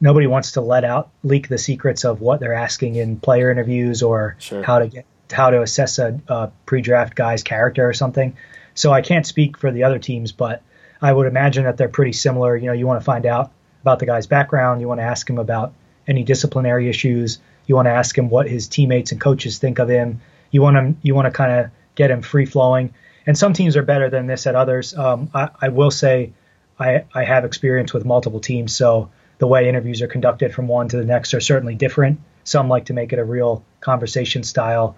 nobody 0.00 0.26
wants 0.26 0.52
to 0.52 0.60
let 0.60 0.82
out 0.82 1.10
leak 1.22 1.48
the 1.48 1.56
secrets 1.56 2.04
of 2.04 2.20
what 2.20 2.40
they're 2.40 2.52
asking 2.52 2.96
in 2.96 3.20
player 3.20 3.52
interviews 3.52 4.02
or 4.02 4.34
sure. 4.40 4.64
how 4.64 4.80
to 4.80 4.88
get 4.88 5.06
how 5.32 5.50
to 5.50 5.62
assess 5.62 6.00
a, 6.00 6.20
a 6.26 6.50
pre-draft 6.66 7.14
guy's 7.14 7.44
character 7.44 7.88
or 7.88 7.92
something. 7.92 8.36
So 8.74 8.92
I 8.92 9.02
can't 9.02 9.24
speak 9.24 9.56
for 9.56 9.70
the 9.70 9.84
other 9.84 10.00
teams, 10.00 10.32
but 10.32 10.60
I 11.00 11.12
would 11.12 11.28
imagine 11.28 11.64
that 11.64 11.76
they're 11.76 11.88
pretty 11.88 12.12
similar. 12.12 12.56
You 12.56 12.66
know, 12.66 12.72
you 12.72 12.88
want 12.88 13.00
to 13.00 13.04
find 13.04 13.24
out 13.24 13.52
about 13.82 14.00
the 14.00 14.06
guy's 14.06 14.26
background, 14.26 14.80
you 14.80 14.88
want 14.88 14.98
to 14.98 15.04
ask 15.04 15.30
him 15.30 15.38
about 15.38 15.74
any 16.08 16.24
disciplinary 16.24 16.88
issues, 16.88 17.38
you 17.66 17.76
want 17.76 17.86
to 17.86 17.92
ask 17.92 18.18
him 18.18 18.30
what 18.30 18.48
his 18.48 18.66
teammates 18.66 19.12
and 19.12 19.20
coaches 19.20 19.58
think 19.58 19.78
of 19.78 19.88
him 19.88 20.20
you 20.54 20.62
want 20.62 20.76
to 20.76 20.94
you 21.02 21.16
want 21.16 21.26
to 21.26 21.32
kind 21.32 21.50
of 21.50 21.70
get 21.96 22.12
him 22.12 22.22
free 22.22 22.46
flowing. 22.46 22.94
And 23.26 23.36
some 23.36 23.54
teams 23.54 23.76
are 23.76 23.82
better 23.82 24.08
than 24.08 24.28
this 24.28 24.46
at 24.46 24.54
others. 24.54 24.96
Um, 24.96 25.30
I, 25.34 25.48
I, 25.60 25.68
will 25.70 25.90
say 25.90 26.32
I, 26.78 27.04
I 27.12 27.24
have 27.24 27.44
experience 27.44 27.92
with 27.92 28.04
multiple 28.04 28.38
teams, 28.38 28.76
so 28.76 29.10
the 29.38 29.48
way 29.48 29.68
interviews 29.68 30.00
are 30.00 30.06
conducted 30.06 30.54
from 30.54 30.68
one 30.68 30.88
to 30.88 30.96
the 30.96 31.04
next 31.04 31.34
are 31.34 31.40
certainly 31.40 31.74
different. 31.74 32.20
Some 32.44 32.68
like 32.68 32.84
to 32.86 32.92
make 32.92 33.12
it 33.12 33.18
a 33.18 33.24
real 33.24 33.64
conversation 33.80 34.44
style 34.44 34.96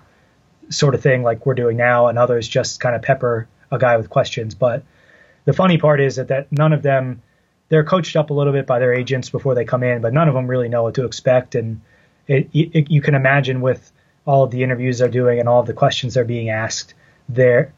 sort 0.69 0.95
of 0.95 1.01
thing, 1.01 1.23
like 1.23 1.47
we're 1.47 1.55
doing 1.55 1.79
now, 1.79 2.09
and 2.09 2.19
others 2.19 2.47
just 2.47 2.79
kind 2.81 2.95
of 2.95 3.01
pepper 3.01 3.49
a 3.71 3.79
guy 3.79 3.97
with 3.97 4.11
questions. 4.11 4.55
But 4.55 4.83
the 5.47 5.55
funny 5.55 5.79
part 5.79 6.01
is 6.01 6.17
that, 6.17 6.29
that 6.29 6.53
none 6.53 6.75
of 6.75 6.83
them 6.83 7.23
they're 7.71 7.85
coached 7.85 8.15
up 8.15 8.29
a 8.29 8.35
little 8.35 8.53
bit 8.53 8.67
by 8.67 8.79
their 8.79 8.93
agents 8.93 9.31
before 9.31 9.55
they 9.55 9.65
come 9.65 9.83
in, 9.83 10.03
but 10.03 10.13
none 10.13 10.29
of 10.29 10.35
them 10.35 10.49
really 10.49 10.69
know 10.69 10.83
what 10.83 10.95
to 10.97 11.07
expect. 11.07 11.55
And 11.55 11.81
it, 12.29 12.51
it, 12.53 12.91
you 12.91 13.01
can 13.01 13.15
imagine 13.15 13.61
with 13.61 13.91
all 14.27 14.45
of 14.45 14.51
the 14.51 14.63
interviews 14.63 14.99
they're 14.99 15.09
doing 15.09 15.41
and 15.41 15.49
all 15.49 15.61
of 15.61 15.67
the 15.67 15.73
questions 15.73 16.15
they're 16.15 16.25
being 16.25 16.51
asked, 16.51 16.95
there 17.29 17.73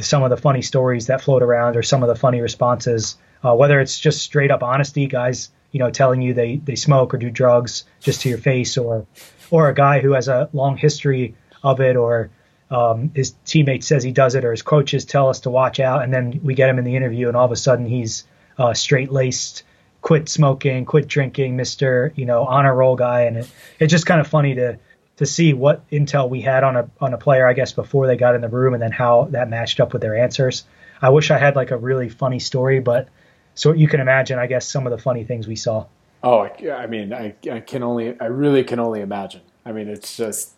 some 0.00 0.22
of 0.22 0.30
the 0.30 0.36
funny 0.36 0.62
stories 0.62 1.08
that 1.08 1.20
float 1.20 1.42
around 1.42 1.76
or 1.76 1.82
some 1.82 2.02
of 2.02 2.08
the 2.08 2.16
funny 2.16 2.40
responses, 2.40 3.16
uh, 3.44 3.54
whether 3.54 3.80
it's 3.80 3.98
just 3.98 4.22
straight 4.22 4.50
up 4.50 4.62
honesty, 4.62 5.06
guys, 5.06 5.50
you 5.72 5.78
know, 5.78 5.90
telling 5.90 6.22
you 6.22 6.32
they, 6.32 6.56
they 6.56 6.74
smoke 6.74 7.12
or 7.12 7.18
do 7.18 7.30
drugs 7.30 7.84
just 8.00 8.22
to 8.22 8.28
your 8.28 8.38
face, 8.38 8.78
or 8.78 9.06
or 9.50 9.68
a 9.68 9.74
guy 9.74 10.00
who 10.00 10.12
has 10.12 10.28
a 10.28 10.48
long 10.52 10.76
history 10.76 11.34
of 11.62 11.80
it, 11.80 11.96
or 11.96 12.30
um, 12.70 13.10
his 13.14 13.34
teammate 13.44 13.82
says 13.82 14.02
he 14.02 14.12
does 14.12 14.34
it, 14.34 14.44
or 14.44 14.50
his 14.50 14.62
coaches 14.62 15.04
tell 15.04 15.28
us 15.28 15.40
to 15.40 15.50
watch 15.50 15.80
out, 15.80 16.02
and 16.02 16.12
then 16.12 16.40
we 16.42 16.54
get 16.54 16.70
him 16.70 16.78
in 16.78 16.84
the 16.84 16.96
interview, 16.96 17.28
and 17.28 17.36
all 17.36 17.44
of 17.44 17.52
a 17.52 17.56
sudden 17.56 17.86
he's 17.86 18.24
uh, 18.58 18.72
straight 18.72 19.12
laced, 19.12 19.62
quit 20.00 20.28
smoking, 20.28 20.84
quit 20.86 21.06
drinking, 21.06 21.56
Mister, 21.56 22.12
you 22.16 22.24
know, 22.24 22.44
honor 22.44 22.74
roll 22.74 22.96
guy, 22.96 23.22
and 23.22 23.36
it, 23.38 23.50
it's 23.78 23.90
just 23.90 24.06
kind 24.06 24.20
of 24.20 24.26
funny 24.26 24.54
to 24.54 24.78
to 25.18 25.26
see 25.26 25.52
what 25.52 25.88
intel 25.90 26.30
we 26.30 26.40
had 26.40 26.64
on 26.64 26.76
a 26.76 26.90
on 27.00 27.12
a 27.12 27.18
player, 27.18 27.46
I 27.46 27.52
guess, 27.52 27.72
before 27.72 28.06
they 28.06 28.16
got 28.16 28.34
in 28.34 28.40
the 28.40 28.48
room, 28.48 28.74
and 28.74 28.82
then 28.82 28.92
how 28.92 29.28
that 29.30 29.50
matched 29.50 29.80
up 29.80 29.92
with 29.92 30.02
their 30.02 30.16
answers. 30.16 30.64
I 31.02 31.10
wish 31.10 31.30
I 31.30 31.38
had 31.38 31.54
like 31.54 31.70
a 31.70 31.76
really 31.76 32.08
funny 32.08 32.38
story, 32.38 32.80
but 32.80 33.08
so 33.54 33.72
you 33.72 33.88
can 33.88 34.00
imagine, 34.00 34.38
I 34.38 34.46
guess, 34.46 34.68
some 34.68 34.86
of 34.86 34.90
the 34.92 34.98
funny 34.98 35.24
things 35.24 35.46
we 35.46 35.56
saw. 35.56 35.86
Oh, 36.22 36.40
I, 36.40 36.70
I 36.70 36.86
mean, 36.86 37.12
I, 37.12 37.34
I 37.50 37.60
can 37.60 37.82
only, 37.82 38.18
I 38.20 38.26
really 38.26 38.64
can 38.64 38.80
only 38.80 39.00
imagine. 39.00 39.42
I 39.64 39.72
mean, 39.72 39.88
it's 39.88 40.16
just, 40.16 40.54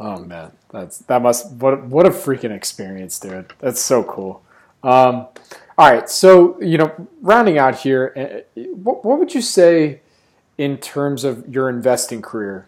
oh 0.00 0.18
man, 0.18 0.52
that's 0.70 0.98
that 0.98 1.22
must 1.22 1.52
what 1.52 1.84
what 1.84 2.06
a 2.06 2.10
freaking 2.10 2.50
experience, 2.50 3.18
dude. 3.18 3.52
That's 3.60 3.80
so 3.80 4.02
cool. 4.02 4.42
Um, 4.82 5.28
all 5.76 5.90
right, 5.90 6.08
so 6.08 6.60
you 6.60 6.78
know, 6.78 6.92
rounding 7.20 7.58
out 7.58 7.76
here, 7.76 8.12
eh, 8.16 8.40
eh, 8.56 8.66
what, 8.72 9.04
what 9.04 9.18
would 9.18 9.34
you 9.34 9.42
say 9.42 10.00
in 10.56 10.78
terms 10.78 11.24
of 11.24 11.48
your 11.48 11.68
investing 11.68 12.22
career? 12.22 12.66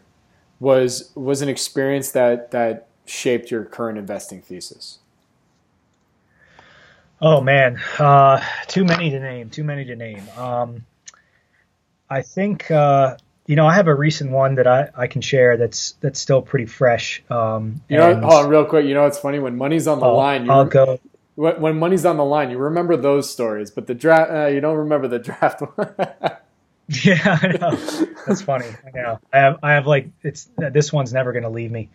Was 0.61 1.13
was 1.15 1.43
an 1.43 1.49
experience 1.49 2.11
that 2.13 2.51
that 2.51 2.89
shaped 3.05 3.51
your 3.51 3.65
current 3.65 3.99
investing 3.99 4.41
thesis? 4.43 4.99
Oh 7.21 7.41
man, 7.41 7.81
uh, 7.99 8.43
too 8.67 8.85
many 8.85 9.11
to 9.11 9.19
name. 9.19 9.49
Too 9.49 9.65
many 9.65 9.85
to 9.87 9.97
name. 9.97 10.23
Um, 10.37 10.85
I 12.11 12.23
think 12.23 12.71
uh, 12.71 13.17
you 13.47 13.57
know 13.57 13.67
I 13.67 13.75
have 13.75 13.89
a 13.89 13.95
recent 13.95 14.31
one 14.31 14.57
that 14.57 14.67
I, 14.67 14.91
I 14.97 15.07
can 15.07 15.23
share 15.23 15.57
that's 15.57 15.93
that's 16.01 16.21
still 16.21 16.43
pretty 16.43 16.67
fresh. 16.67 17.23
Um, 17.31 17.81
you 17.89 17.97
know, 17.97 18.15
hold 18.21 18.45
on 18.45 18.49
real 18.49 18.65
quick. 18.65 18.87
You 18.87 18.95
know, 18.95 19.07
it's 19.07 19.19
funny 19.19 19.39
when 19.39 19.57
money's 19.57 19.87
on 19.87 20.01
the 20.01 20.07
I'll, 20.07 20.17
line. 20.17 20.45
You 20.47 20.53
I'll 20.53 20.61
rem- 20.61 20.69
go. 20.69 21.01
When, 21.37 21.61
when 21.61 21.79
money's 21.79 22.05
on 22.07 22.17
the 22.17 22.25
line, 22.25 22.51
you 22.51 22.59
remember 22.59 22.97
those 22.97 23.31
stories, 23.31 23.71
but 23.71 23.87
the 23.87 23.95
draft 23.95 24.31
uh, 24.31 24.47
you 24.47 24.61
don't 24.61 24.77
remember 24.77 25.09
the 25.09 25.19
draft 25.19 25.61
one. 25.77 25.95
Yeah, 27.05 27.39
I 27.43 27.49
know. 27.49 27.77
That's 28.27 28.43
funny. 28.43 28.67
I 28.67 28.91
know. 28.97 29.19
I 29.33 29.39
have 29.39 29.59
I 29.63 29.73
have 29.73 29.87
like 29.87 30.09
it's 30.23 30.49
this 30.57 30.93
one's 30.93 31.13
never 31.13 31.33
going 31.33 31.43
to 31.43 31.51
leave 31.51 31.71
me. 31.71 31.91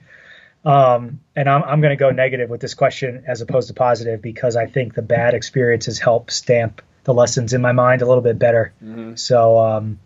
Um, 0.65 1.21
and 1.35 1.49
I'm 1.49 1.63
I'm 1.63 1.81
going 1.81 1.91
to 1.91 1.99
go 1.99 2.11
negative 2.11 2.49
with 2.49 2.59
this 2.59 2.73
question 2.73 3.23
as 3.25 3.41
opposed 3.41 3.69
to 3.69 3.73
positive 3.73 4.21
because 4.21 4.55
I 4.55 4.65
think 4.65 4.93
the 4.93 5.01
bad 5.01 5.33
experiences 5.33 5.97
help 5.97 6.29
stamp 6.29 6.81
the 7.03 7.13
lessons 7.13 7.53
in 7.53 7.61
my 7.61 7.71
mind 7.71 8.01
a 8.01 8.05
little 8.05 8.21
bit 8.21 8.37
better. 8.37 8.73
Mm-hmm. 8.83 9.15
So 9.15 9.59
um, 9.59 9.99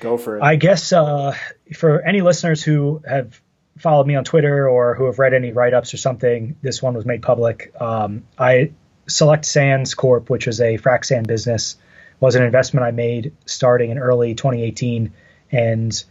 go 0.00 0.18
for 0.18 0.38
it. 0.38 0.42
I 0.42 0.56
guess 0.56 0.92
uh, 0.92 1.36
for 1.74 2.02
any 2.02 2.20
listeners 2.20 2.62
who 2.62 3.00
have 3.08 3.40
followed 3.78 4.06
me 4.06 4.16
on 4.16 4.24
Twitter 4.24 4.68
or 4.68 4.94
who 4.94 5.06
have 5.06 5.18
read 5.18 5.34
any 5.34 5.52
write 5.52 5.72
ups 5.72 5.94
or 5.94 5.98
something, 5.98 6.56
this 6.62 6.82
one 6.82 6.94
was 6.94 7.06
made 7.06 7.22
public. 7.22 7.72
Um, 7.80 8.24
I 8.38 8.72
Select 9.06 9.44
Sands 9.44 9.94
Corp, 9.94 10.30
which 10.30 10.46
is 10.46 10.60
a 10.60 10.78
frac 10.78 11.04
sand 11.04 11.26
business 11.26 11.76
was 12.24 12.36
an 12.36 12.42
investment 12.42 12.86
I 12.86 12.90
made 12.90 13.34
starting 13.44 13.90
in 13.90 13.98
early 13.98 14.34
2018 14.34 15.12
and 15.52 16.04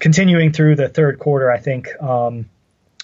continuing 0.00 0.52
through 0.52 0.74
the 0.74 0.88
third 0.88 1.20
quarter, 1.20 1.52
I 1.52 1.58
think. 1.58 1.88
Um, 2.02 2.50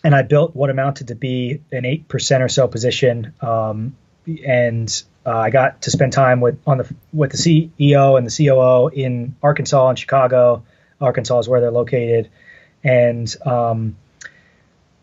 and 0.03 0.13
I 0.13 0.23
built 0.23 0.57
what 0.57 0.71
amounted 0.71 1.09
to 1.09 1.15
be 1.15 1.63
an 1.71 1.85
eight 1.85 2.09
percent 2.09 2.43
or 2.43 2.49
so 2.49 2.67
position, 2.67 3.33
um, 3.41 3.97
and 4.45 4.91
uh, 5.25 5.39
I 5.39 5.51
got 5.51 5.83
to 5.83 5.93
spend 5.93 6.13
time 6.13 6.41
with 6.41 6.59
on 6.67 6.79
the 6.79 6.95
with 7.13 7.31
the 7.31 7.39
CEO 7.39 8.19
and 8.19 8.27
the 8.27 8.35
COO 8.37 8.89
in 8.89 9.37
Arkansas 9.41 9.91
and 9.91 9.99
Chicago. 9.99 10.65
Arkansas 11.01 11.39
is 11.39 11.49
where 11.49 11.61
they're 11.61 11.71
located, 11.71 12.29
and 12.83 13.33
um, 13.47 13.97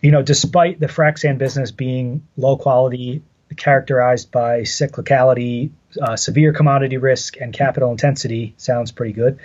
you 0.01 0.11
know, 0.11 0.23
despite 0.23 0.79
the 0.81 0.87
frac 0.87 1.19
sand 1.19 1.39
business 1.39 1.71
being 1.71 2.27
low 2.35 2.57
quality, 2.57 3.21
characterized 3.55 4.29
by 4.31 4.61
cyclicality, 4.61 5.71
uh, 5.97 6.15
severe 6.15 6.53
commodity 6.53 6.97
risk, 6.97 7.37
and 7.37 7.53
capital 7.53 7.91
intensity. 7.91 8.53
Sounds 8.57 8.91
pretty 8.91 9.13
good. 9.13 9.39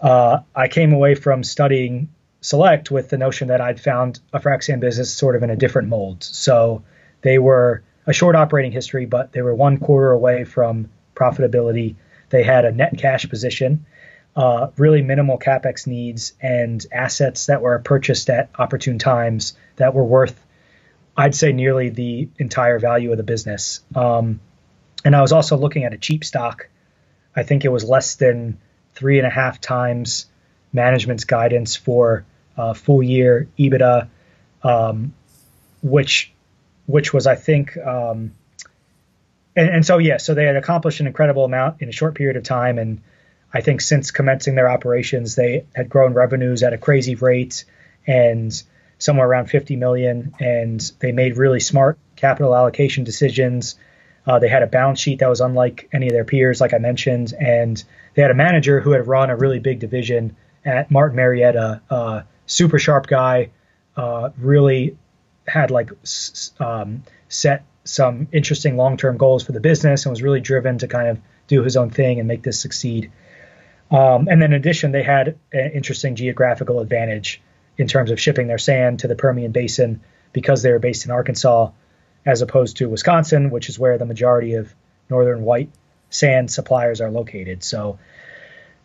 Uh, 0.00 0.40
I 0.54 0.68
came 0.68 0.92
away 0.92 1.14
from 1.14 1.44
studying 1.44 2.08
Select 2.42 2.90
with 2.90 3.10
the 3.10 3.18
notion 3.18 3.48
that 3.48 3.60
I'd 3.60 3.78
found 3.78 4.18
a 4.32 4.40
frac 4.40 4.62
sand 4.62 4.80
business 4.80 5.12
sort 5.12 5.36
of 5.36 5.42
in 5.42 5.50
a 5.50 5.56
different 5.56 5.88
mold. 5.88 6.24
So 6.24 6.82
they 7.20 7.38
were 7.38 7.82
a 8.06 8.14
short 8.14 8.34
operating 8.34 8.72
history, 8.72 9.04
but 9.04 9.32
they 9.32 9.42
were 9.42 9.54
one 9.54 9.76
quarter 9.76 10.12
away 10.12 10.44
from 10.44 10.88
profitability. 11.14 11.96
They 12.30 12.42
had 12.42 12.64
a 12.64 12.72
net 12.72 12.96
cash 12.96 13.28
position, 13.28 13.84
uh, 14.34 14.68
really 14.78 15.02
minimal 15.02 15.38
capex 15.38 15.86
needs, 15.86 16.32
and 16.40 16.84
assets 16.90 17.46
that 17.46 17.60
were 17.60 17.78
purchased 17.78 18.30
at 18.30 18.48
opportune 18.58 18.98
times 18.98 19.52
that 19.76 19.92
were 19.92 20.04
worth 20.04 20.46
I'd 21.16 21.34
say 21.34 21.52
nearly 21.52 21.90
the 21.90 22.28
entire 22.38 22.78
value 22.78 23.10
of 23.10 23.18
the 23.18 23.22
business. 23.22 23.80
Um, 23.94 24.40
and 25.04 25.16
I 25.16 25.22
was 25.22 25.32
also 25.32 25.56
looking 25.56 25.84
at 25.84 25.92
a 25.92 25.98
cheap 25.98 26.24
stock. 26.24 26.68
I 27.34 27.42
think 27.42 27.64
it 27.64 27.68
was 27.70 27.84
less 27.84 28.16
than 28.16 28.58
three 28.94 29.18
and 29.18 29.26
a 29.26 29.30
half 29.30 29.60
times 29.60 30.26
management's 30.72 31.24
guidance 31.24 31.76
for 31.76 32.24
uh, 32.56 32.74
full 32.74 33.02
year 33.02 33.48
EBITDA, 33.58 34.08
um, 34.62 35.14
which 35.82 36.32
which 36.86 37.12
was 37.12 37.26
I 37.26 37.36
think. 37.36 37.76
Um, 37.76 38.32
and, 39.56 39.68
and 39.68 39.86
so 39.86 39.98
yeah, 39.98 40.18
so 40.18 40.34
they 40.34 40.44
had 40.44 40.56
accomplished 40.56 41.00
an 41.00 41.06
incredible 41.06 41.44
amount 41.44 41.82
in 41.82 41.88
a 41.88 41.92
short 41.92 42.14
period 42.14 42.36
of 42.36 42.44
time, 42.44 42.78
and 42.78 43.00
I 43.52 43.60
think 43.60 43.80
since 43.80 44.10
commencing 44.10 44.54
their 44.54 44.70
operations, 44.70 45.34
they 45.34 45.66
had 45.74 45.88
grown 45.88 46.14
revenues 46.14 46.62
at 46.62 46.72
a 46.72 46.78
crazy 46.78 47.14
rate, 47.14 47.64
and 48.06 48.62
somewhere 48.98 49.26
around 49.26 49.46
50 49.46 49.76
million, 49.76 50.34
and 50.38 50.80
they 51.00 51.12
made 51.12 51.36
really 51.36 51.60
smart 51.60 51.98
capital 52.16 52.54
allocation 52.54 53.04
decisions. 53.04 53.76
Uh, 54.26 54.38
they 54.38 54.48
had 54.48 54.62
a 54.62 54.66
balance 54.66 55.00
sheet 55.00 55.20
that 55.20 55.28
was 55.28 55.40
unlike 55.40 55.88
any 55.92 56.06
of 56.06 56.12
their 56.12 56.24
peers, 56.24 56.60
like 56.60 56.74
I 56.74 56.78
mentioned, 56.78 57.32
and 57.38 57.82
they 58.14 58.22
had 58.22 58.30
a 58.30 58.34
manager 58.34 58.80
who 58.80 58.90
had 58.92 59.06
run 59.06 59.30
a 59.30 59.36
really 59.36 59.58
big 59.58 59.78
division 59.78 60.36
at 60.64 60.90
Martin 60.90 61.16
Marietta, 61.16 61.80
uh, 61.88 62.22
super 62.46 62.78
sharp 62.78 63.06
guy, 63.06 63.50
uh, 63.96 64.30
really 64.38 64.96
had 65.46 65.70
like 65.70 65.90
um, 66.58 67.02
set 67.28 67.64
some 67.84 68.28
interesting 68.30 68.76
long-term 68.76 69.16
goals 69.16 69.42
for 69.42 69.52
the 69.52 69.60
business 69.60 70.04
and 70.04 70.10
was 70.10 70.22
really 70.22 70.40
driven 70.40 70.78
to 70.78 70.86
kind 70.86 71.08
of 71.08 71.18
do 71.48 71.62
his 71.62 71.76
own 71.76 71.90
thing 71.90 72.18
and 72.18 72.28
make 72.28 72.42
this 72.42 72.60
succeed. 72.60 73.10
Um, 73.90 74.28
and 74.28 74.40
then 74.40 74.52
in 74.52 74.54
addition, 74.54 74.92
they 74.92 75.02
had 75.02 75.38
an 75.52 75.72
interesting 75.72 76.14
geographical 76.14 76.80
advantage 76.80 77.40
in 77.76 77.88
terms 77.88 78.10
of 78.10 78.20
shipping 78.20 78.46
their 78.46 78.58
sand 78.58 79.00
to 79.00 79.08
the 79.08 79.16
Permian 79.16 79.50
Basin 79.50 80.00
because 80.32 80.62
they 80.62 80.70
were 80.70 80.78
based 80.78 81.06
in 81.06 81.10
Arkansas 81.10 81.70
as 82.26 82.42
opposed 82.42 82.78
to 82.78 82.88
Wisconsin, 82.88 83.50
which 83.50 83.68
is 83.68 83.78
where 83.78 83.98
the 83.98 84.04
majority 84.04 84.54
of 84.54 84.74
northern 85.08 85.42
white 85.42 85.70
sand 86.10 86.50
suppliers 86.50 87.00
are 87.00 87.10
located. 87.10 87.62
So 87.62 87.98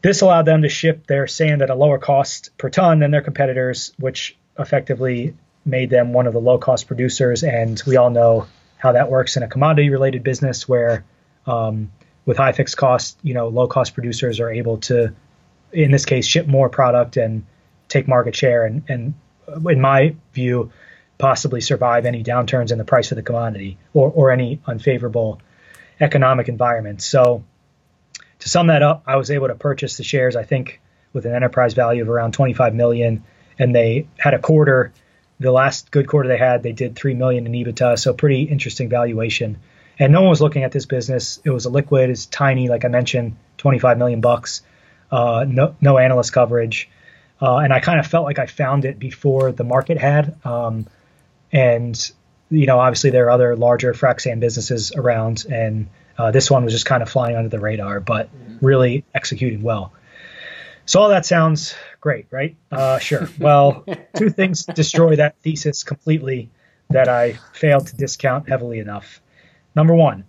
this 0.02 0.22
allowed 0.22 0.46
them 0.46 0.62
to 0.62 0.70
ship 0.70 1.08
their 1.08 1.28
sand 1.28 1.62
at 1.62 1.70
a 1.70 1.76
lower 1.76 1.98
cost 1.98 2.52
per 2.58 2.70
ton 2.70 3.00
than 3.00 3.12
their 3.12 3.22
competitors, 3.22 3.94
which 3.98 4.38
effectively 4.58 5.36
made 5.66 5.90
them 5.90 6.14
one 6.14 6.28
of 6.28 6.34
the 6.34 6.40
low 6.40 6.58
cost 6.58 6.88
producers. 6.88 7.44
And 7.44 7.82
we 7.88 7.98
all 7.98 8.12
know 8.12 8.48
how 8.78 8.92
that 8.92 9.10
works 9.10 9.36
in 9.36 9.44
a 9.44 9.48
commodity 9.48 9.90
related 9.90 10.24
business 10.24 10.70
where 10.70 11.04
um, 11.48 11.92
with 12.26 12.38
high 12.38 12.52
fixed 12.52 12.78
costs, 12.78 13.18
you 13.24 13.34
know, 13.34 13.48
low 13.48 13.68
cost 13.68 13.94
producers 13.94 14.40
are 14.40 14.52
able 14.52 14.78
to, 14.78 15.14
in 15.72 15.92
this 15.92 16.06
case, 16.06 16.26
ship 16.26 16.48
more 16.48 16.70
product 16.70 17.18
and 17.18 17.46
take 17.88 18.08
market 18.08 18.36
share 18.36 18.66
and, 18.66 18.84
and 18.88 19.14
in 19.70 19.82
my 19.82 20.16
view, 20.34 20.72
possibly 21.18 21.62
survive 21.62 22.06
any 22.06 22.24
downturns 22.24 22.72
in 22.72 22.78
the 22.78 22.84
price 22.84 23.12
of 23.12 23.16
the 23.16 23.24
commodity 23.24 23.78
or, 23.94 24.12
or 24.12 24.32
any 24.32 24.60
unfavorable 24.66 25.40
economic 26.00 26.50
environment. 26.50 27.02
So 27.02 27.44
to 28.40 28.50
sum 28.50 28.68
that 28.68 28.84
up, 28.84 29.04
I 29.08 29.16
was 29.16 29.32
able 29.32 29.48
to 29.48 29.56
purchase 29.56 29.98
the 29.98 30.04
shares, 30.04 30.36
I 30.36 30.44
think, 30.44 30.82
with 31.14 31.26
an 31.26 31.34
enterprise 31.34 31.74
value 31.74 32.02
of 32.02 32.10
around 32.10 32.34
25 32.34 32.76
million, 32.76 33.24
and 33.58 33.74
they 33.74 34.08
had 34.18 34.34
a 34.34 34.40
quarter. 34.40 34.94
The 35.40 35.52
last 35.52 35.92
good 35.92 36.08
quarter 36.08 36.28
they 36.28 36.38
had, 36.38 36.64
they 36.64 36.74
did 36.74 36.96
three 36.96 37.14
million 37.14 37.46
in 37.46 37.54
EBITDA, 37.54 37.98
so 37.98 38.14
pretty 38.14 38.44
interesting 38.44 38.90
valuation. 38.90 39.58
And 39.98 40.12
no 40.12 40.22
one 40.22 40.30
was 40.30 40.42
looking 40.42 40.64
at 40.64 40.72
this 40.72 40.86
business. 40.86 41.40
It 41.44 41.50
was 41.50 41.66
a 41.66 41.70
liquid, 41.70 42.10
it's 42.10 42.26
tiny, 42.26 42.68
like 42.68 42.84
I 42.84 42.90
mentioned, 42.90 43.38
25 43.58 43.98
million 43.98 44.20
bucks. 44.20 44.62
Uh, 45.10 45.46
no, 45.48 45.76
no 45.80 45.98
analyst 45.98 46.34
coverage. 46.34 46.90
Uh, 47.42 47.58
and 47.58 47.72
I 47.74 47.80
kind 47.80 48.00
of 48.00 48.08
felt 48.08 48.26
like 48.26 48.40
I 48.40 48.46
found 48.46 48.86
it 48.86 49.00
before 49.00 49.52
the 49.52 49.64
market 49.64 49.98
had. 49.98 50.36
Um, 50.46 50.88
and 51.52 52.12
you 52.50 52.68
know, 52.68 52.80
obviously 52.80 53.10
there 53.10 53.26
are 53.26 53.32
other 53.32 53.56
larger 53.56 53.94
frac 53.94 54.22
sand 54.22 54.42
businesses 54.42 54.92
around, 54.96 55.46
and 55.50 55.88
uh, 56.18 56.32
this 56.32 56.50
one 56.50 56.64
was 56.64 56.74
just 56.74 56.86
kind 56.86 57.02
of 57.02 57.10
flying 57.10 57.36
under 57.36 57.50
the 57.50 57.60
radar, 57.60 58.00
but 58.00 58.28
mm-hmm. 58.28 58.66
really 58.66 59.04
executing 59.14 59.62
well. 59.62 59.94
So 60.86 61.02
all 61.02 61.10
that 61.10 61.26
sounds 61.26 61.76
great, 62.00 62.28
right? 62.30 62.56
Uh, 62.72 63.00
sure. 63.00 63.28
Well, 63.40 63.86
two 64.18 64.30
things 64.30 64.66
destroy 64.66 65.16
that 65.16 65.36
thesis 65.40 65.84
completely 65.84 66.52
that 66.92 67.10
I 67.10 67.40
failed 67.54 67.88
to 67.88 67.96
discount 67.96 68.48
heavily 68.48 68.78
enough. 68.80 69.22
Number 69.76 69.96
one, 69.96 70.26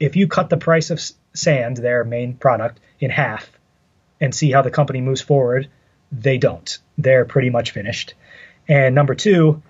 if 0.00 0.16
you 0.16 0.26
cut 0.26 0.48
the 0.48 0.56
price 0.56 0.90
of 0.90 1.00
sand, 1.34 1.76
their 1.76 2.04
main 2.04 2.34
product, 2.34 2.80
in 2.98 3.10
half, 3.10 3.50
and 4.20 4.34
see 4.34 4.50
how 4.50 4.62
the 4.62 4.70
company 4.70 5.00
moves 5.00 5.20
forward, 5.20 5.68
they 6.10 6.38
don't. 6.38 6.78
They're 6.96 7.24
pretty 7.24 7.50
much 7.50 7.72
finished. 7.72 8.14
And 8.68 8.94
number 8.94 9.14
two, 9.14 9.62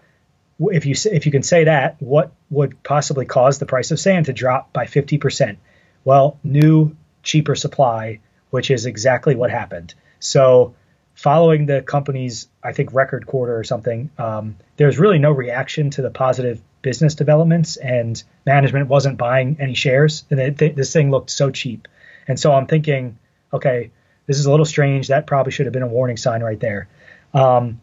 if 0.59 0.87
you 0.87 0.95
if 1.11 1.27
you 1.27 1.33
can 1.33 1.43
say 1.43 1.65
that, 1.65 1.97
what 2.01 2.33
would 2.51 2.83
possibly 2.83 3.27
cause 3.27 3.59
the 3.59 3.67
price 3.67 3.91
of 3.91 3.99
sand 3.99 4.27
to 4.27 4.33
drop 4.33 4.73
by 4.73 4.87
50%? 4.87 5.57
Well, 6.05 6.39
new 6.43 6.97
cheaper 7.23 7.55
supply, 7.55 8.21
which 8.51 8.71
is 8.71 8.87
exactly 8.87 9.35
what 9.35 9.51
happened. 9.51 9.95
So, 10.21 10.75
following 11.15 11.67
the 11.67 11.83
company's 11.83 12.49
I 12.63 12.73
think 12.73 12.95
record 12.95 13.27
quarter 13.27 13.57
or 13.57 13.65
something, 13.65 14.11
um, 14.19 14.57
there's 14.77 14.99
really 14.99 15.19
no 15.19 15.33
reaction 15.33 15.91
to 15.91 16.03
the 16.03 16.11
positive 16.11 16.61
business 16.83 17.15
developments, 17.15 17.77
and 17.77 18.23
management 18.45 18.89
wasn't 18.89 19.17
buying 19.17 19.57
any 19.61 19.75
shares. 19.75 20.25
And 20.31 20.41
it, 20.41 20.59
th- 20.59 20.75
this 20.75 20.93
thing 20.93 21.11
looked 21.11 21.31
so 21.31 21.51
cheap, 21.51 21.89
and 22.29 22.39
so 22.39 22.53
I'm 22.53 22.67
thinking, 22.67 23.19
okay, 23.53 23.91
this 24.27 24.39
is 24.39 24.47
a 24.47 24.51
little 24.51 24.67
strange. 24.67 25.09
That 25.09 25.27
probably 25.27 25.53
should 25.53 25.67
have 25.67 25.73
been 25.73 25.83
a 25.83 25.89
warning 25.89 26.17
sign 26.17 26.43
right 26.43 26.61
there. 26.61 26.89
Um, 27.35 27.81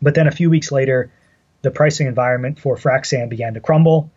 but 0.00 0.14
then 0.14 0.26
a 0.26 0.30
few 0.30 0.50
weeks 0.50 0.70
later, 0.70 1.10
the 1.68 1.74
pricing 1.74 2.06
environment 2.06 2.58
for 2.58 2.76
frac 2.76 3.04
sand 3.04 3.28
began 3.28 3.54
to 3.54 3.60
crumble 3.60 4.10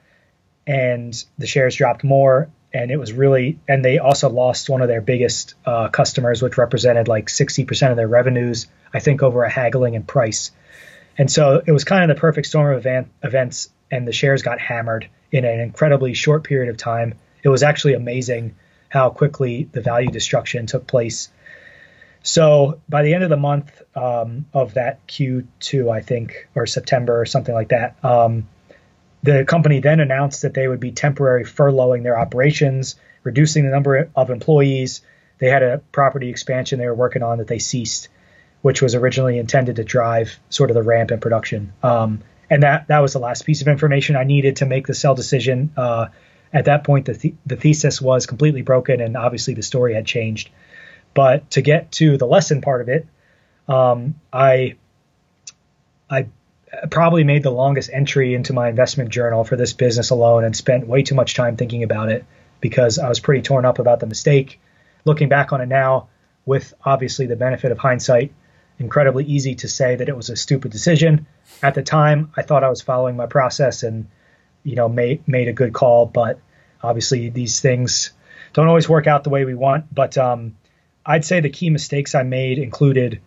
and 0.66 1.26
the 1.38 1.48
shares 1.48 1.76
dropped 1.76 2.04
more 2.04 2.50
and 2.74 2.92
it 2.92 2.98
was 2.98 3.12
really 3.12 3.60
and 3.68 3.84
they 3.84 4.00
also 4.00 4.30
lost 4.30 4.70
one 4.70 4.82
of 4.82 4.88
their 4.88 5.02
biggest 5.02 5.56
uh, 5.66 5.90
customers 5.90 6.42
which 6.42 6.58
represented 6.58 7.10
like 7.10 7.28
60% 7.28 7.92
of 7.92 7.98
their 7.98 8.08
revenues 8.08 8.68
i 8.94 9.00
think 9.00 9.22
over 9.22 9.44
a 9.44 9.50
haggling 9.50 9.96
in 9.96 10.04
price. 10.04 10.52
And 11.18 11.30
so 11.30 11.62
it 11.66 11.72
was 11.72 11.84
kind 11.84 12.10
of 12.10 12.16
the 12.16 12.20
perfect 12.20 12.48
storm 12.48 12.72
of 12.72 12.78
event, 12.80 13.10
events 13.22 13.70
and 13.92 14.08
the 14.08 14.14
shares 14.14 14.42
got 14.42 14.60
hammered 14.60 15.10
in 15.32 15.44
an 15.44 15.60
incredibly 15.60 16.14
short 16.14 16.46
period 16.46 16.70
of 16.70 16.78
time. 16.78 17.16
It 17.44 17.50
was 17.50 17.64
actually 17.64 17.94
amazing 17.94 18.56
how 18.88 19.10
quickly 19.10 19.70
the 19.72 19.82
value 19.82 20.10
destruction 20.10 20.66
took 20.68 20.88
place 20.88 21.30
so 22.24 22.80
by 22.88 23.04
the 23.04 23.14
end 23.14 23.24
of 23.24 23.30
the 23.30 23.38
month 23.38 23.82
um, 23.96 24.46
of 24.54 24.76
that 24.76 25.06
Q2, 25.08 25.92
I 25.92 26.02
think, 26.02 26.48
or 26.56 26.66
September 26.66 27.20
or 27.20 27.26
something 27.26 27.54
like 27.54 27.70
that, 27.70 28.04
um, 28.04 28.48
the 29.24 29.46
company 29.46 29.80
then 29.80 30.00
announced 30.00 30.44
that 30.44 30.54
they 30.54 30.68
would 30.68 30.80
be 30.80 30.92
temporarily 30.92 31.46
furloughing 31.46 32.04
their 32.04 32.18
operations, 32.18 32.96
reducing 33.24 33.66
the 33.66 33.72
number 33.72 34.10
of 34.16 34.30
employees. 34.30 35.02
They 35.40 35.48
had 35.48 35.64
a 35.64 35.80
property 35.92 36.30
expansion 36.30 36.80
they 36.80 36.88
were 36.88 36.96
working 36.96 37.24
on 37.24 37.40
that 37.40 37.48
they 37.48 37.60
ceased, 37.60 38.10
which 38.62 38.82
was 38.82 38.96
originally 38.96 39.38
intended 39.38 39.78
to 39.78 39.84
drive 39.84 40.40
sort 40.50 40.70
of 40.70 40.76
the 40.76 40.84
ramp 40.84 41.12
in 41.12 41.20
production. 41.20 41.74
Um, 41.82 42.22
and 42.50 42.64
that 42.64 42.88
that 42.88 43.00
was 43.00 43.14
the 43.14 43.20
last 43.20 43.46
piece 43.46 43.62
of 43.62 43.68
information 43.68 44.16
I 44.16 44.26
needed 44.26 44.58
to 44.58 44.66
make 44.66 44.86
the 44.86 44.94
sell 44.94 45.16
decision. 45.16 45.72
Uh, 45.78 46.08
at 46.54 46.66
that 46.66 46.84
point, 46.84 47.06
the, 47.06 47.14
th- 47.14 47.36
the 47.46 47.56
thesis 47.56 48.02
was 48.02 48.26
completely 48.26 48.62
broken, 48.62 49.00
and 49.00 49.16
obviously 49.16 49.54
the 49.54 49.64
story 49.64 49.94
had 49.94 50.06
changed. 50.06 50.50
But 51.14 51.52
to 51.52 51.62
get 51.62 51.92
to 51.94 52.18
the 52.18 52.26
lesson 52.26 52.62
part 52.62 52.82
of 52.82 52.90
it, 52.90 53.08
um, 53.68 54.16
I 54.32 54.76
I 56.10 56.28
probably 56.90 57.24
made 57.24 57.44
the 57.44 57.52
longest 57.52 57.90
entry 57.92 58.34
into 58.34 58.54
my 58.54 58.70
investment 58.70 59.10
journal 59.10 59.44
for 59.44 59.56
this 59.56 59.74
business 59.74 60.10
alone 60.10 60.44
and 60.44 60.56
spent 60.56 60.88
way 60.88 61.04
too 61.04 61.16
much 61.16 61.36
time 61.36 61.58
thinking 61.58 61.84
about 61.84 62.10
it 62.10 62.26
because 62.62 62.98
I 62.98 63.10
was 63.10 63.20
pretty 63.20 63.42
torn 63.42 63.66
up 63.66 63.80
about 63.80 64.00
the 64.00 64.08
mistake. 64.08 64.60
Looking 65.04 65.30
back 65.30 65.52
on 65.52 65.62
it 65.62 65.68
now, 65.68 66.08
with 66.46 66.74
obviously 66.84 67.26
the 67.26 67.36
benefit 67.36 67.72
of 67.72 67.78
hindsight, 67.78 68.34
incredibly 68.80 69.26
easy 69.26 69.56
to 69.56 69.68
say 69.68 69.96
that 69.96 70.10
it 70.10 70.16
was 70.16 70.30
a 70.30 70.36
stupid 70.36 70.72
decision. 70.72 71.28
At 71.62 71.76
the 71.76 71.84
time, 71.84 72.32
I 72.36 72.42
thought 72.42 72.64
I 72.64 72.70
was 72.70 72.82
following 72.82 73.16
my 73.16 73.26
process 73.26 73.84
and 73.84 74.08
you 74.64 74.76
know 74.76 74.88
made 74.88 75.28
made 75.28 75.48
a 75.48 75.54
good 75.54 75.74
call, 75.74 76.06
but 76.06 76.40
obviously 76.82 77.30
these 77.30 77.60
things 77.60 78.12
don't 78.54 78.68
always 78.68 78.90
work 78.90 79.08
out 79.08 79.24
the 79.24 79.30
way 79.30 79.46
we 79.46 79.56
want. 79.56 79.94
But 79.94 80.18
um, 80.18 80.56
I'd 81.06 81.26
say 81.26 81.40
the 81.40 81.50
key 81.50 81.70
mistakes 81.70 82.16
I 82.16 82.24
made 82.24 82.60
included 82.60 83.22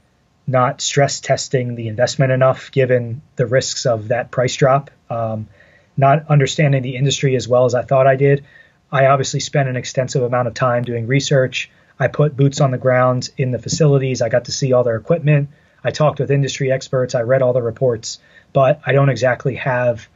not 0.46 0.80
stress 0.80 1.20
testing 1.20 1.74
the 1.74 1.88
investment 1.88 2.32
enough 2.32 2.70
given 2.70 3.22
the 3.36 3.46
risks 3.46 3.86
of 3.86 4.08
that 4.08 4.30
price 4.30 4.54
drop, 4.56 4.90
um, 5.10 5.48
not 5.96 6.28
understanding 6.28 6.82
the 6.82 6.96
industry 6.96 7.34
as 7.36 7.48
well 7.48 7.64
as 7.64 7.74
I 7.74 7.82
thought 7.82 8.06
I 8.06 8.16
did. 8.16 8.44
I 8.92 9.06
obviously 9.06 9.40
spent 9.40 9.68
an 9.68 9.76
extensive 9.76 10.22
amount 10.22 10.48
of 10.48 10.54
time 10.54 10.84
doing 10.84 11.06
research. 11.06 11.70
I 11.98 12.08
put 12.08 12.36
boots 12.36 12.60
on 12.60 12.70
the 12.70 12.78
ground 12.78 13.30
in 13.36 13.50
the 13.50 13.58
facilities. 13.58 14.20
I 14.20 14.28
got 14.28 14.46
to 14.46 14.52
see 14.52 14.72
all 14.72 14.84
their 14.84 14.96
equipment. 14.96 15.48
I 15.82 15.90
talked 15.90 16.20
with 16.20 16.30
industry 16.30 16.70
experts. 16.70 17.14
I 17.14 17.22
read 17.22 17.42
all 17.42 17.52
the 17.52 17.62
reports, 17.62 18.18
but 18.52 18.80
I 18.84 18.92
don't 18.92 19.08
exactly 19.08 19.56
have 19.56 20.08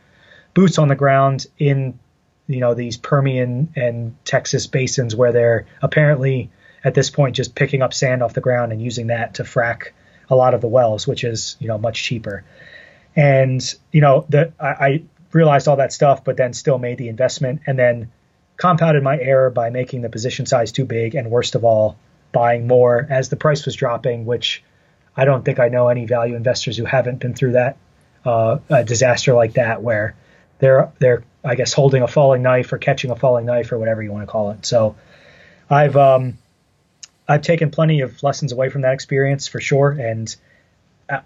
boots 0.54 0.78
on 0.78 0.88
the 0.88 0.94
ground 0.94 1.46
in 1.58 1.98
you 2.46 2.60
know 2.60 2.74
these 2.74 2.96
Permian 2.96 3.72
and 3.76 4.16
Texas 4.24 4.66
basins 4.66 5.14
where 5.14 5.32
they're 5.32 5.66
apparently 5.82 6.50
at 6.84 6.94
this 6.94 7.10
point 7.10 7.36
just 7.36 7.54
picking 7.54 7.82
up 7.82 7.92
sand 7.92 8.22
off 8.22 8.34
the 8.34 8.40
ground 8.40 8.72
and 8.72 8.80
using 8.80 9.08
that 9.08 9.34
to 9.34 9.42
frack 9.42 9.88
a 10.30 10.36
lot 10.36 10.54
of 10.54 10.60
the 10.60 10.68
wells, 10.68 11.06
which 11.06 11.24
is 11.24 11.56
you 11.58 11.68
know 11.68 11.78
much 11.78 12.02
cheaper. 12.02 12.44
And 13.16 13.62
you 13.92 14.00
know 14.00 14.26
the 14.28 14.52
I, 14.60 15.02
realized 15.30 15.68
all 15.68 15.76
that 15.76 15.92
stuff, 15.92 16.24
but 16.24 16.38
then 16.38 16.54
still 16.54 16.78
made 16.78 16.96
the 16.96 17.08
investment 17.08 17.60
and 17.66 17.78
then 17.78 18.10
compounded 18.56 19.02
my 19.02 19.18
error 19.18 19.50
by 19.50 19.68
making 19.68 20.00
the 20.00 20.08
position 20.08 20.46
size 20.46 20.72
too 20.72 20.86
big 20.86 21.14
and 21.14 21.30
worst 21.30 21.54
of 21.54 21.64
all, 21.64 21.98
buying 22.32 22.66
more 22.66 23.06
as 23.10 23.28
the 23.28 23.36
price 23.36 23.66
was 23.66 23.74
dropping, 23.74 24.24
which 24.24 24.62
I 25.14 25.26
don't 25.26 25.44
think 25.44 25.58
I 25.58 25.68
know 25.68 25.88
any 25.88 26.06
value 26.06 26.34
investors 26.34 26.78
who 26.78 26.86
haven't 26.86 27.18
been 27.18 27.34
through 27.34 27.52
that 27.52 27.76
uh, 28.24 28.58
a 28.68 28.84
disaster 28.84 29.34
like 29.34 29.54
that 29.54 29.82
where 29.82 30.14
they're 30.58 30.92
they're 30.98 31.24
I 31.44 31.54
guess 31.54 31.72
holding 31.72 32.02
a 32.02 32.08
falling 32.08 32.42
knife 32.42 32.72
or 32.72 32.78
catching 32.78 33.10
a 33.10 33.16
falling 33.16 33.46
knife 33.46 33.72
or 33.72 33.78
whatever 33.78 34.02
you 34.02 34.12
want 34.12 34.22
to 34.22 34.30
call 34.30 34.50
it. 34.50 34.66
So 34.66 34.96
I've 35.70 35.96
um, 35.96 36.38
I've 37.28 37.42
taken 37.42 37.70
plenty 37.70 38.00
of 38.00 38.22
lessons 38.22 38.52
away 38.52 38.70
from 38.70 38.82
that 38.82 38.94
experience 38.94 39.46
for 39.48 39.60
sure, 39.60 39.90
and 39.90 40.34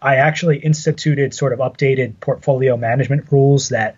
I 0.00 0.16
actually 0.16 0.58
instituted 0.58 1.34
sort 1.34 1.52
of 1.52 1.58
updated 1.60 2.20
portfolio 2.20 2.76
management 2.76 3.30
rules 3.30 3.70
that 3.70 3.96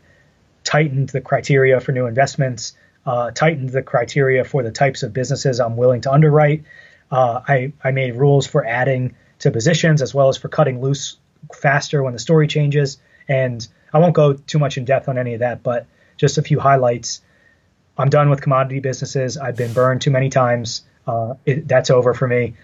tightened 0.65 1.11
the 1.11 1.21
criteria 1.21 1.81
for 1.81 1.93
new 1.93 2.07
investments, 2.07 2.75
uh, 3.07 3.31
tightened 3.31 3.71
the 3.71 3.83
criteria 3.83 4.45
for 4.45 4.63
the 4.63 4.71
types 4.71 5.03
of 5.03 5.13
businesses 5.13 5.61
I'm 5.61 5.77
willing 5.77 6.01
to 6.03 6.13
underwrite. 6.13 6.65
Uh, 7.11 7.41
I, 7.47 7.73
I 7.83 7.91
made 7.91 8.17
rules 8.17 8.47
for 8.47 8.65
adding 8.65 9.15
to 9.41 9.51
positions 9.51 10.01
as 10.01 10.15
well 10.15 10.29
as 10.29 10.39
for 10.39 10.49
cutting 10.49 10.81
loose 10.81 11.19
faster 11.55 12.03
when 12.03 12.15
the 12.15 12.19
story 12.19 12.49
changes. 12.49 12.99
And 13.29 13.67
I 13.93 13.99
won't 13.99 14.15
go 14.15 14.33
too 14.33 14.59
much 14.59 14.79
in 14.79 14.85
depth 14.87 15.09
on 15.09 15.19
any 15.19 15.35
of 15.35 15.41
that, 15.41 15.63
but 15.63 15.87
just 16.17 16.39
a 16.39 16.43
few 16.43 16.59
highlights. 16.59 17.21
I'm 17.99 18.09
done 18.09 18.31
with 18.31 18.41
commodity 18.41 18.81
businesses. 18.81 19.37
I've 19.37 19.57
been 19.57 19.73
burned 19.73 20.01
too 20.01 20.11
many 20.11 20.31
times. 20.31 20.83
Uh, 21.07 21.35
it, 21.45 21.69
that's 21.69 21.91
over 21.91 22.15
for 22.15 22.27
me. 22.27 22.55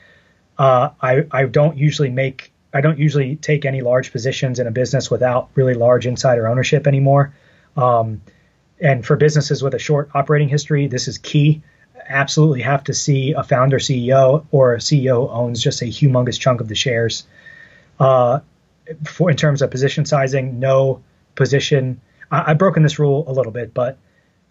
Uh, 0.59 0.91
I, 1.01 1.27
I 1.31 1.47
don't 1.47 1.77
usually 1.77 2.11
make 2.11 2.53
I 2.73 2.81
don't 2.81 2.99
usually 2.99 3.37
take 3.37 3.65
any 3.65 3.81
large 3.81 4.13
positions 4.13 4.61
in 4.61 4.67
a 4.67 4.71
business 4.71 5.11
without 5.11 5.51
really 5.55 5.75
large 5.75 6.07
insider 6.07 6.47
ownership 6.47 6.87
anymore. 6.87 7.35
Um, 7.77 8.23
and 8.81 9.05
for 9.05 9.17
businesses 9.17 9.63
with 9.63 9.75
a 9.75 9.79
short 9.79 10.11
operating 10.15 10.49
history, 10.49 10.87
this 10.87 11.09
is 11.09 11.19
key. 11.19 11.63
Absolutely 12.09 12.63
have 12.63 12.85
to 12.85 12.95
see 12.95 13.33
a 13.33 13.43
founder 13.43 13.79
CEO 13.79 14.47
or 14.51 14.75
a 14.75 14.79
CEO 14.79 15.29
owns 15.31 15.63
just 15.63 15.83
a 15.83 15.87
humongous 15.87 16.39
chunk 16.39 16.61
of 16.61 16.69
the 16.69 16.75
shares. 16.75 17.27
Uh, 17.99 18.41
for 19.05 19.31
in 19.31 19.37
terms 19.37 19.63
of 19.63 19.71
position 19.71 20.05
sizing, 20.05 20.61
no 20.61 21.03
position. 21.35 22.01
I, 22.31 22.51
I've 22.51 22.59
broken 22.59 22.83
this 22.83 22.99
rule 22.99 23.25
a 23.27 23.33
little 23.33 23.53
bit, 23.53 23.75
but 23.75 23.99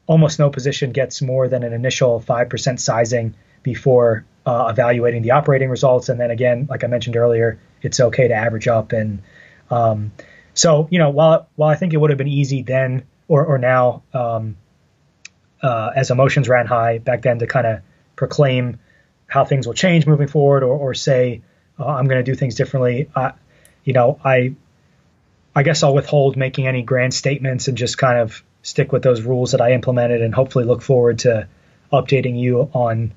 almost 0.07 0.39
no 0.39 0.49
position 0.49 0.91
gets 0.91 1.21
more 1.21 1.47
than 1.47 1.63
an 1.63 1.73
initial 1.73 2.19
five 2.19 2.49
percent 2.49 2.79
sizing 2.79 3.35
before 3.63 4.25
uh, 4.45 4.67
evaluating 4.69 5.21
the 5.21 5.31
operating 5.31 5.69
results. 5.69 6.09
And 6.09 6.19
then 6.19 6.31
again, 6.31 6.67
like 6.69 6.83
I 6.83 6.87
mentioned 6.87 7.15
earlier, 7.15 7.59
it's 7.81 7.99
okay 7.99 8.27
to 8.27 8.33
average 8.33 8.67
up. 8.67 8.91
And 8.91 9.21
um, 9.69 10.11
so, 10.53 10.87
you 10.91 10.99
know, 10.99 11.09
while 11.09 11.47
while 11.55 11.69
I 11.69 11.75
think 11.75 11.93
it 11.93 11.97
would 11.97 12.09
have 12.09 12.17
been 12.17 12.27
easy 12.27 12.63
then 12.63 13.03
or 13.27 13.45
or 13.45 13.57
now, 13.57 14.03
um, 14.13 14.57
uh, 15.61 15.91
as 15.95 16.09
emotions 16.09 16.49
ran 16.49 16.65
high 16.65 16.97
back 16.97 17.21
then, 17.21 17.39
to 17.39 17.47
kind 17.47 17.67
of 17.67 17.81
proclaim 18.15 18.79
how 19.27 19.45
things 19.45 19.67
will 19.67 19.75
change 19.75 20.07
moving 20.07 20.27
forward, 20.27 20.63
or 20.63 20.75
or 20.75 20.93
say 20.93 21.41
uh, 21.77 21.85
I'm 21.85 22.07
going 22.07 22.23
to 22.23 22.31
do 22.31 22.35
things 22.35 22.55
differently. 22.55 23.09
I, 23.15 23.33
you 23.83 23.93
know, 23.93 24.19
I 24.23 24.55
I 25.55 25.63
guess 25.63 25.83
I'll 25.83 25.93
withhold 25.93 26.37
making 26.37 26.67
any 26.67 26.81
grand 26.81 27.13
statements 27.13 27.67
and 27.67 27.77
just 27.77 27.97
kind 27.97 28.19
of 28.19 28.43
stick 28.61 28.91
with 28.91 29.03
those 29.03 29.21
rules 29.21 29.51
that 29.51 29.61
I 29.61 29.73
implemented, 29.73 30.21
and 30.21 30.33
hopefully 30.33 30.65
look 30.65 30.81
forward 30.81 31.19
to 31.19 31.47
updating 31.91 32.39
you 32.39 32.69
on 32.73 33.13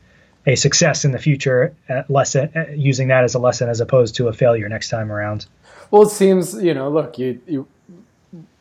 a 0.47 0.57
success 0.57 1.05
in 1.05 1.12
the 1.12 1.18
future, 1.18 1.74
lesson 2.09 2.51
uh, 2.57 2.64
using 2.74 3.09
that 3.09 3.24
as 3.24 3.34
a 3.34 3.38
lesson 3.38 3.68
as 3.68 3.80
opposed 3.80 4.14
to 4.16 4.28
a 4.28 4.32
failure 4.32 4.68
next 4.68 4.88
time 4.88 5.12
around. 5.12 5.47
Well, 5.90 6.03
it 6.03 6.11
seems 6.11 6.55
you 6.55 6.74
know, 6.74 6.90
look, 6.90 7.18
you, 7.18 7.40
you 7.47 7.68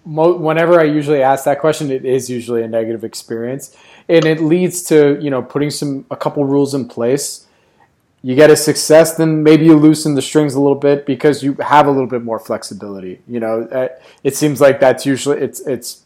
mo- 0.05 0.35
whenever 0.37 0.79
I 0.79 0.83
usually 0.83 1.21
ask 1.21 1.45
that 1.45 1.59
question, 1.59 1.91
it 1.91 2.05
is 2.05 2.29
usually 2.29 2.63
a 2.63 2.67
negative 2.67 3.03
experience, 3.03 3.75
and 4.09 4.25
it 4.25 4.41
leads 4.41 4.83
to 4.83 5.17
you 5.21 5.29
know 5.29 5.41
putting 5.41 5.69
some 5.69 6.05
a 6.11 6.17
couple 6.17 6.45
rules 6.45 6.73
in 6.73 6.87
place. 6.87 7.47
You 8.23 8.35
get 8.35 8.51
a 8.51 8.55
success, 8.55 9.15
then 9.15 9.41
maybe 9.41 9.65
you 9.65 9.75
loosen 9.75 10.13
the 10.13 10.21
strings 10.21 10.53
a 10.53 10.61
little 10.61 10.77
bit 10.77 11.07
because 11.07 11.41
you 11.41 11.53
have 11.55 11.87
a 11.87 11.91
little 11.91 12.07
bit 12.07 12.23
more 12.23 12.37
flexibility. 12.37 13.19
You 13.27 13.39
know, 13.39 13.63
uh, 13.63 13.87
it 14.23 14.35
seems 14.35 14.61
like 14.61 14.79
that's 14.79 15.05
usually 15.05 15.39
it's 15.39 15.59
it's. 15.61 16.03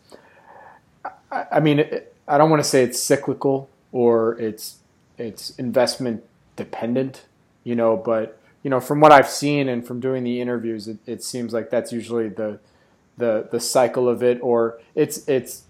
I 1.31 1.59
mean, 1.59 1.83
I 2.29 2.37
don't 2.37 2.49
want 2.49 2.63
to 2.63 2.69
say 2.69 2.81
it's 2.83 3.01
cyclical 3.01 3.69
or 3.91 4.39
it's 4.39 4.77
it's 5.17 5.51
investment 5.51 6.23
dependent, 6.55 7.25
you 7.63 7.75
know, 7.75 7.95
but 7.97 8.39
you 8.63 8.69
know, 8.69 8.79
from 8.79 8.99
what 8.99 9.11
I've 9.11 9.29
seen 9.29 9.69
and 9.69 9.85
from 9.85 9.99
doing 9.99 10.23
the 10.23 10.41
interviews, 10.41 10.87
it, 10.87 10.97
it 11.05 11.23
seems 11.23 11.53
like 11.53 11.69
that's 11.69 11.91
usually 11.91 12.29
the 12.29 12.59
the 13.17 13.47
the 13.51 13.59
cycle 13.59 14.09
of 14.09 14.23
it, 14.23 14.39
or 14.41 14.79
it's 14.95 15.27
it's 15.27 15.63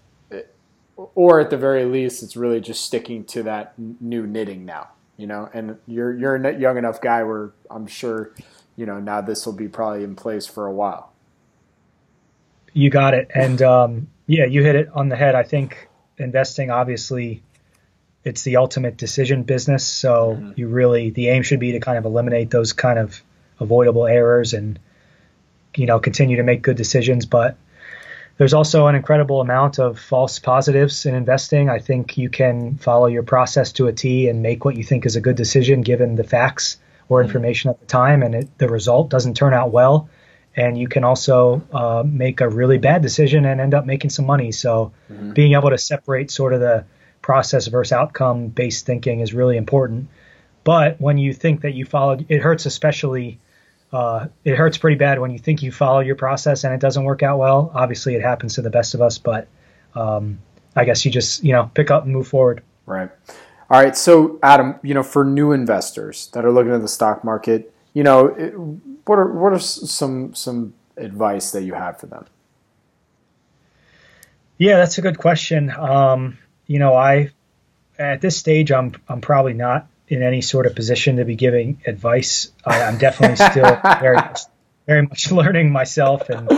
or 0.96 1.40
at 1.40 1.50
the 1.50 1.56
very 1.56 1.84
least, 1.84 2.22
it's 2.22 2.36
really 2.36 2.60
just 2.60 2.84
sticking 2.84 3.24
to 3.24 3.42
that 3.42 3.74
new 4.00 4.26
knitting 4.26 4.64
now, 4.64 4.88
you 5.16 5.26
know. 5.26 5.48
And 5.52 5.78
you're 5.86 6.16
you're 6.16 6.36
a 6.36 6.58
young 6.58 6.78
enough 6.78 7.00
guy 7.00 7.22
where 7.22 7.50
I'm 7.70 7.86
sure, 7.86 8.32
you 8.76 8.86
know, 8.86 8.98
now 8.98 9.20
this 9.20 9.44
will 9.44 9.52
be 9.52 9.68
probably 9.68 10.04
in 10.04 10.16
place 10.16 10.46
for 10.46 10.66
a 10.66 10.72
while. 10.72 11.12
You 12.72 12.90
got 12.90 13.14
it, 13.14 13.30
and 13.34 13.60
um, 13.62 14.08
yeah, 14.26 14.46
you 14.46 14.62
hit 14.62 14.76
it 14.76 14.88
on 14.94 15.08
the 15.08 15.16
head. 15.16 15.34
I 15.34 15.42
think 15.42 15.88
investing 16.18 16.70
obviously 16.70 17.42
it's 18.26 18.42
the 18.42 18.56
ultimate 18.56 18.96
decision 18.96 19.44
business. 19.44 19.86
So 19.86 20.34
mm-hmm. 20.34 20.52
you 20.56 20.66
really 20.66 21.10
the 21.10 21.28
aim 21.28 21.44
should 21.44 21.60
be 21.60 21.72
to 21.72 21.80
kind 21.80 21.96
of 21.96 22.04
eliminate 22.04 22.50
those 22.50 22.72
kind 22.72 22.98
of 22.98 23.22
avoidable 23.60 24.06
errors 24.06 24.52
and 24.52 24.78
you 25.76 25.86
know 25.86 26.00
continue 26.00 26.36
to 26.36 26.42
make 26.42 26.60
good 26.60 26.76
decisions. 26.76 27.24
But 27.24 27.56
there's 28.36 28.52
also 28.52 28.88
an 28.88 28.96
incredible 28.96 29.40
amount 29.40 29.78
of 29.78 29.98
false 29.98 30.40
positives 30.40 31.06
in 31.06 31.14
investing. 31.14 31.70
I 31.70 31.78
think 31.78 32.18
you 32.18 32.28
can 32.28 32.78
follow 32.78 33.06
your 33.06 33.22
process 33.22 33.72
to 33.74 33.86
a 33.86 33.92
T 33.92 34.28
and 34.28 34.42
make 34.42 34.64
what 34.64 34.76
you 34.76 34.82
think 34.82 35.06
is 35.06 35.14
a 35.14 35.20
good 35.20 35.36
decision 35.36 35.82
given 35.82 36.16
the 36.16 36.24
facts 36.24 36.78
or 37.08 37.20
mm-hmm. 37.20 37.28
information 37.28 37.70
at 37.70 37.78
the 37.78 37.86
time, 37.86 38.24
and 38.24 38.34
it, 38.34 38.58
the 38.58 38.68
result 38.68 39.08
doesn't 39.08 39.34
turn 39.34 39.54
out 39.54 39.70
well. 39.70 40.10
And 40.56 40.76
you 40.76 40.88
can 40.88 41.04
also 41.04 41.62
uh, 41.70 42.02
make 42.04 42.40
a 42.40 42.48
really 42.48 42.78
bad 42.78 43.02
decision 43.02 43.44
and 43.44 43.60
end 43.60 43.74
up 43.74 43.84
making 43.84 44.08
some 44.08 44.24
money. 44.24 44.52
So, 44.52 44.92
mm-hmm. 45.12 45.32
being 45.32 45.52
able 45.52 45.68
to 45.68 45.76
separate 45.76 46.30
sort 46.30 46.54
of 46.54 46.60
the 46.60 46.86
process 47.26 47.66
versus 47.66 47.92
outcome 47.92 48.46
based 48.46 48.86
thinking 48.86 49.18
is 49.18 49.34
really 49.34 49.56
important. 49.56 50.08
But 50.62 51.00
when 51.00 51.18
you 51.18 51.34
think 51.34 51.62
that 51.62 51.74
you 51.74 51.84
followed, 51.84 52.24
it 52.28 52.40
hurts 52.40 52.66
especially. 52.66 53.40
Uh, 53.92 54.28
it 54.44 54.54
hurts 54.54 54.78
pretty 54.78 54.96
bad 54.96 55.18
when 55.18 55.32
you 55.32 55.38
think 55.38 55.60
you 55.60 55.72
follow 55.72 56.00
your 56.00 56.14
process 56.14 56.62
and 56.62 56.72
it 56.72 56.80
doesn't 56.80 57.02
work 57.02 57.24
out 57.24 57.38
well. 57.38 57.72
Obviously, 57.74 58.14
it 58.14 58.22
happens 58.22 58.54
to 58.54 58.62
the 58.62 58.70
best 58.70 58.94
of 58.94 59.02
us, 59.02 59.18
but 59.18 59.48
um, 59.96 60.38
I 60.76 60.84
guess 60.84 61.04
you 61.04 61.10
just 61.10 61.42
you 61.42 61.52
know 61.52 61.68
pick 61.74 61.90
up 61.90 62.04
and 62.04 62.12
move 62.12 62.28
forward. 62.28 62.62
Right. 62.84 63.10
All 63.70 63.82
right. 63.82 63.96
So, 63.96 64.38
Adam, 64.44 64.76
you 64.84 64.94
know, 64.94 65.02
for 65.02 65.24
new 65.24 65.50
investors 65.50 66.28
that 66.32 66.44
are 66.44 66.52
looking 66.52 66.72
at 66.72 66.82
the 66.82 66.88
stock 66.88 67.24
market, 67.24 67.74
you 67.92 68.04
know, 68.04 68.28
what 69.04 69.18
are 69.18 69.32
what 69.32 69.52
are 69.52 69.58
some 69.58 70.32
some 70.32 70.74
advice 70.96 71.50
that 71.50 71.64
you 71.64 71.74
have 71.74 71.98
for 71.98 72.06
them? 72.06 72.26
Yeah, 74.58 74.76
that's 74.76 74.98
a 74.98 75.02
good 75.02 75.18
question. 75.18 75.70
Um, 75.70 76.38
you 76.66 76.78
know, 76.78 76.94
I 76.94 77.30
at 77.98 78.20
this 78.20 78.36
stage, 78.36 78.72
I'm 78.72 78.92
I'm 79.08 79.20
probably 79.20 79.54
not 79.54 79.88
in 80.08 80.22
any 80.22 80.40
sort 80.40 80.66
of 80.66 80.74
position 80.74 81.16
to 81.16 81.24
be 81.24 81.34
giving 81.34 81.82
advice. 81.86 82.52
I, 82.64 82.80
am 82.80 82.98
definitely 82.98 83.36
still 83.36 83.80
very 84.00 84.18
very 84.86 85.02
much 85.02 85.30
learning 85.32 85.72
myself, 85.72 86.28
and 86.30 86.50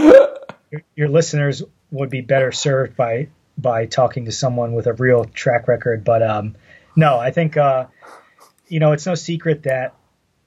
your, 0.70 0.82
your, 0.94 1.08
listeners 1.08 1.62
would 1.90 2.10
be 2.10 2.20
better 2.20 2.52
served 2.52 2.96
by 2.96 3.28
by 3.56 3.86
talking 3.86 4.26
to 4.26 4.32
someone 4.32 4.72
with 4.72 4.86
a 4.86 4.92
real 4.92 5.24
track 5.24 5.68
record. 5.68 6.04
But 6.04 6.22
um, 6.22 6.56
no, 6.96 7.18
I 7.18 7.30
think 7.30 7.56
uh, 7.56 7.86
you 8.68 8.80
know 8.80 8.92
it's 8.92 9.06
no 9.06 9.14
secret 9.14 9.64
that 9.64 9.94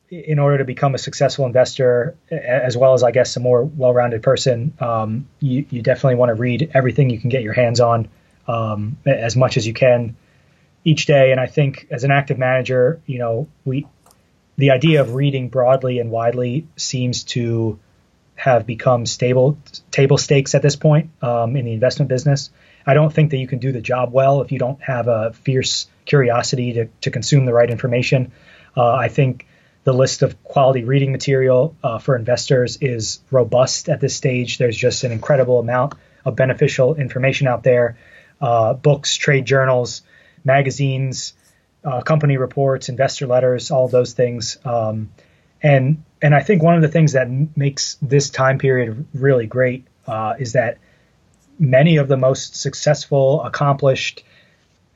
in 0.09 0.39
order 0.39 0.57
to 0.57 0.65
become 0.65 0.93
a 0.93 0.97
successful 0.97 1.45
investor, 1.45 2.17
as 2.29 2.75
well 2.75 2.93
as 2.93 3.01
I 3.01 3.11
guess 3.11 3.37
a 3.37 3.39
more 3.39 3.63
well-rounded 3.63 4.21
person, 4.21 4.73
um, 4.81 5.29
you, 5.39 5.65
you 5.69 5.81
definitely 5.81 6.15
want 6.15 6.31
to 6.31 6.33
read 6.33 6.69
everything 6.73 7.09
you 7.09 7.17
can 7.17 7.29
get 7.29 7.43
your 7.43 7.53
hands 7.53 7.79
on 7.79 8.09
um, 8.51 8.97
as 9.05 9.35
much 9.35 9.57
as 9.57 9.65
you 9.65 9.73
can 9.73 10.15
each 10.83 11.05
day. 11.05 11.31
And 11.31 11.39
I 11.39 11.47
think 11.47 11.87
as 11.91 12.03
an 12.03 12.11
active 12.11 12.37
manager, 12.37 13.01
you 13.05 13.19
know, 13.19 13.47
we 13.65 13.87
the 14.57 14.71
idea 14.71 15.01
of 15.01 15.15
reading 15.15 15.49
broadly 15.49 15.99
and 15.99 16.11
widely 16.11 16.67
seems 16.75 17.23
to 17.23 17.79
have 18.35 18.65
become 18.65 19.05
stable 19.05 19.57
table 19.91 20.17
stakes 20.17 20.55
at 20.55 20.61
this 20.61 20.75
point 20.75 21.09
um, 21.21 21.55
in 21.55 21.65
the 21.65 21.73
investment 21.73 22.09
business. 22.09 22.49
I 22.85 22.93
don't 22.93 23.13
think 23.13 23.31
that 23.31 23.37
you 23.37 23.47
can 23.47 23.59
do 23.59 23.71
the 23.71 23.81
job 23.81 24.11
well 24.11 24.41
if 24.41 24.51
you 24.51 24.59
don't 24.59 24.81
have 24.81 25.07
a 25.07 25.33
fierce 25.33 25.87
curiosity 26.05 26.73
to, 26.73 26.85
to 27.01 27.11
consume 27.11 27.45
the 27.45 27.53
right 27.53 27.69
information. 27.69 28.31
Uh, 28.75 28.93
I 28.93 29.07
think 29.07 29.45
the 29.83 29.93
list 29.93 30.23
of 30.23 30.43
quality 30.43 30.83
reading 30.83 31.11
material 31.11 31.75
uh, 31.83 31.99
for 31.99 32.15
investors 32.15 32.77
is 32.81 33.19
robust 33.29 33.89
at 33.89 33.99
this 33.99 34.15
stage. 34.15 34.57
There's 34.57 34.77
just 34.77 35.03
an 35.03 35.11
incredible 35.11 35.59
amount 35.59 35.93
of 36.25 36.35
beneficial 36.35 36.95
information 36.95 37.47
out 37.47 37.63
there 37.63 37.97
uh, 38.41 38.73
books, 38.73 39.15
trade 39.15 39.45
journals, 39.45 40.01
magazines, 40.43 41.33
uh, 41.83 42.01
company 42.01 42.37
reports, 42.37 42.89
investor 42.89 43.27
letters, 43.27 43.71
all 43.71 43.87
those 43.87 44.13
things. 44.13 44.57
Um, 44.65 45.11
and 45.61 46.03
and 46.21 46.35
I 46.35 46.41
think 46.41 46.61
one 46.61 46.75
of 46.75 46.81
the 46.81 46.87
things 46.87 47.13
that 47.13 47.27
makes 47.55 47.97
this 48.01 48.29
time 48.29 48.59
period 48.59 49.07
really 49.13 49.47
great 49.47 49.87
uh, 50.07 50.35
is 50.39 50.53
that 50.53 50.77
many 51.57 51.97
of 51.97 52.07
the 52.07 52.17
most 52.17 52.55
successful, 52.55 53.43
accomplished, 53.43 54.23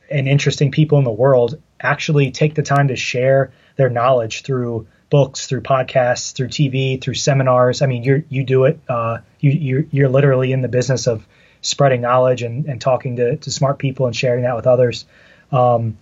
and 0.10 0.28
interesting 0.28 0.72
people 0.72 0.98
in 0.98 1.04
the 1.04 1.12
world 1.12 1.62
actually 1.80 2.32
take 2.32 2.56
the 2.56 2.64
time 2.64 2.88
to 2.88 2.96
share 2.96 3.52
their 3.76 3.90
knowledge 3.90 4.44
through 4.44 4.88
books, 5.10 5.48
through 5.48 5.62
podcasts, 5.62 6.34
through 6.34 6.48
TV, 6.48 7.02
through 7.02 7.14
seminars. 7.14 7.82
I 7.82 7.86
mean, 7.86 8.04
you 8.04 8.24
you 8.30 8.44
do 8.44 8.66
it. 8.66 8.80
Uh, 8.88 9.20
you 9.40 9.52
you're, 9.52 9.84
you're 9.92 10.10
literally 10.10 10.52
in 10.52 10.62
the 10.62 10.68
business 10.68 11.08
of 11.08 11.26
spreading 11.66 12.02
knowledge 12.02 12.44
and, 12.44 12.66
and 12.66 12.80
talking 12.80 13.16
to, 13.18 13.38
to 13.38 13.52
smart 13.52 13.80
people 13.80 14.06
and 14.06 14.16
sharing 14.16 14.44
that 14.44 14.56
with 14.56 14.68
others. 14.68 15.06
Um, 15.52 15.98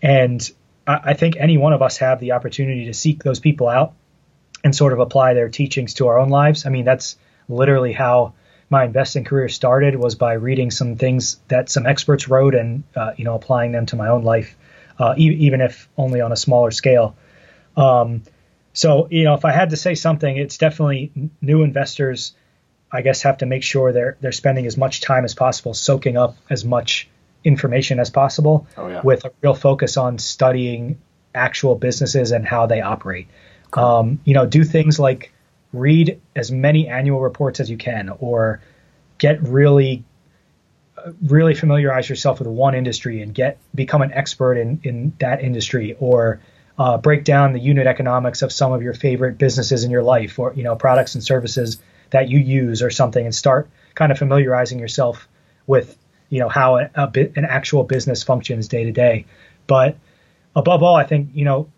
and 0.00 0.50
I, 0.86 1.00
I 1.04 1.14
think 1.14 1.36
any 1.36 1.58
one 1.58 1.72
of 1.72 1.82
us 1.82 1.98
have 1.98 2.20
the 2.20 2.32
opportunity 2.32 2.86
to 2.86 2.94
seek 2.94 3.22
those 3.22 3.40
people 3.40 3.68
out 3.68 3.94
and 4.64 4.74
sort 4.74 4.92
of 4.92 5.00
apply 5.00 5.34
their 5.34 5.48
teachings 5.48 5.94
to 5.94 6.06
our 6.06 6.18
own 6.18 6.28
lives. 6.28 6.66
I 6.66 6.70
mean, 6.70 6.84
that's 6.84 7.16
literally 7.48 7.92
how 7.92 8.34
my 8.70 8.84
investing 8.84 9.24
career 9.24 9.48
started 9.48 9.96
was 9.96 10.14
by 10.14 10.34
reading 10.34 10.70
some 10.70 10.96
things 10.96 11.40
that 11.48 11.68
some 11.68 11.84
experts 11.84 12.28
wrote 12.28 12.54
and 12.54 12.84
uh, 12.96 13.12
you 13.16 13.24
know 13.24 13.34
applying 13.34 13.72
them 13.72 13.86
to 13.86 13.96
my 13.96 14.08
own 14.08 14.22
life, 14.22 14.56
uh, 14.98 15.14
e- 15.18 15.46
even 15.46 15.60
if 15.60 15.88
only 15.98 16.20
on 16.20 16.32
a 16.32 16.36
smaller 16.36 16.70
scale. 16.70 17.16
Um, 17.76 18.22
so 18.72 19.08
you 19.10 19.24
know, 19.24 19.34
if 19.34 19.44
I 19.44 19.52
had 19.52 19.70
to 19.70 19.76
say 19.76 19.94
something, 19.94 20.36
it's 20.36 20.58
definitely 20.58 21.12
new 21.40 21.62
investors. 21.62 22.34
I 22.92 23.02
guess 23.02 23.22
have 23.22 23.38
to 23.38 23.46
make 23.46 23.62
sure 23.62 23.92
they're 23.92 24.16
they're 24.20 24.32
spending 24.32 24.66
as 24.66 24.76
much 24.76 25.00
time 25.00 25.24
as 25.24 25.34
possible 25.34 25.72
soaking 25.74 26.16
up 26.16 26.36
as 26.50 26.64
much 26.64 27.08
information 27.44 27.98
as 27.98 28.10
possible, 28.10 28.66
oh, 28.76 28.88
yeah. 28.88 29.00
with 29.02 29.24
a 29.24 29.32
real 29.42 29.54
focus 29.54 29.96
on 29.96 30.18
studying 30.18 31.00
actual 31.34 31.74
businesses 31.74 32.32
and 32.32 32.46
how 32.46 32.66
they 32.66 32.80
operate. 32.80 33.28
Cool. 33.70 33.84
Um, 33.84 34.20
you 34.24 34.34
know, 34.34 34.46
do 34.46 34.64
things 34.64 34.98
like 34.98 35.32
read 35.72 36.20
as 36.36 36.52
many 36.52 36.88
annual 36.88 37.20
reports 37.20 37.60
as 37.60 37.70
you 37.70 37.78
can, 37.78 38.10
or 38.20 38.60
get 39.18 39.42
really, 39.42 40.04
really 41.22 41.54
familiarize 41.54 42.08
yourself 42.08 42.38
with 42.38 42.48
one 42.48 42.74
industry 42.74 43.22
and 43.22 43.34
get 43.34 43.58
become 43.74 44.02
an 44.02 44.12
expert 44.12 44.54
in 44.54 44.80
in 44.84 45.14
that 45.18 45.42
industry, 45.42 45.96
or 45.98 46.40
uh, 46.78 46.98
break 46.98 47.24
down 47.24 47.54
the 47.54 47.60
unit 47.60 47.86
economics 47.86 48.42
of 48.42 48.52
some 48.52 48.72
of 48.72 48.82
your 48.82 48.94
favorite 48.94 49.38
businesses 49.38 49.84
in 49.84 49.90
your 49.90 50.02
life, 50.02 50.38
or 50.38 50.52
you 50.54 50.62
know, 50.62 50.76
products 50.76 51.14
and 51.14 51.24
services 51.24 51.78
that 52.12 52.28
you 52.30 52.38
use, 52.38 52.82
or 52.82 52.90
something, 52.90 53.24
and 53.24 53.34
start 53.34 53.68
kind 53.94 54.12
of 54.12 54.18
familiarizing 54.18 54.78
yourself 54.78 55.28
with 55.66 55.96
you 56.30 56.38
know 56.40 56.48
how 56.48 56.78
a, 56.78 56.90
a 56.94 57.06
bit, 57.06 57.36
an 57.36 57.44
actual 57.44 57.84
business 57.84 58.22
functions 58.22 58.68
day 58.68 58.84
to 58.84 58.92
day. 58.92 59.26
But 59.66 59.96
above 60.56 60.82
all, 60.82 60.96
I 60.96 61.04
think 61.04 61.30
you 61.34 61.44
know 61.44 61.68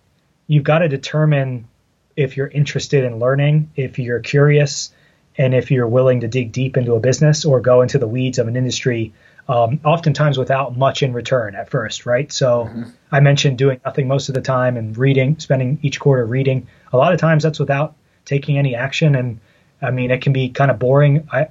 you've 0.47 0.65
got 0.65 0.79
to 0.81 0.89
determine 0.89 1.69
if 2.17 2.37
you're 2.37 2.49
interested 2.49 3.05
in 3.05 3.19
learning, 3.19 3.71
if 3.75 3.99
you're 3.99 4.21
curious, 4.21 4.93
and 5.37 5.55
if 5.55 5.71
you're 5.71 5.89
willing 5.89 6.21
to 6.21 6.29
dig 6.29 6.53
deep 6.53 6.77
into 6.77 6.95
a 6.95 7.01
business 7.01 7.45
or 7.45 7.61
go 7.61 7.83
into 7.83 7.99
the 7.99 8.07
weeds 8.07 8.39
of 8.39 8.47
an 8.47 8.57
industry, 8.57 9.13
um, 9.49 9.81
oftentimes 9.85 10.39
without 10.39 10.77
much 10.77 11.03
in 11.03 11.13
return 11.13 11.55
at 11.55 11.71
first, 11.71 12.07
right? 12.07 12.31
So 12.31 12.65
mm-hmm. 12.65 12.83
I 13.11 13.21
mentioned 13.21 13.59
doing 13.59 13.81
nothing 13.85 14.09
most 14.09 14.29
of 14.29 14.35
the 14.35 14.41
time 14.41 14.77
and 14.77 14.97
reading, 14.97 15.39
spending 15.39 15.79
each 15.83 16.01
quarter 16.01 16.25
reading. 16.25 16.69
A 16.93 16.97
lot 16.97 17.13
of 17.13 17.21
times 17.21 17.43
that's 17.43 17.59
without 17.59 17.95
taking 18.25 18.59
any 18.59 18.75
action. 18.75 19.15
And 19.15 19.41
I 19.85 19.91
mean, 19.91 20.11
it 20.11 20.23
can 20.23 20.33
be 20.33 20.49
kind 20.49 20.71
of 20.71 20.79
boring. 20.79 21.29
I, 21.33 21.49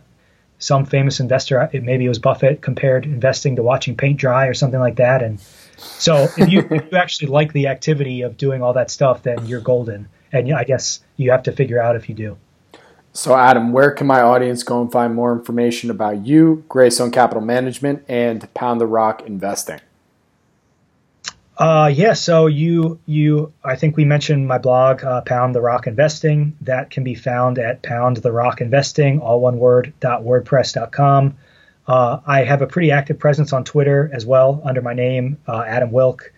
some 0.59 0.85
famous 0.85 1.19
investor, 1.19 1.69
maybe 1.73 2.05
it 2.05 2.09
was 2.09 2.19
Buffett, 2.19 2.61
compared 2.61 3.05
investing 3.05 3.57
to 3.57 3.63
watching 3.63 3.97
paint 3.97 4.17
dry 4.17 4.47
or 4.47 4.53
something 4.53 4.79
like 4.79 4.95
that. 4.95 5.21
And 5.21 5.39
so 5.77 6.27
if 6.37 6.49
you, 6.49 6.59
if 6.71 6.91
you 6.91 6.97
actually 6.97 7.27
like 7.27 7.51
the 7.51 7.67
activity 7.67 8.21
of 8.21 8.37
doing 8.37 8.61
all 8.61 8.73
that 8.73 8.89
stuff, 8.89 9.23
then 9.23 9.45
you're 9.45 9.59
golden 9.61 10.07
and 10.33 10.51
I 10.53 10.63
guess 10.63 10.99
you 11.15 11.31
have 11.31 11.43
to 11.43 11.51
figure 11.51 11.81
out 11.81 11.95
if 11.95 12.09
you 12.09 12.15
do. 12.15 12.37
So, 13.15 13.35
Adam, 13.35 13.71
where 13.71 13.91
can 13.91 14.07
my 14.07 14.21
audience 14.21 14.63
go 14.63 14.81
and 14.81 14.91
find 14.91 15.13
more 15.13 15.31
information 15.31 15.91
about 15.91 16.25
you, 16.25 16.65
Greystone 16.67 17.11
Capital 17.11 17.43
Management, 17.43 18.03
and 18.09 18.51
Pound 18.55 18.81
the 18.81 18.87
Rock 18.87 19.21
Investing? 19.27 19.79
Uh, 21.55 21.91
yeah, 21.93 22.13
so 22.13 22.47
you 22.47 22.99
you 23.05 23.53
I 23.63 23.75
think 23.75 23.95
we 23.95 24.05
mentioned 24.05 24.47
my 24.47 24.57
blog, 24.57 25.03
uh, 25.03 25.21
Pound 25.21 25.53
the 25.53 25.61
Rock 25.61 25.85
Investing. 25.85 26.57
That 26.61 26.89
can 26.89 27.03
be 27.03 27.13
found 27.13 27.59
at 27.59 27.83
Pound 27.83 28.17
the 28.17 28.31
Rock 28.31 28.59
Investing, 28.59 29.19
all 29.19 29.39
one 29.39 29.59
word. 29.59 29.93
dot 29.99 30.23
wordpress.com. 30.23 31.37
Uh, 31.85 32.19
I 32.25 32.43
have 32.43 32.61
a 32.61 32.67
pretty 32.67 32.91
active 32.91 33.19
presence 33.19 33.53
on 33.53 33.65
Twitter 33.65 34.09
as 34.13 34.25
well 34.25 34.61
under 34.65 34.81
my 34.81 34.93
name, 34.93 35.37
uh, 35.47 35.63
Adam 35.67 35.91
Wilk. 35.91 36.31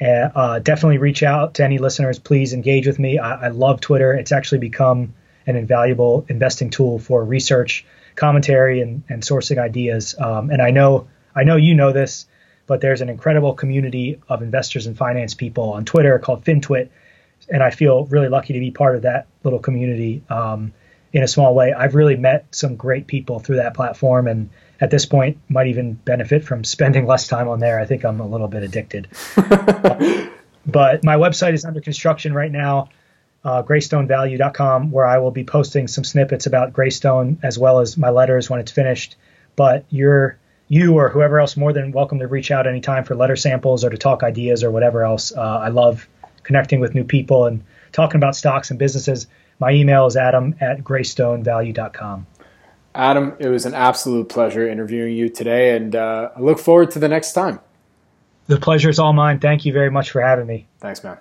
Uh, 0.00 0.58
definitely 0.58 0.98
reach 0.98 1.22
out 1.22 1.54
to 1.54 1.64
any 1.64 1.78
listeners. 1.78 2.18
Please 2.18 2.52
engage 2.52 2.86
with 2.86 2.98
me. 2.98 3.18
I, 3.18 3.46
I, 3.46 3.48
love 3.48 3.80
Twitter. 3.80 4.12
It's 4.12 4.32
actually 4.32 4.58
become 4.58 5.14
an 5.46 5.56
invaluable 5.56 6.26
investing 6.28 6.68
tool 6.68 6.98
for 6.98 7.24
research, 7.24 7.86
commentary, 8.14 8.80
and, 8.82 9.04
and 9.08 9.22
sourcing 9.22 9.58
ideas. 9.58 10.14
Um, 10.18 10.50
and 10.50 10.60
I 10.60 10.70
know 10.70 11.08
I 11.34 11.44
know 11.44 11.56
you 11.56 11.74
know 11.74 11.92
this, 11.92 12.26
but 12.66 12.80
there's 12.80 13.00
an 13.00 13.08
incredible 13.08 13.54
community 13.54 14.20
of 14.28 14.42
investors 14.42 14.86
and 14.86 14.96
finance 14.96 15.34
people 15.34 15.72
on 15.72 15.84
Twitter 15.84 16.18
called 16.18 16.44
FinTwit, 16.44 16.88
and 17.48 17.62
I 17.62 17.70
feel 17.70 18.04
really 18.06 18.28
lucky 18.28 18.54
to 18.54 18.60
be 18.60 18.70
part 18.70 18.96
of 18.96 19.02
that 19.02 19.26
little 19.44 19.58
community 19.58 20.22
um, 20.28 20.72
in 21.12 21.22
a 21.22 21.28
small 21.28 21.54
way. 21.54 21.72
I've 21.72 21.94
really 21.94 22.16
met 22.16 22.46
some 22.50 22.76
great 22.76 23.06
people 23.06 23.38
through 23.38 23.56
that 23.56 23.74
platform, 23.74 24.26
and 24.26 24.50
at 24.80 24.90
this 24.90 25.06
point 25.06 25.38
might 25.48 25.68
even 25.68 25.94
benefit 25.94 26.44
from 26.44 26.64
spending 26.76 27.06
less 27.06 27.28
time 27.28 27.48
on 27.48 27.60
there. 27.60 27.80
I 27.80 27.86
think 27.86 28.04
I'm 28.04 28.20
a 28.20 28.26
little 28.26 28.48
bit 28.48 28.62
addicted. 28.62 29.08
but 30.66 31.04
my 31.04 31.16
website 31.16 31.54
is 31.54 31.64
under 31.64 31.80
construction 31.80 32.34
right 32.34 32.50
now, 32.50 32.88
uh, 33.44 33.62
greystonevalue.com, 33.62 34.90
where 34.90 35.06
I 35.06 35.18
will 35.18 35.30
be 35.30 35.44
posting 35.44 35.86
some 35.86 36.02
snippets 36.02 36.46
about 36.46 36.72
Greystone 36.72 37.38
as 37.44 37.58
well 37.58 37.78
as 37.78 37.96
my 37.96 38.10
letters 38.10 38.50
when 38.50 38.58
it's 38.58 38.72
finished. 38.72 39.16
But 39.54 39.84
you're 39.88 40.36
you 40.68 40.94
or 40.94 41.08
whoever 41.08 41.38
else 41.38 41.56
more 41.56 41.72
than 41.72 41.92
welcome 41.92 42.18
to 42.18 42.26
reach 42.26 42.50
out 42.50 42.66
anytime 42.66 43.04
for 43.04 43.14
letter 43.14 43.36
samples 43.36 43.84
or 43.84 43.90
to 43.90 43.96
talk 43.96 44.22
ideas 44.22 44.64
or 44.64 44.70
whatever 44.70 45.04
else. 45.04 45.32
Uh, 45.32 45.40
I 45.40 45.68
love 45.68 46.08
connecting 46.42 46.80
with 46.80 46.94
new 46.94 47.04
people 47.04 47.46
and 47.46 47.62
talking 47.92 48.16
about 48.16 48.34
stocks 48.34 48.70
and 48.70 48.78
businesses. 48.78 49.26
My 49.58 49.70
email 49.70 50.06
is 50.06 50.16
adam 50.16 50.54
at 50.60 50.82
greystonevalue.com. 50.82 52.26
Adam, 52.94 53.34
it 53.38 53.48
was 53.48 53.66
an 53.66 53.74
absolute 53.74 54.28
pleasure 54.28 54.66
interviewing 54.66 55.14
you 55.14 55.28
today, 55.28 55.76
and 55.76 55.94
uh, 55.94 56.30
I 56.34 56.40
look 56.40 56.58
forward 56.58 56.90
to 56.92 56.98
the 56.98 57.08
next 57.08 57.34
time. 57.34 57.60
The 58.46 58.58
pleasure 58.58 58.88
is 58.88 58.98
all 58.98 59.12
mine. 59.12 59.38
Thank 59.38 59.66
you 59.66 59.72
very 59.72 59.90
much 59.90 60.10
for 60.10 60.22
having 60.22 60.46
me. 60.46 60.66
Thanks, 60.80 61.04
man. 61.04 61.18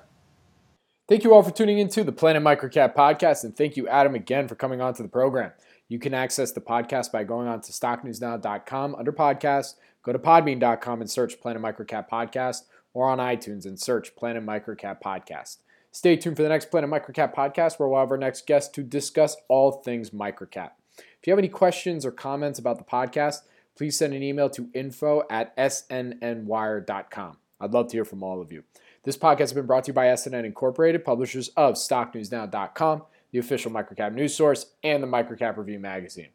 Thank 1.09 1.23
you 1.23 1.33
all 1.33 1.43
for 1.43 1.51
tuning 1.51 1.77
into 1.77 2.03
the 2.03 2.11
Planet 2.11 2.41
Microcap 2.41 2.95
podcast, 2.95 3.43
and 3.43 3.55
thank 3.55 3.77
you, 3.77 3.87
Adam, 3.89 4.15
again 4.15 4.47
for 4.47 4.55
coming 4.55 4.79
on 4.79 4.93
to 4.95 5.03
the 5.03 5.09
program. 5.09 5.51
You 5.87 5.99
can 5.99 6.13
access 6.13 6.51
the 6.51 6.61
podcast 6.61 7.11
by 7.11 7.23
going 7.23 7.47
on 7.47 7.61
to 7.61 7.71
stocknewsnow.com 7.71 8.95
under 8.95 9.11
podcast, 9.11 9.75
go 10.03 10.11
to 10.11 10.19
podbean.com 10.19 11.01
and 11.01 11.09
search 11.09 11.39
Planet 11.39 11.61
Microcap 11.61 12.09
Podcast, 12.09 12.63
or 12.93 13.09
on 13.09 13.19
iTunes 13.19 13.65
and 13.65 13.79
search 13.79 14.15
Planet 14.15 14.43
Microcap 14.45 15.01
Podcast. 15.01 15.57
Stay 15.91 16.17
tuned 16.17 16.35
for 16.35 16.43
the 16.43 16.49
next 16.49 16.71
Planet 16.71 16.89
Microcap 16.89 17.33
podcast, 17.33 17.79
where 17.79 17.87
we'll 17.87 17.99
have 17.99 18.11
our 18.11 18.17
next 18.17 18.47
guest 18.47 18.73
to 18.75 18.83
discuss 18.83 19.37
all 19.47 19.71
things 19.71 20.09
microcap. 20.09 20.71
If 20.97 21.27
you 21.27 21.31
have 21.31 21.39
any 21.39 21.47
questions 21.47 22.05
or 22.05 22.11
comments 22.11 22.59
about 22.59 22.79
the 22.79 22.83
podcast, 22.83 23.43
please 23.77 23.97
send 23.97 24.13
an 24.13 24.23
email 24.23 24.49
to 24.49 24.69
info 24.73 25.23
at 25.29 25.55
snnwire.com. 25.55 27.37
I'd 27.61 27.73
love 27.73 27.87
to 27.87 27.97
hear 27.97 28.05
from 28.05 28.23
all 28.23 28.41
of 28.41 28.51
you. 28.51 28.63
This 29.03 29.17
podcast 29.17 29.39
has 29.39 29.53
been 29.53 29.65
brought 29.67 29.85
to 29.85 29.91
you 29.91 29.93
by 29.93 30.07
SNN 30.07 30.45
Incorporated, 30.45 31.05
publishers 31.05 31.49
of 31.49 31.75
StockNewsNow.com, 31.75 33.03
the 33.35 33.39
official 33.39 33.69
microcap 33.69 34.13
news 34.13 34.33
source, 34.33 34.65
and 34.81 35.03
the 35.03 35.07
Microcap 35.07 35.57
Review 35.57 35.77
magazine. 35.77 36.29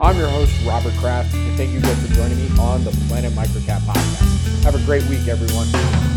I'm 0.00 0.16
your 0.16 0.28
host, 0.28 0.52
Robert 0.66 0.94
Kraft, 0.94 1.34
and 1.34 1.56
thank 1.58 1.70
you 1.70 1.78
again 1.78 1.96
for 1.96 2.14
joining 2.14 2.38
me 2.38 2.48
on 2.58 2.82
the 2.82 2.92
Planet 3.08 3.32
Microcap 3.32 3.80
podcast. 3.80 4.62
Have 4.64 4.74
a 4.74 4.84
great 4.86 5.04
week, 5.04 5.28
everyone. 5.28 6.09